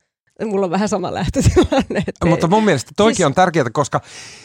[0.46, 2.04] mulla on vähän sama lähtötilanne.
[2.26, 3.26] Mutta mun mielestä toikin siis...
[3.26, 4.02] on tärkeää, koska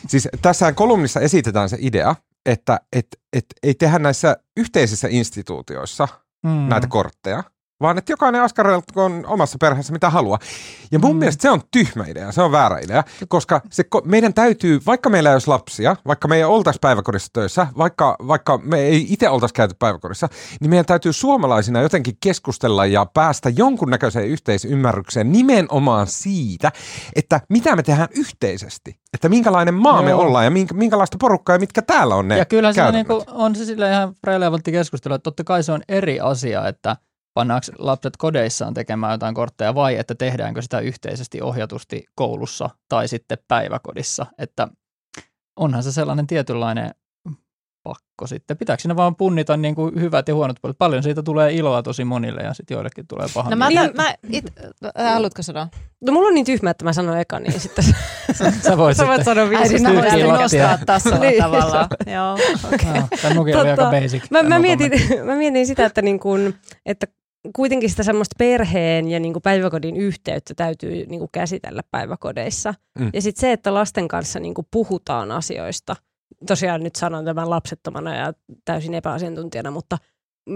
[0.09, 2.15] siis tässä kolumnissa esitetään se idea,
[2.47, 6.09] että et, et, ei tehdä näissä yhteisissä instituutioissa
[6.43, 6.51] mm.
[6.51, 7.43] näitä kortteja,
[7.81, 10.39] vaan että jokainen askareltakoon omassa perheessä mitä haluaa.
[10.93, 11.19] Ja mun mm.
[11.19, 15.29] mielestä se on tyhmä idea, se on väärä idea, koska se, meidän täytyy, vaikka meillä
[15.29, 19.55] ei olisi lapsia, vaikka me ei oltaisi päiväkodissa töissä, vaikka, vaikka me ei itse oltaisi
[19.55, 20.29] käyty päiväkodissa,
[20.61, 26.73] niin meidän täytyy suomalaisina jotenkin keskustella ja päästä jonkunnäköiseen yhteisymmärrykseen nimenomaan siitä,
[27.17, 28.99] että mitä me tehdään yhteisesti.
[29.15, 30.03] Että minkälainen maa Joo.
[30.03, 33.07] me ollaan ja minkä, minkälaista porukkaa ja mitkä täällä on ne Ja kyllä se niin
[33.07, 36.97] kuin, on se sille ihan relevantti keskustelu, että totta kai se on eri asia, että–
[37.39, 43.39] pannaanko lapset kodeissaan tekemään jotain kortteja vai että tehdäänkö sitä yhteisesti ohjatusti koulussa tai sitten
[43.49, 44.27] päiväkodissa.
[44.39, 44.69] Että
[45.57, 46.91] onhan se sellainen tietynlainen
[47.83, 48.57] pakko sitten.
[48.57, 50.79] Pitääkö siinä vaan punnita niin kuin hyvät ja huonot puolet?
[50.79, 53.51] Paljon siitä tulee iloa tosi monille ja sitten joillekin tulee paha.
[53.51, 54.45] No mä, mä, mä it,
[54.99, 55.69] äh, haluatko sanoa?
[56.01, 57.85] No mulla on niin tyhmä, että mä sanon eka, niin sitten
[58.63, 59.87] sä, voit sä voit sanoa viisi.
[59.87, 61.89] Äiti, mä nostaa tasolla niin, tavallaan.
[62.15, 62.33] Joo,
[62.75, 63.01] okay.
[63.01, 64.31] no, Tämä oli aika basic.
[64.31, 64.93] Mä, mä, mietin,
[65.27, 66.55] mä mietin sitä, että, niin kun,
[66.87, 67.07] että
[67.57, 72.75] kuitenkin sitä semmoista perheen ja niin kuin päiväkodin yhteyttä täytyy niin kuin käsitellä päiväkodeissa.
[72.99, 73.11] Mm.
[73.13, 75.97] Ja sitten se, että lasten kanssa niin kuin puhutaan asioista.
[76.47, 78.33] Tosiaan nyt sanon tämän lapsettomana ja
[78.65, 79.99] täysin epäasiantuntijana, mutta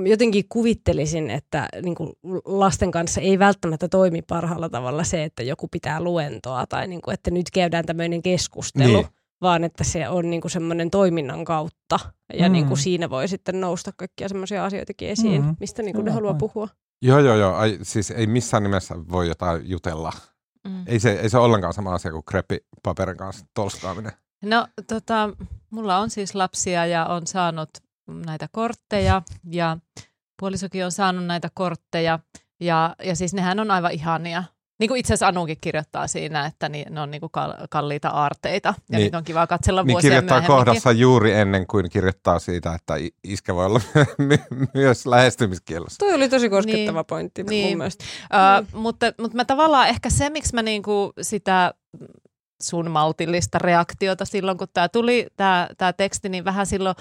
[0.05, 2.13] jotenkin kuvittelisin, että niin kuin
[2.45, 7.15] lasten kanssa ei välttämättä toimi parhaalla tavalla se, että joku pitää luentoa tai niin kuin,
[7.15, 8.93] että nyt käydään tämmöinen keskustelu.
[8.93, 9.07] Niin
[9.43, 11.99] vaan että se on niinku semmoinen toiminnan kautta
[12.35, 12.53] ja mm.
[12.53, 15.57] niinku siinä voi sitten nousta kaikkia semmoisia asioitakin esiin, mm.
[15.61, 16.69] mistä niinku ne haluaa puhua.
[17.03, 17.55] Joo, joo, joo.
[17.55, 20.13] Ai, siis ei missään nimessä voi jotain jutella.
[20.69, 20.85] Mm.
[20.87, 24.13] Ei, se, ei se ollenkaan sama asia kuin kreppipaperin kanssa tolskaaminen.
[24.43, 25.31] No tota,
[25.71, 27.71] mulla on siis lapsia ja on saanut
[28.27, 29.79] näitä kortteja ja
[30.41, 32.19] puolisokin on saanut näitä kortteja
[32.61, 34.45] ja, ja siis nehän on aivan ihania.
[34.83, 37.31] Niin kuin itse asiassa Anukin kirjoittaa siinä, että ne on niin kuin
[37.71, 41.91] kalliita aarteita ja niin, niitä on kiva katsella niin vuosia kirjoittaa kohdassa juuri ennen kuin
[41.91, 43.81] kirjoittaa siitä, että iskä voi olla
[44.75, 45.99] myös lähestymiskielossa.
[45.99, 47.69] Tuo oli tosi koskettava niin, pointti niin.
[47.69, 48.05] mun mielestä.
[48.25, 51.75] Uh, mutta, mutta mä tavallaan ehkä se, miksi mä niinku sitä
[52.63, 56.97] sun maltillista reaktiota silloin, kun tämä tuli, tämä teksti, niin vähän silloin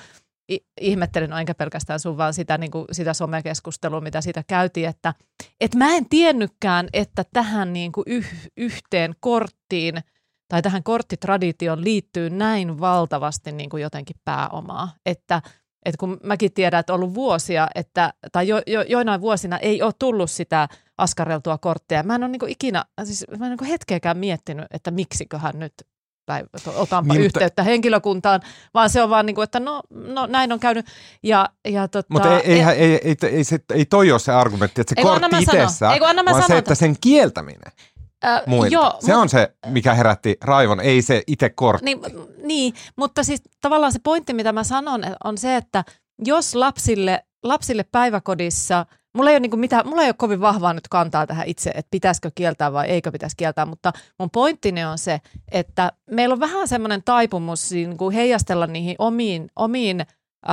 [0.82, 5.14] ihmettelin, no enkä pelkästään sun, vaan sitä, niin kuin, sitä somekeskustelua, mitä siitä käytiin, että
[5.62, 8.28] et mä en tiennytkään, että tähän niin kuin yh,
[8.58, 9.95] yhteen korttiin
[10.47, 15.41] tai tähän korttitraditioon liittyy näin valtavasti niin kuin jotenkin pääomaa, että
[15.86, 19.82] et kun mäkin tiedän, että on ollut vuosia, että, tai jo, jo, joinain vuosina ei
[19.82, 22.04] ole tullut sitä askareltua korttia.
[22.04, 25.74] Mä en ole niin ikinä, siis mä en niin hetkeäkään miettinyt, että miksiköhän nyt
[26.76, 28.41] otanpa niin, yhteyttä mutta, henkilökuntaan,
[28.74, 30.86] vaan se on vaan niin kuin, että no, no näin on käynyt.
[31.24, 34.82] Ja, ja tota, mutta ei, ei, ei, ei, ei, se, ei toi ole se argumentti,
[34.82, 36.43] että se kortti itsessään, vaan sanon.
[36.43, 37.72] se, että sen kieltäminen.
[38.26, 41.86] Äh, Joo, se on se, mikä herätti raivon, ei se itse kortti.
[41.86, 41.99] Niin,
[42.43, 45.84] niin, mutta siis tavallaan se pointti, mitä mä sanon, on se, että
[46.26, 50.88] jos lapsille, lapsille päiväkodissa– Mulla ei, ole niin mitään, mulla ei ole kovin vahvaa nyt
[50.88, 55.22] kantaa tähän itse, että pitäisikö kieltää vai eikö pitäisi kieltää, mutta mun pointtini on se,
[55.51, 60.05] että meillä on vähän semmoinen taipumus niin kuin heijastella niihin omiin, omiin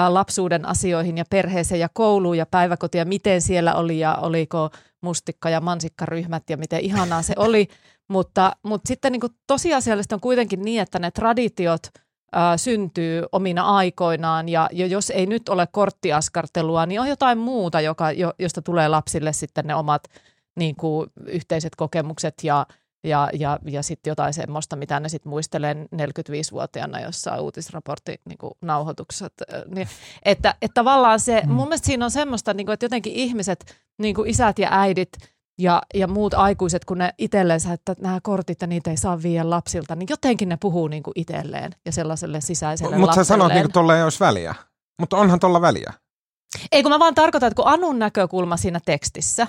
[0.09, 5.50] lapsuuden asioihin ja perheeseen ja kouluun ja päiväkotiin ja miten siellä oli ja oliko mustikka-
[5.50, 7.68] ja mansikkaryhmät ja miten ihanaa se oli.
[8.09, 11.82] Mutta, mutta sitten niin kuin tosiasiallisesti on kuitenkin niin, että ne traditiot
[12.33, 17.81] ää, syntyy omina aikoinaan ja, ja jos ei nyt ole korttiaskartelua, niin on jotain muuta,
[17.81, 20.05] joka, jo, josta tulee lapsille sitten ne omat
[20.57, 22.66] niin kuin, yhteiset kokemukset ja,
[23.05, 28.53] ja, ja, ja sitten jotain semmoista, mitä ne sitten muistelee 45-vuotiaana jossain uutisraportti niin kuin
[28.61, 29.33] nauhoitukset.
[29.74, 29.89] Niin,
[30.22, 31.53] että, että tavallaan se, mm.
[31.53, 35.11] mun mielestä siinä on semmoista, niin kuin, että jotenkin ihmiset, niin kuin isät ja äidit–
[35.59, 39.50] ja, ja muut aikuiset, kun ne itselleensä, että nämä kortit ja niitä ei saa viedä
[39.50, 43.62] lapsilta, niin jotenkin ne puhuu niin kuin itselleen ja sellaiselle sisäiselle Mutta sä sanot niin
[43.62, 44.54] kuin tuolla ei olisi väliä.
[45.00, 45.92] Mutta onhan tuolla väliä.
[46.72, 49.46] Ei kun mä vaan tarkoitan, että kun Anun näkökulma siinä tekstissä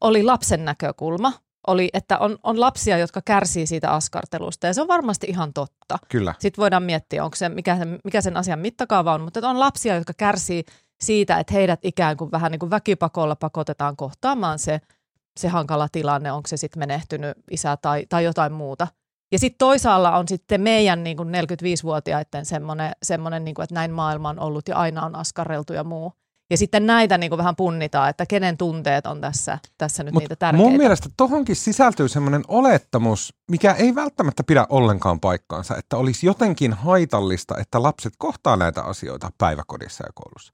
[0.00, 1.32] oli lapsen näkökulma,
[1.66, 5.98] oli, että on, on lapsia, jotka kärsii siitä askartelusta ja se on varmasti ihan totta.
[6.08, 6.34] Kyllä.
[6.38, 9.94] Sitten voidaan miettiä, onko se, mikä, sen, mikä sen asian mittakaava on, mutta on lapsia,
[9.94, 10.64] jotka kärsii
[11.00, 14.80] siitä, että heidät ikään kuin vähän niin kuin väkipakolla pakotetaan kohtaamaan se–
[15.36, 18.88] se hankala tilanne, onko se sitten menehtynyt isä tai, tai jotain muuta.
[19.32, 24.28] Ja sitten toisaalla on sitten meidän niin kuin 45-vuotiaiden semmoinen, semmoinen niin että näin maailma
[24.28, 26.12] on ollut ja aina on askarreltu ja muu.
[26.50, 30.22] Ja sitten näitä niin kuin vähän punnitaan, että kenen tunteet on tässä, tässä nyt Mut
[30.22, 30.68] niitä tärkeitä.
[30.68, 36.72] Mun mielestä tuohonkin sisältyy semmoinen olettamus, mikä ei välttämättä pidä ollenkaan paikkaansa, että olisi jotenkin
[36.72, 40.52] haitallista, että lapset kohtaa näitä asioita päiväkodissa ja koulussa.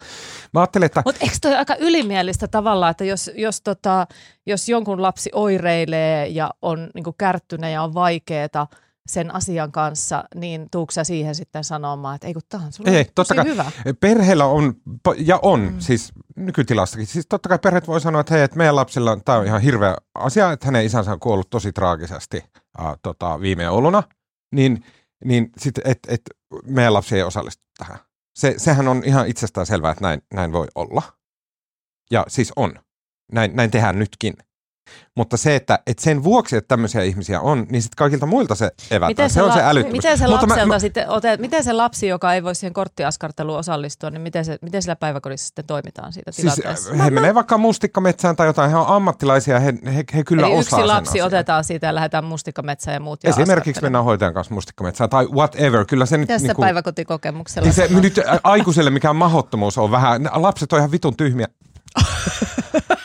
[0.52, 1.02] Mä ajattelin, että...
[1.04, 4.06] Mutta eikö toi aika ylimielistä tavalla, että jos, jos, tota,
[4.46, 8.66] jos jonkun lapsi oireilee ja on niin kärttyneen ja on vaikeaa,
[9.06, 12.90] sen asian kanssa, niin tuukse sä siihen sitten sanomaan, että ei kun tämä on sulle
[12.90, 13.70] ei, totta kai, hyvä.
[14.00, 14.74] Perheellä on,
[15.16, 15.76] ja on, mm.
[15.78, 19.46] siis nykytilastakin, siis totta kai perheet voi sanoa, että hei, että meidän lapsilla tämä on
[19.46, 22.44] ihan hirveä asia, että hänen isänsä on kuollut tosi traagisesti
[22.80, 24.02] äh, tota, viime jouluna,
[24.54, 24.84] niin,
[25.24, 26.20] niin sitten, että et,
[26.66, 27.98] meidän lapsi ei osallistu tähän.
[28.36, 31.02] Se, sehän on ihan itsestään selvää, että näin, näin voi olla.
[32.10, 32.74] Ja siis on.
[33.32, 34.34] Näin, näin tehdään nytkin.
[35.14, 38.70] Mutta se, että, että sen vuoksi, että tämmöisiä ihmisiä on, niin sitten kaikilta muilta se
[38.90, 39.10] evätään.
[39.10, 40.04] Miten se, se on se älyttömyys.
[40.04, 44.10] Miten se, lapselta mä, sitten otet, miten se lapsi, joka ei voi siihen korttiaskarteluun osallistua,
[44.10, 46.94] niin miten, se, miten sillä päiväkodissa sitten toimitaan siitä siis tilanteessa?
[46.94, 50.80] He menee vaikka mustikkametsään tai jotain, he on ammattilaisia, he, he, he kyllä Eli osaa
[50.80, 51.26] yksi lapsi asian.
[51.26, 53.24] otetaan siitä ja lähdetään mustikkametsään ja muut.
[53.24, 55.84] Ja Esimerkiksi mennään hoitajan kanssa mustikkametsään tai whatever.
[55.84, 57.72] Kyllä se nyt, Tässä niin kuin, päiväkotikokemuksella?
[57.72, 61.46] Se, nyt aikuiselle mikään mahottomuus on vähän, lapset on ihan vitun tyhmiä.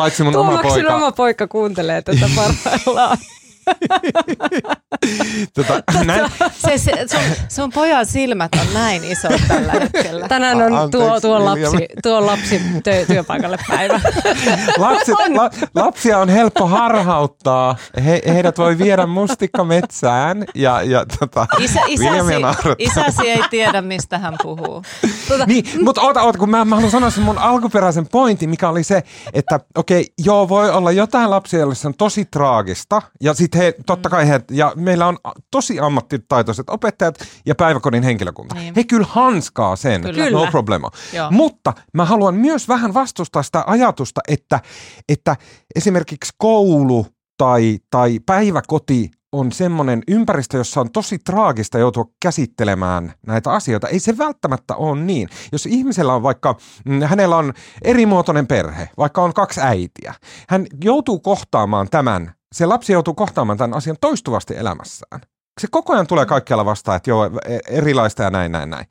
[0.00, 0.94] Paitsi mun oma poika.
[0.96, 3.18] oma poika kuuntelee tätä parhaillaan.
[5.54, 6.30] tota, näin.
[6.52, 10.28] Se, se, sun, sun pojan silmät on näin iso tällä hetkellä.
[10.28, 14.00] Tänään on Anteeksi, tuo, tuo, lapsi, tuo lapsi työ, työpaikalle päivä.
[14.78, 17.76] Lapsi, la, lapsia on helppo harhauttaa.
[18.04, 22.32] He, heidät voi viedä mustikkametsään ja, ja tota, Isä, isäsi,
[22.78, 24.82] isäsi ei tiedä, mistä hän puhuu.
[25.28, 28.68] Tuota, niin, mutta oota, oota, kun mä, mä haluan sanoa sen mun alkuperäisen pointin, mikä
[28.68, 29.02] oli se,
[29.32, 33.62] että okei, okay, joo, voi olla jotain lapsia, joille se on tosi traagista ja sitten
[33.62, 35.18] he, totta kai he, ja meillä on
[35.50, 38.54] tosi ammattitaitoiset opettajat ja päiväkodin henkilökunta.
[38.54, 38.74] Niin.
[38.76, 40.30] He kyllä hanskaa sen, kyllä.
[40.30, 40.90] no problema.
[41.12, 41.30] Joo.
[41.30, 44.60] Mutta mä haluan myös vähän vastustaa sitä ajatusta, että,
[45.08, 45.36] että
[45.74, 53.52] esimerkiksi koulu tai, tai päiväkoti on semmoinen ympäristö, jossa on tosi traagista joutua käsittelemään näitä
[53.52, 53.88] asioita.
[53.88, 55.28] Ei se välttämättä ole niin.
[55.52, 60.14] Jos ihmisellä on vaikka, mm, hänellä on erimuotoinen perhe, vaikka on kaksi äitiä,
[60.48, 65.20] hän joutuu kohtaamaan tämän se lapsi joutuu kohtaamaan tämän asian toistuvasti elämässään.
[65.60, 68.86] Se koko ajan tulee kaikkialla vastaan, että joo, e, erilaista ja näin, näin, näin.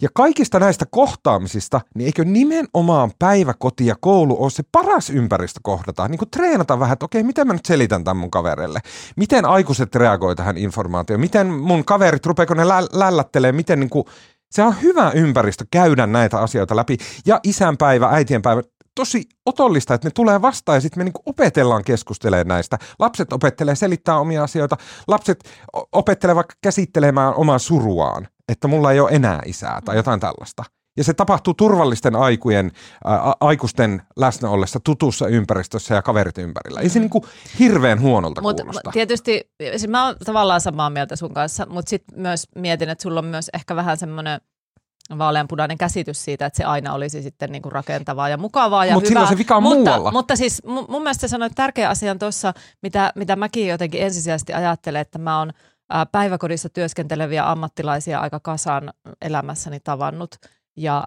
[0.00, 6.08] Ja kaikista näistä kohtaamisista, niin eikö nimenomaan päiväkoti ja koulu ole se paras ympäristö kohdata?
[6.08, 8.80] Niin kuin treenata vähän, että okei, miten mä nyt selitän tämän mun kaverille?
[9.16, 11.20] Miten aikuiset reagoi tähän informaatioon?
[11.20, 13.52] Miten mun kaverit, rupeeko ne lä- lällättelee?
[13.52, 14.04] Miten niin kuin,
[14.50, 16.96] se on hyvä ympäristö käydä näitä asioita läpi.
[17.26, 18.62] Ja isänpäivä, äitienpäivä,
[18.98, 22.78] tosi otollista, että ne tulee vastaan ja sitten me niinku opetellaan keskustelemaan näistä.
[22.98, 24.76] Lapset opettelee selittää omia asioita,
[25.08, 25.50] lapset
[25.92, 30.64] opettelee vaikka käsittelemään omaa suruaan, että mulla ei ole enää isää tai jotain tällaista.
[30.96, 32.72] Ja se tapahtuu turvallisten aikujen,
[33.04, 36.80] ää, aikuisten läsnä ollessa tutussa ympäristössä ja kaverit ympärillä.
[36.80, 37.26] Ei se niinku
[37.58, 38.90] hirveän huonolta mut, kuulosta.
[38.90, 43.18] Tietysti, siis mä oon tavallaan samaa mieltä sun kanssa, mutta sitten myös mietin, että sulla
[43.18, 44.40] on myös ehkä vähän semmoinen
[45.18, 49.10] vaaleanpunainen käsitys siitä, että se aina olisi sitten niin kuin rakentavaa ja mukavaa ja Mut
[49.10, 49.22] hyvää.
[49.22, 50.10] Mutta se vika on mutta, muualla.
[50.10, 55.18] Mutta siis mun mielestä sanoit tärkeä asia tuossa, mitä, mitä mäkin jotenkin ensisijaisesti ajattelen, että
[55.18, 55.52] mä oon
[56.12, 58.92] päiväkodissa työskenteleviä ammattilaisia aika kasan
[59.22, 60.36] elämässäni tavannut
[60.76, 61.04] ja,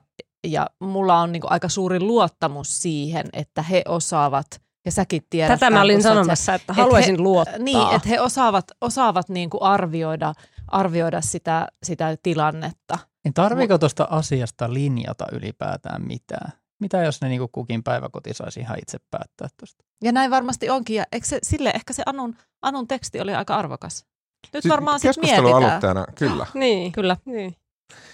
[0.48, 4.48] ja mulla on niin kuin aika suuri luottamus siihen, että he osaavat
[4.86, 5.60] ja säkin tiedät.
[5.60, 7.58] Tätä mä olin sanomassa, että haluaisin he, luottaa.
[7.58, 10.34] Niin, että he osaavat, osaavat niin kuin arvioida,
[10.72, 16.52] arvioida sitä, sitä tilannetta– niin tarviiko tuosta asiasta linjata ylipäätään mitään?
[16.80, 19.84] Mitä jos ne niin kukin päiväkoti saisi ihan itse päättää tuosta?
[20.04, 20.96] Ja näin varmasti onkin.
[20.96, 24.06] Ja eikö se, sille ehkä se Anun, Anun teksti oli aika arvokas.
[24.54, 25.54] Nyt varmaan sitten mietitään.
[25.56, 26.46] aloittajana, kyllä.
[26.54, 27.18] Niin, Kyllä.
[27.26, 27.56] niin.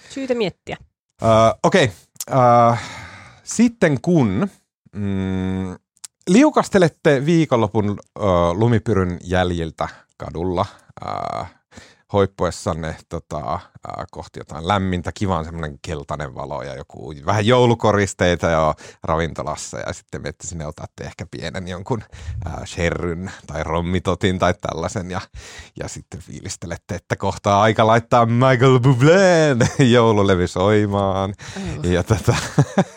[0.09, 0.77] Syytä miettiä.
[1.21, 1.27] Uh,
[1.63, 1.91] Okei,
[2.27, 2.71] okay.
[2.71, 2.77] uh,
[3.43, 4.47] sitten kun
[4.95, 5.75] mm,
[6.29, 10.65] liukastelette viikonlopun uh, lumipyryn jäljiltä kadulla
[11.05, 11.47] uh,
[12.13, 18.73] hoippuessanne tota, uh, kohti jotain lämmintä, kivan semmoinen keltainen valo ja joku vähän joulukoristeita jo
[19.03, 19.79] ravintolassa.
[19.79, 22.03] Ja sitten miettii sinne otatte ehkä pienen jonkun
[22.45, 25.21] uh, sherryn tai rommitotin tai tällaisen ja,
[25.79, 31.34] ja sitten fiilistelette, että kohta aika laittaa Michael Bublén joululevy soimaan.
[31.84, 32.35] Ja tota,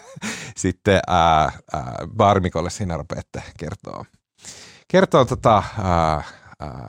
[0.56, 4.04] sitten ää, ää, Barmikolle siinä rupeatte kertoa,
[4.88, 6.22] kertoo tota, ää,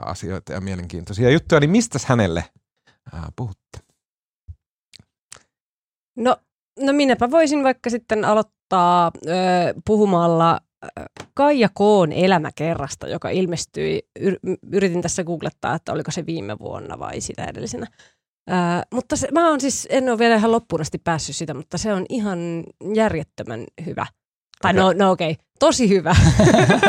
[0.06, 2.46] asioita ja mielenkiintoisia juttuja, niin mistä hänelle
[3.14, 3.80] ää, puhutte?
[6.18, 6.38] No,
[6.80, 9.30] no minäpä voisin vaikka sitten aloittaa ö,
[9.86, 10.60] puhumalla
[11.34, 17.22] Kaija Koon elämäkerrasta, joka ilmestyi, yr- yritin tässä googlettaa, että oliko se viime vuonna vai
[17.22, 17.88] sitä edellisenä.
[18.50, 18.54] Ö,
[18.94, 21.94] mutta se, mä oon siis, en ole vielä ihan loppuun asti päässyt sitä, mutta se
[21.94, 22.64] on ihan
[22.96, 24.06] järjettömän hyvä.
[24.62, 24.84] Tai Okei.
[24.84, 25.46] no, no okei, okay.
[25.60, 26.16] tosi hyvä.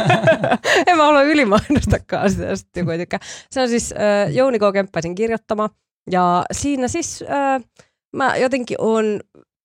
[0.86, 3.20] en mä halua ylimainostakaan sitä sitten kuitenkaan.
[3.50, 4.62] Se on siis äh, Jouni K.
[4.72, 5.70] Kemppäisen kirjoittama.
[6.10, 7.62] Ja siinä siis äh,
[8.16, 9.20] mä jotenkin on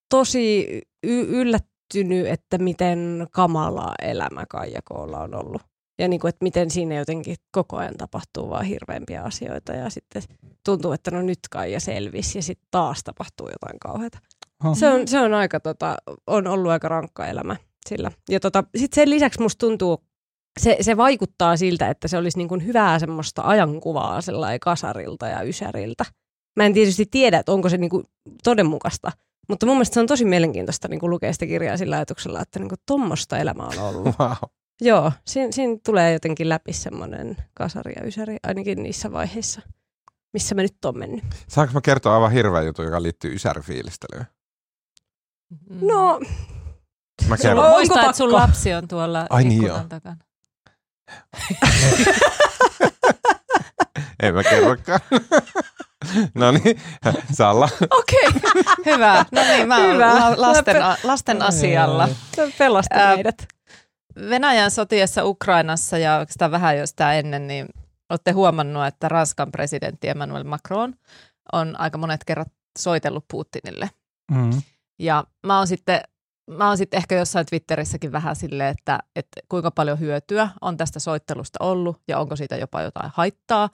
[0.10, 0.68] tosi
[1.04, 5.62] y- yllättynyt, että miten kamalaa elämä Kaija Koolla on ollut.
[6.00, 10.24] Ja niin kuin, että miten siinä jotenkin koko ajan tapahtuu vaan hirveämpiä asioita ja sitten
[10.66, 14.20] tuntuu, että no nyt Kaija selvisi ja sitten taas tapahtuu jotain kauheata.
[14.74, 15.98] Se on, se on aika, tota,
[16.28, 17.56] on ollut aika rankka elämä
[17.88, 18.12] sillä.
[18.30, 20.04] Ja tota, sitten sen lisäksi musta tuntuu,
[20.60, 25.42] se, se vaikuttaa siltä, että se olisi niin kuin hyvää semmoista ajankuvaa sellainen kasarilta ja
[25.42, 26.06] ysäriltä.
[26.56, 28.04] Mä en tietysti tiedä, että onko se niin kuin
[28.44, 29.12] todenmukaista,
[29.50, 32.60] mutta mun mielestä se on tosi mielenkiintoista niin kuin lukea sitä kirjaa sillä ajatuksella, että
[32.60, 34.16] niin kuin tommosta elämää on ollut.
[34.20, 34.32] Wow.
[34.82, 39.62] Joo, siinä, siinä tulee jotenkin läpi semmoinen kasari ja ysäri, ainakin niissä vaiheissa,
[40.34, 41.24] missä mä nyt oon mennyt.
[41.48, 44.26] Saanko mä kertoa aivan hirveän jutun, joka liittyy ysärifiilistelyyn?
[45.82, 46.20] No,
[47.28, 47.66] Mä Sulla kerron.
[47.66, 49.80] on- Muista, onko että sun lapsi on tuolla Ai niin joo.
[49.90, 50.16] takana.
[54.24, 55.00] En mä kerrokaan.
[56.36, 56.82] no niin,
[57.34, 57.70] Salla.
[57.92, 58.30] Okei,
[58.94, 59.26] hyvä.
[59.32, 60.16] No niin, mä oon Hyvä.
[60.16, 62.10] la- lasten, a- lasten asialla.
[62.36, 63.48] se pelasti Ää, meidät.
[64.30, 67.68] Venäjän sotiessa Ukrainassa ja oikeastaan vähän jo sitä ennen, niin
[68.10, 70.94] olette huomannut, että Ranskan presidentti Emmanuel Macron
[71.54, 72.48] on aika monet kerrat
[72.80, 73.90] soitellut Putinille.
[74.32, 74.62] Mm.
[75.00, 76.02] Ja mä oon sitten,
[76.50, 81.00] mä oon sitten ehkä jossain Twitterissäkin vähän silleen, että, että kuinka paljon hyötyä on tästä
[81.00, 83.70] soittelusta ollut ja onko siitä jopa jotain haittaa.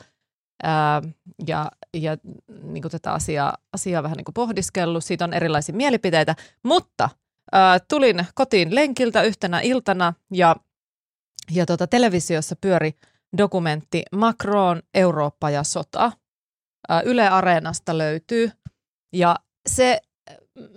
[0.64, 1.02] Ää,
[1.48, 2.18] ja ja
[2.64, 7.10] niin tätä asiaa, asiaa vähän niin pohdiskellut, siitä on erilaisia mielipiteitä, mutta
[7.52, 10.56] ää, tulin kotiin lenkiltä yhtenä iltana ja,
[11.52, 12.94] ja tota, televisiossa pyöri
[13.38, 16.12] dokumentti Macron, Eurooppa ja sota.
[16.90, 18.52] Ää, Yle Areenasta löytyy
[19.14, 19.36] ja
[19.70, 20.02] se,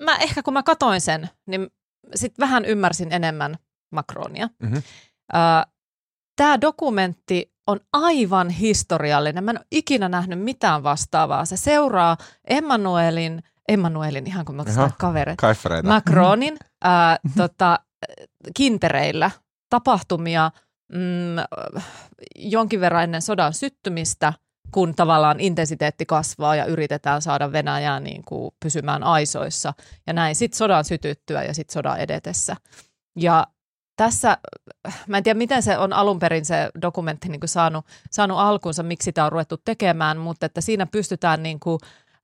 [0.05, 1.70] mä ehkä kun mä katoin sen, niin
[2.15, 3.57] sitten vähän ymmärsin enemmän
[3.91, 4.49] Macronia.
[4.62, 4.77] Mhm.
[6.37, 9.45] Tämä dokumentti on aivan historiallinen.
[9.45, 11.45] Mä en ole ikinä nähnyt mitään vastaavaa.
[11.45, 14.59] Se seuraa Emmanuelin, Emmanuelin ihan kuin
[14.99, 15.89] kavereita, Kaifereita.
[15.89, 17.78] Macronin ää, tota,
[18.57, 19.31] kintereillä
[19.70, 20.51] tapahtumia
[20.93, 21.37] mm,
[22.37, 24.33] jonkin verran ennen sodan syttymistä,
[24.77, 29.74] kun tavallaan intensiteetti kasvaa ja yritetään saada Venäjää niin kuin pysymään aisoissa.
[30.07, 32.57] Ja näin sitten sodan sytyttyä ja sitten sodan edetessä.
[33.19, 33.47] Ja
[33.97, 34.39] tässä,
[35.07, 38.82] mä en tiedä miten se on alun perin se dokumentti niin kuin saanut, saanut alkunsa,
[38.82, 41.78] miksi sitä on ruvettu tekemään, mutta että siinä pystytään niin kuin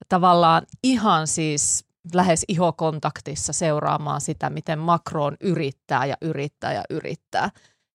[0.09, 1.85] tavallaan ihan siis
[2.15, 7.51] lähes ihokontaktissa seuraamaan sitä, miten Macron yrittää ja yrittää ja yrittää.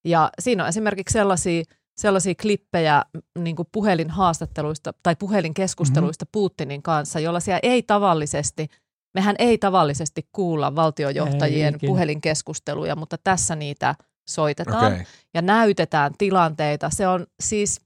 [0.05, 1.63] Ja siinä on esimerkiksi sellaisia,
[1.97, 3.03] sellaisia klippejä
[3.39, 6.31] niin kuin puhelinhaastatteluista tai puhelinkeskusteluista mm-hmm.
[6.31, 8.67] Putinin kanssa, jolla siellä ei tavallisesti,
[9.13, 11.89] mehän ei tavallisesti kuulla valtiojohtajien Ei ikinä.
[11.89, 13.95] puhelinkeskusteluja, mutta tässä niitä
[14.29, 15.05] soitetaan Okei.
[15.33, 16.89] ja näytetään tilanteita.
[16.89, 17.81] Se on siis,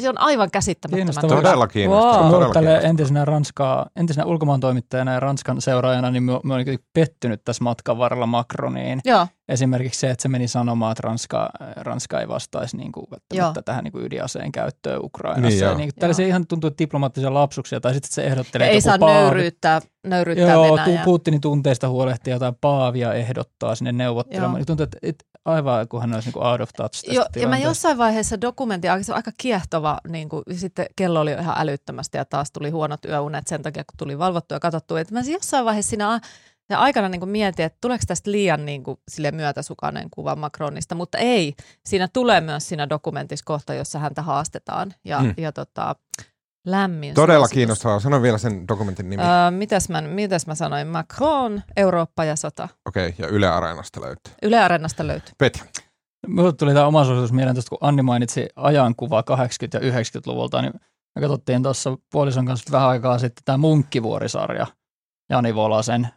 [0.00, 1.28] se on aivan käsittämättömän.
[1.28, 2.22] Todella kiinnostavaa.
[2.22, 2.30] Wow.
[2.30, 7.40] Todella Tälle entisenä, Ranskaa, entisenä ulkomaan toimittajana ja Ranskan seuraajana, niin mä, mä olin pettynyt
[7.44, 9.00] tässä matkan varrella Macroniin.
[9.04, 13.62] Joo, Esimerkiksi se, että se meni sanomaan, että Ranska, Ranska ei vastaisi niin kuin, välttämättä
[13.62, 15.48] tähän niin kuin ydinaseen käyttöön Ukrainassa.
[15.48, 15.76] Niin, ja joo.
[15.76, 18.98] niin kuin, tällaisia ihan tuntuu diplomaattisia lapsuksia, tai sitten se ehdottelee, ja ei että saa
[18.98, 21.04] paavi- nöyryyttää, nöyryyttää Joo, Venäjää.
[21.04, 24.52] Putinin tunteista huolehtii jotain paavia ehdottaa sinne neuvottelemaan.
[24.52, 24.58] Joo.
[24.58, 27.26] Niin Tuntuu, että, että aivan kuin hän olisi niin kuin out of touch tästä Joo,
[27.36, 31.38] ja mä jossain vaiheessa dokumentti, se on aika kiehtova, niin kuin, sitten kello oli jo
[31.38, 34.96] ihan älyttömästi ja taas tuli huonot yöunet sen takia, kun tuli valvottu ja katsottu.
[34.96, 36.20] Että mä jossain vaiheessa siinä
[36.70, 40.94] ja aikana niin kuin mietin, että tuleeko tästä liian niin kuin, sille myötäsukainen kuva Macronista,
[40.94, 41.54] mutta ei.
[41.86, 45.26] Siinä tulee myös siinä dokumentissa kohta, jossa häntä haastetaan ja, Mm.
[45.26, 45.34] mm.
[45.36, 45.94] ja tota,
[46.66, 47.54] lämmin Todella suositus.
[47.54, 48.00] kiinnostavaa.
[48.00, 49.22] Sano vielä sen dokumentin nimi.
[49.22, 50.86] Öö, mitäs, mä, mitäs mä sanoin?
[50.88, 52.68] Macron, Eurooppa ja sota.
[52.86, 54.34] Okei, okay, ja Yle Areenasta löytyy.
[54.42, 55.34] Yle Areenasta löytyy.
[55.38, 55.64] Petja.
[56.26, 59.24] Minulle tuli tämä oma suositus mieleen, tuosta, kun Anni mainitsi ajankuva 80-
[59.72, 60.72] ja 90-luvulta, niin
[61.16, 64.66] me katsottiin tuossa puolison kanssa vähän aikaa sitten tämä Munkkivuorisarja,
[65.30, 66.08] Jani Volasen.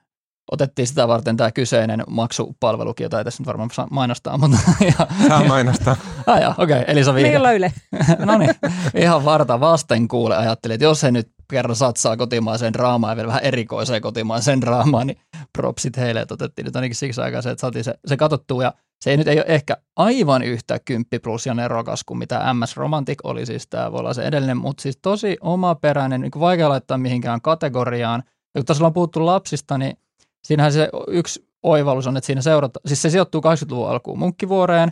[0.51, 4.57] Otettiin sitä varten tämä kyseinen maksupalvelukin, jota ei tässä nyt varmaan saa mainostaa, mutta...
[4.99, 5.95] Ja, Saa mainostaa.
[6.27, 7.29] ah, ja, okei, okay, Elisa Viihde.
[7.29, 7.73] Meillä on Yle.
[8.25, 8.55] no niin,
[8.95, 13.27] ihan varta vasten kuule ajattelin, että jos he nyt kerran satsaa kotimaiseen draamaan ja vielä
[13.27, 15.17] vähän erikoiseen kotimaiseen draamaan, niin
[15.53, 18.73] propsit heille, että otettiin nyt ainakin siksi aikaa se, että saatiin se, se katsottua ja
[19.01, 22.77] se ei nyt ei ole ehkä aivan yhtä kymppi plus ja nerokas kuin mitä MS
[22.77, 26.69] Romantic oli, siis tämä voi olla se edellinen, mutta siis tosi omaperäinen, niin kuin vaikea
[26.69, 28.23] laittaa mihinkään kategoriaan.
[28.25, 29.97] Ja kun tässä ollaan puhuttu lapsista, niin
[30.43, 34.91] siinähän se yksi oivallus on, että siinä seurata, siis se sijoittuu 80-luvun alkuun Munkkivuoreen,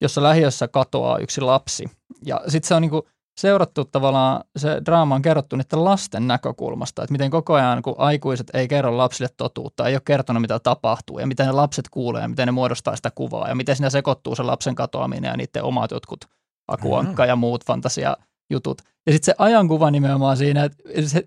[0.00, 1.84] jossa lähiössä katoaa yksi lapsi.
[2.24, 3.02] Ja sitten se on niin kuin
[3.40, 8.50] seurattu tavallaan, se draama on kerrottu niiden lasten näkökulmasta, että miten koko ajan, kun aikuiset
[8.54, 12.28] ei kerro lapsille totuutta, ei ole kertonut mitä tapahtuu ja miten ne lapset kuulee ja
[12.28, 15.90] miten ne muodostaa sitä kuvaa ja miten siinä sekoittuu se lapsen katoaminen ja niiden omat
[15.90, 16.24] jotkut
[16.68, 18.82] akuankka ja muut fantasiajutut.
[19.06, 20.82] Ja sitten se ajankuva nimenomaan siinä, että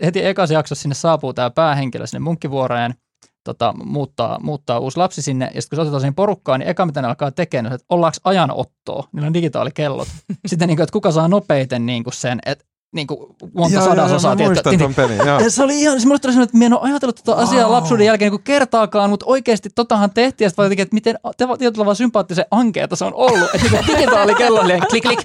[0.06, 2.96] heti ekas jaksossa sinne saapuu tämä päähenkilö sinne munkkivuoreen,
[3.44, 6.86] tota, muuttaa, muuttaa uusi lapsi sinne, ja sitten kun se otetaan siihen porukkaan, niin eka
[6.86, 10.08] mitä ne alkaa tekemään, että ollaanko ajanottoa, niillä on digitaalikellot.
[10.46, 13.20] sitten niin kuin, että kuka saa nopeiten niin kuin sen, että niin kuin
[13.54, 14.32] monta Joo, joo, sadasosaa.
[14.32, 15.40] Mä tiedätkö, muistan ton pelin, joo.
[15.48, 18.32] se oli ihan, siis mulle tuli että minä en ole ajatellut tuota asiaa lapsuuden jälkeen
[18.32, 21.96] niin kuin kertaakaan, mutta oikeasti totahan tehtiin, ja sitten jotenkin, että miten te, tietyllä tavalla
[21.96, 25.20] sympaattisen ankeeta se on ollut, että niin digitaalikello oli klik, klik,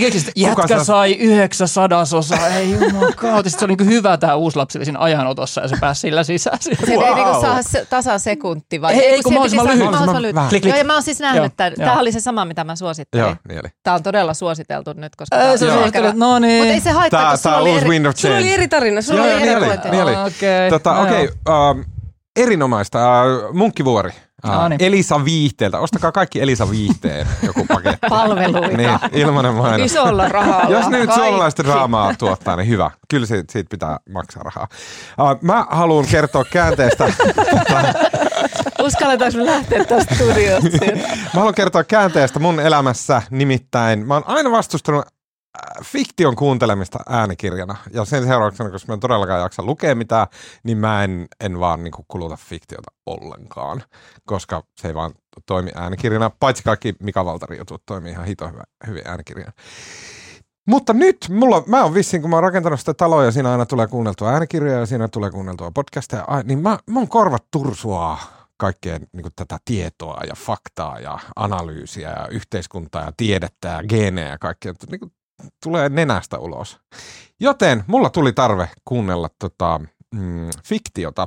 [0.00, 3.50] klik, sitten jätkä saa- sai yhdeksän sadasosaa, ei jumakauta.
[3.50, 6.58] Sitten se oli niin hyvä tämä uusi lapsi siinä ajanotossa, ja se pääsi sillä sisään.
[6.60, 7.04] Se wow.
[7.04, 8.94] ei niinku saa se, tasa sekunti vai?
[8.94, 9.84] Ei, ei, kun se mahdollisimman lyhyt.
[9.84, 10.36] mahdollisimman lyhyt.
[10.48, 10.72] Klik, klik.
[10.72, 13.24] Joo, ja mä oon siis nähnyt, että tämä oli se sama, mitä mä suosittelin.
[13.26, 13.68] Joo, niin oli.
[13.82, 16.58] Tämä on todella suositeltu nyt, koska Ei, se että no niin.
[16.58, 17.86] Mutta ei se haittaa, kun sulla oli eri...
[18.16, 19.02] Sulla oli eri tarina.
[19.02, 20.16] Sulla Joo, oli eri niin oli, niin oli.
[20.16, 20.70] Okei.
[20.70, 20.96] Tota,
[22.36, 22.98] erinomaista.
[23.52, 24.10] Munkkivuori.
[24.44, 24.82] No niin.
[24.82, 25.78] Elisa Viihteeltä.
[25.78, 28.06] Ostakaa kaikki Elisa Viihteen joku paketti.
[28.08, 28.76] Palveluita.
[28.76, 29.92] niin, ilmanen mainos.
[29.92, 30.76] Isolla rahalla.
[30.76, 31.24] Jos nyt Kaikki.
[31.24, 32.90] suomalaista draamaa tuottaa, niin hyvä.
[33.08, 34.68] Kyllä siitä, siitä pitää maksaa rahaa.
[35.20, 37.04] Uh, mä haluan kertoa käänteestä.
[38.82, 40.68] Uskalletaanko me lähteä tästä studiosta?
[41.06, 43.22] mä haluan kertoa käänteestä mun elämässä.
[43.30, 45.04] Nimittäin mä oon aina vastustanut
[45.84, 47.76] fiktion kuuntelemista äänikirjana.
[47.92, 50.26] Ja sen seurauksena, koska mä en todellakaan jaksa lukea mitään,
[50.62, 53.82] niin mä en, en vaan niin kuin kuluta fiktiota ollenkaan.
[54.26, 55.14] Koska se ei vaan
[55.46, 56.30] toimi äänikirjana.
[56.40, 59.52] Paitsi kaikki Mika Valtarin jutut toimii ihan hito hyvä, hyvin äänikirjana.
[60.66, 63.66] Mutta nyt mulla, mä oon vissiin, kun mä oon rakentanut sitä taloa ja siinä aina
[63.66, 68.18] tulee kuunneltua äänikirjoja ja siinä tulee kuunneltua podcasteja, niin mä, mun korvat tursua
[68.56, 74.38] kaikkea niin tätä tietoa ja faktaa ja analyysiä ja yhteiskuntaa ja tiedettä ja geenejä ja
[74.38, 74.72] kaikkea.
[74.90, 75.12] Niin kuin,
[75.62, 76.80] tulee nenästä ulos.
[77.40, 79.80] Joten mulla tuli tarve kuunnella tota,
[80.14, 81.26] mm, fiktiota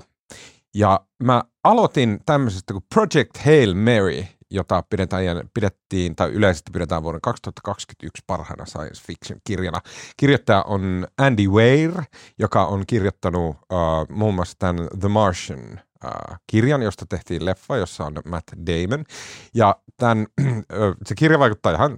[0.76, 7.22] ja mä aloitin tämmöisestä kuin Project Hail Mary, jota pidetään, pidettiin, tai yleisesti pidetään vuoden
[7.22, 9.80] 2021 parhaana science fiction kirjana.
[10.18, 11.92] Kirjoittaja on Andy Weir,
[12.40, 18.06] joka on kirjoittanut uh, muun muassa tämän The Martian uh, kirjan, josta tehtiin leffa, jossa
[18.06, 19.06] on Matt Damon.
[19.54, 20.28] Ja tämän,
[21.08, 21.98] se kirja vaikuttaa ihan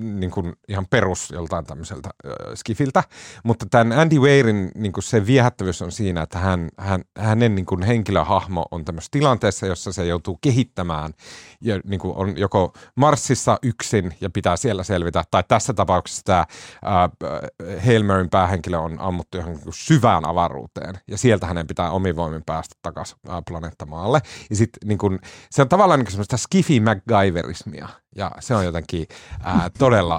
[0.00, 3.04] niin kuin ihan perus joltain tämmöiseltä äh, skifiltä,
[3.44, 7.66] mutta tämän Andy Weirin niin kuin se viehättävyys on siinä, että hän, hän, hänen niin
[7.66, 11.12] kuin henkilöhahmo on tämmöisessä tilanteessa, jossa se joutuu kehittämään
[11.60, 16.40] ja niin kuin on joko Marsissa yksin ja pitää siellä selvitä, tai tässä tapauksessa tämä
[16.40, 22.74] äh, päähenkilö on ammuttu johonkin niin syvään avaruuteen, ja sieltä hänen pitää omin voimin päästä
[22.82, 24.20] takaisin äh, planeettamaalle.
[24.50, 25.18] Ja sit, niin kuin,
[25.50, 29.06] se on tavallaan niin kuin semmoista skifi MacGyverismia, ja se on jotenkin
[29.42, 30.18] ää, todella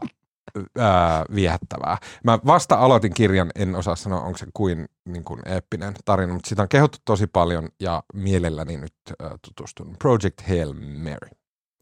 [0.77, 1.97] ää, viehättävää.
[2.23, 6.49] Mä vasta aloitin kirjan, en osaa sanoa, onko se kuin, niin kuin eeppinen tarina, mutta
[6.49, 9.95] sitä on kehuttu tosi paljon ja mielelläni nyt ää, tutustun.
[9.99, 11.30] Project Hail Mary,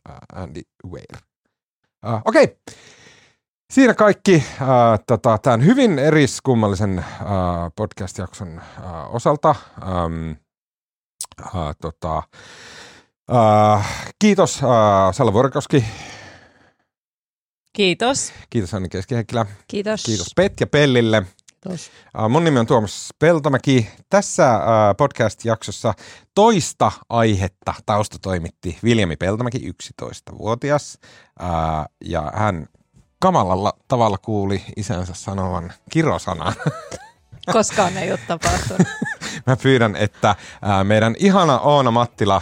[0.10, 0.62] ää, Andy
[0.92, 1.18] Weir.
[2.26, 2.56] Okei, okay.
[3.74, 4.68] Siinä kaikki äh,
[5.08, 7.06] tota, tämän hyvin eriskummallisen äh,
[7.76, 9.56] podcast-jakson äh, osalta.
[9.82, 10.32] Ähm,
[11.42, 12.24] äh, tota,
[13.36, 13.88] äh,
[14.20, 14.70] kiitos äh,
[15.12, 15.86] Salla Vuorikoski,
[17.74, 18.34] Kiitos.
[18.50, 20.04] kiitos Anni Keskiheikkilä, Kiitos.
[20.04, 21.24] kiitos Pet ja Pellille.
[21.64, 21.92] Kiitos.
[22.20, 23.90] Äh, Mun nimi on Tuomas Peltomäki.
[24.10, 24.62] Tässä äh,
[24.98, 25.94] podcast-jaksossa
[26.36, 30.98] toista aihetta taustatoimitti Viljami Peltomäki, 11-vuotias.
[31.44, 31.50] Äh,
[32.06, 32.68] ja hän
[33.20, 36.54] kamalalla tavalla kuuli isänsä sanovan kirosanan.
[37.54, 38.88] Koskaan ei ole tapahtunut.
[39.48, 40.36] Mä pyydän, että
[40.84, 42.42] meidän ihana Oona Mattila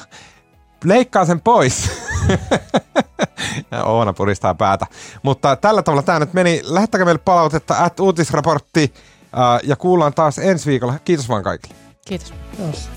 [0.84, 1.92] leikkaa sen pois.
[3.72, 4.86] ja Oona puristaa päätä.
[5.24, 6.62] Mutta tällä tavalla tämä nyt meni.
[6.64, 8.94] Lähettäkää meille palautetta at uutisraportti
[9.34, 10.94] Ää, ja kuullaan taas ensi viikolla.
[11.06, 11.76] Kiitos vaan kaikille.
[12.08, 12.34] Kiitos.
[12.58, 12.97] Kiitos.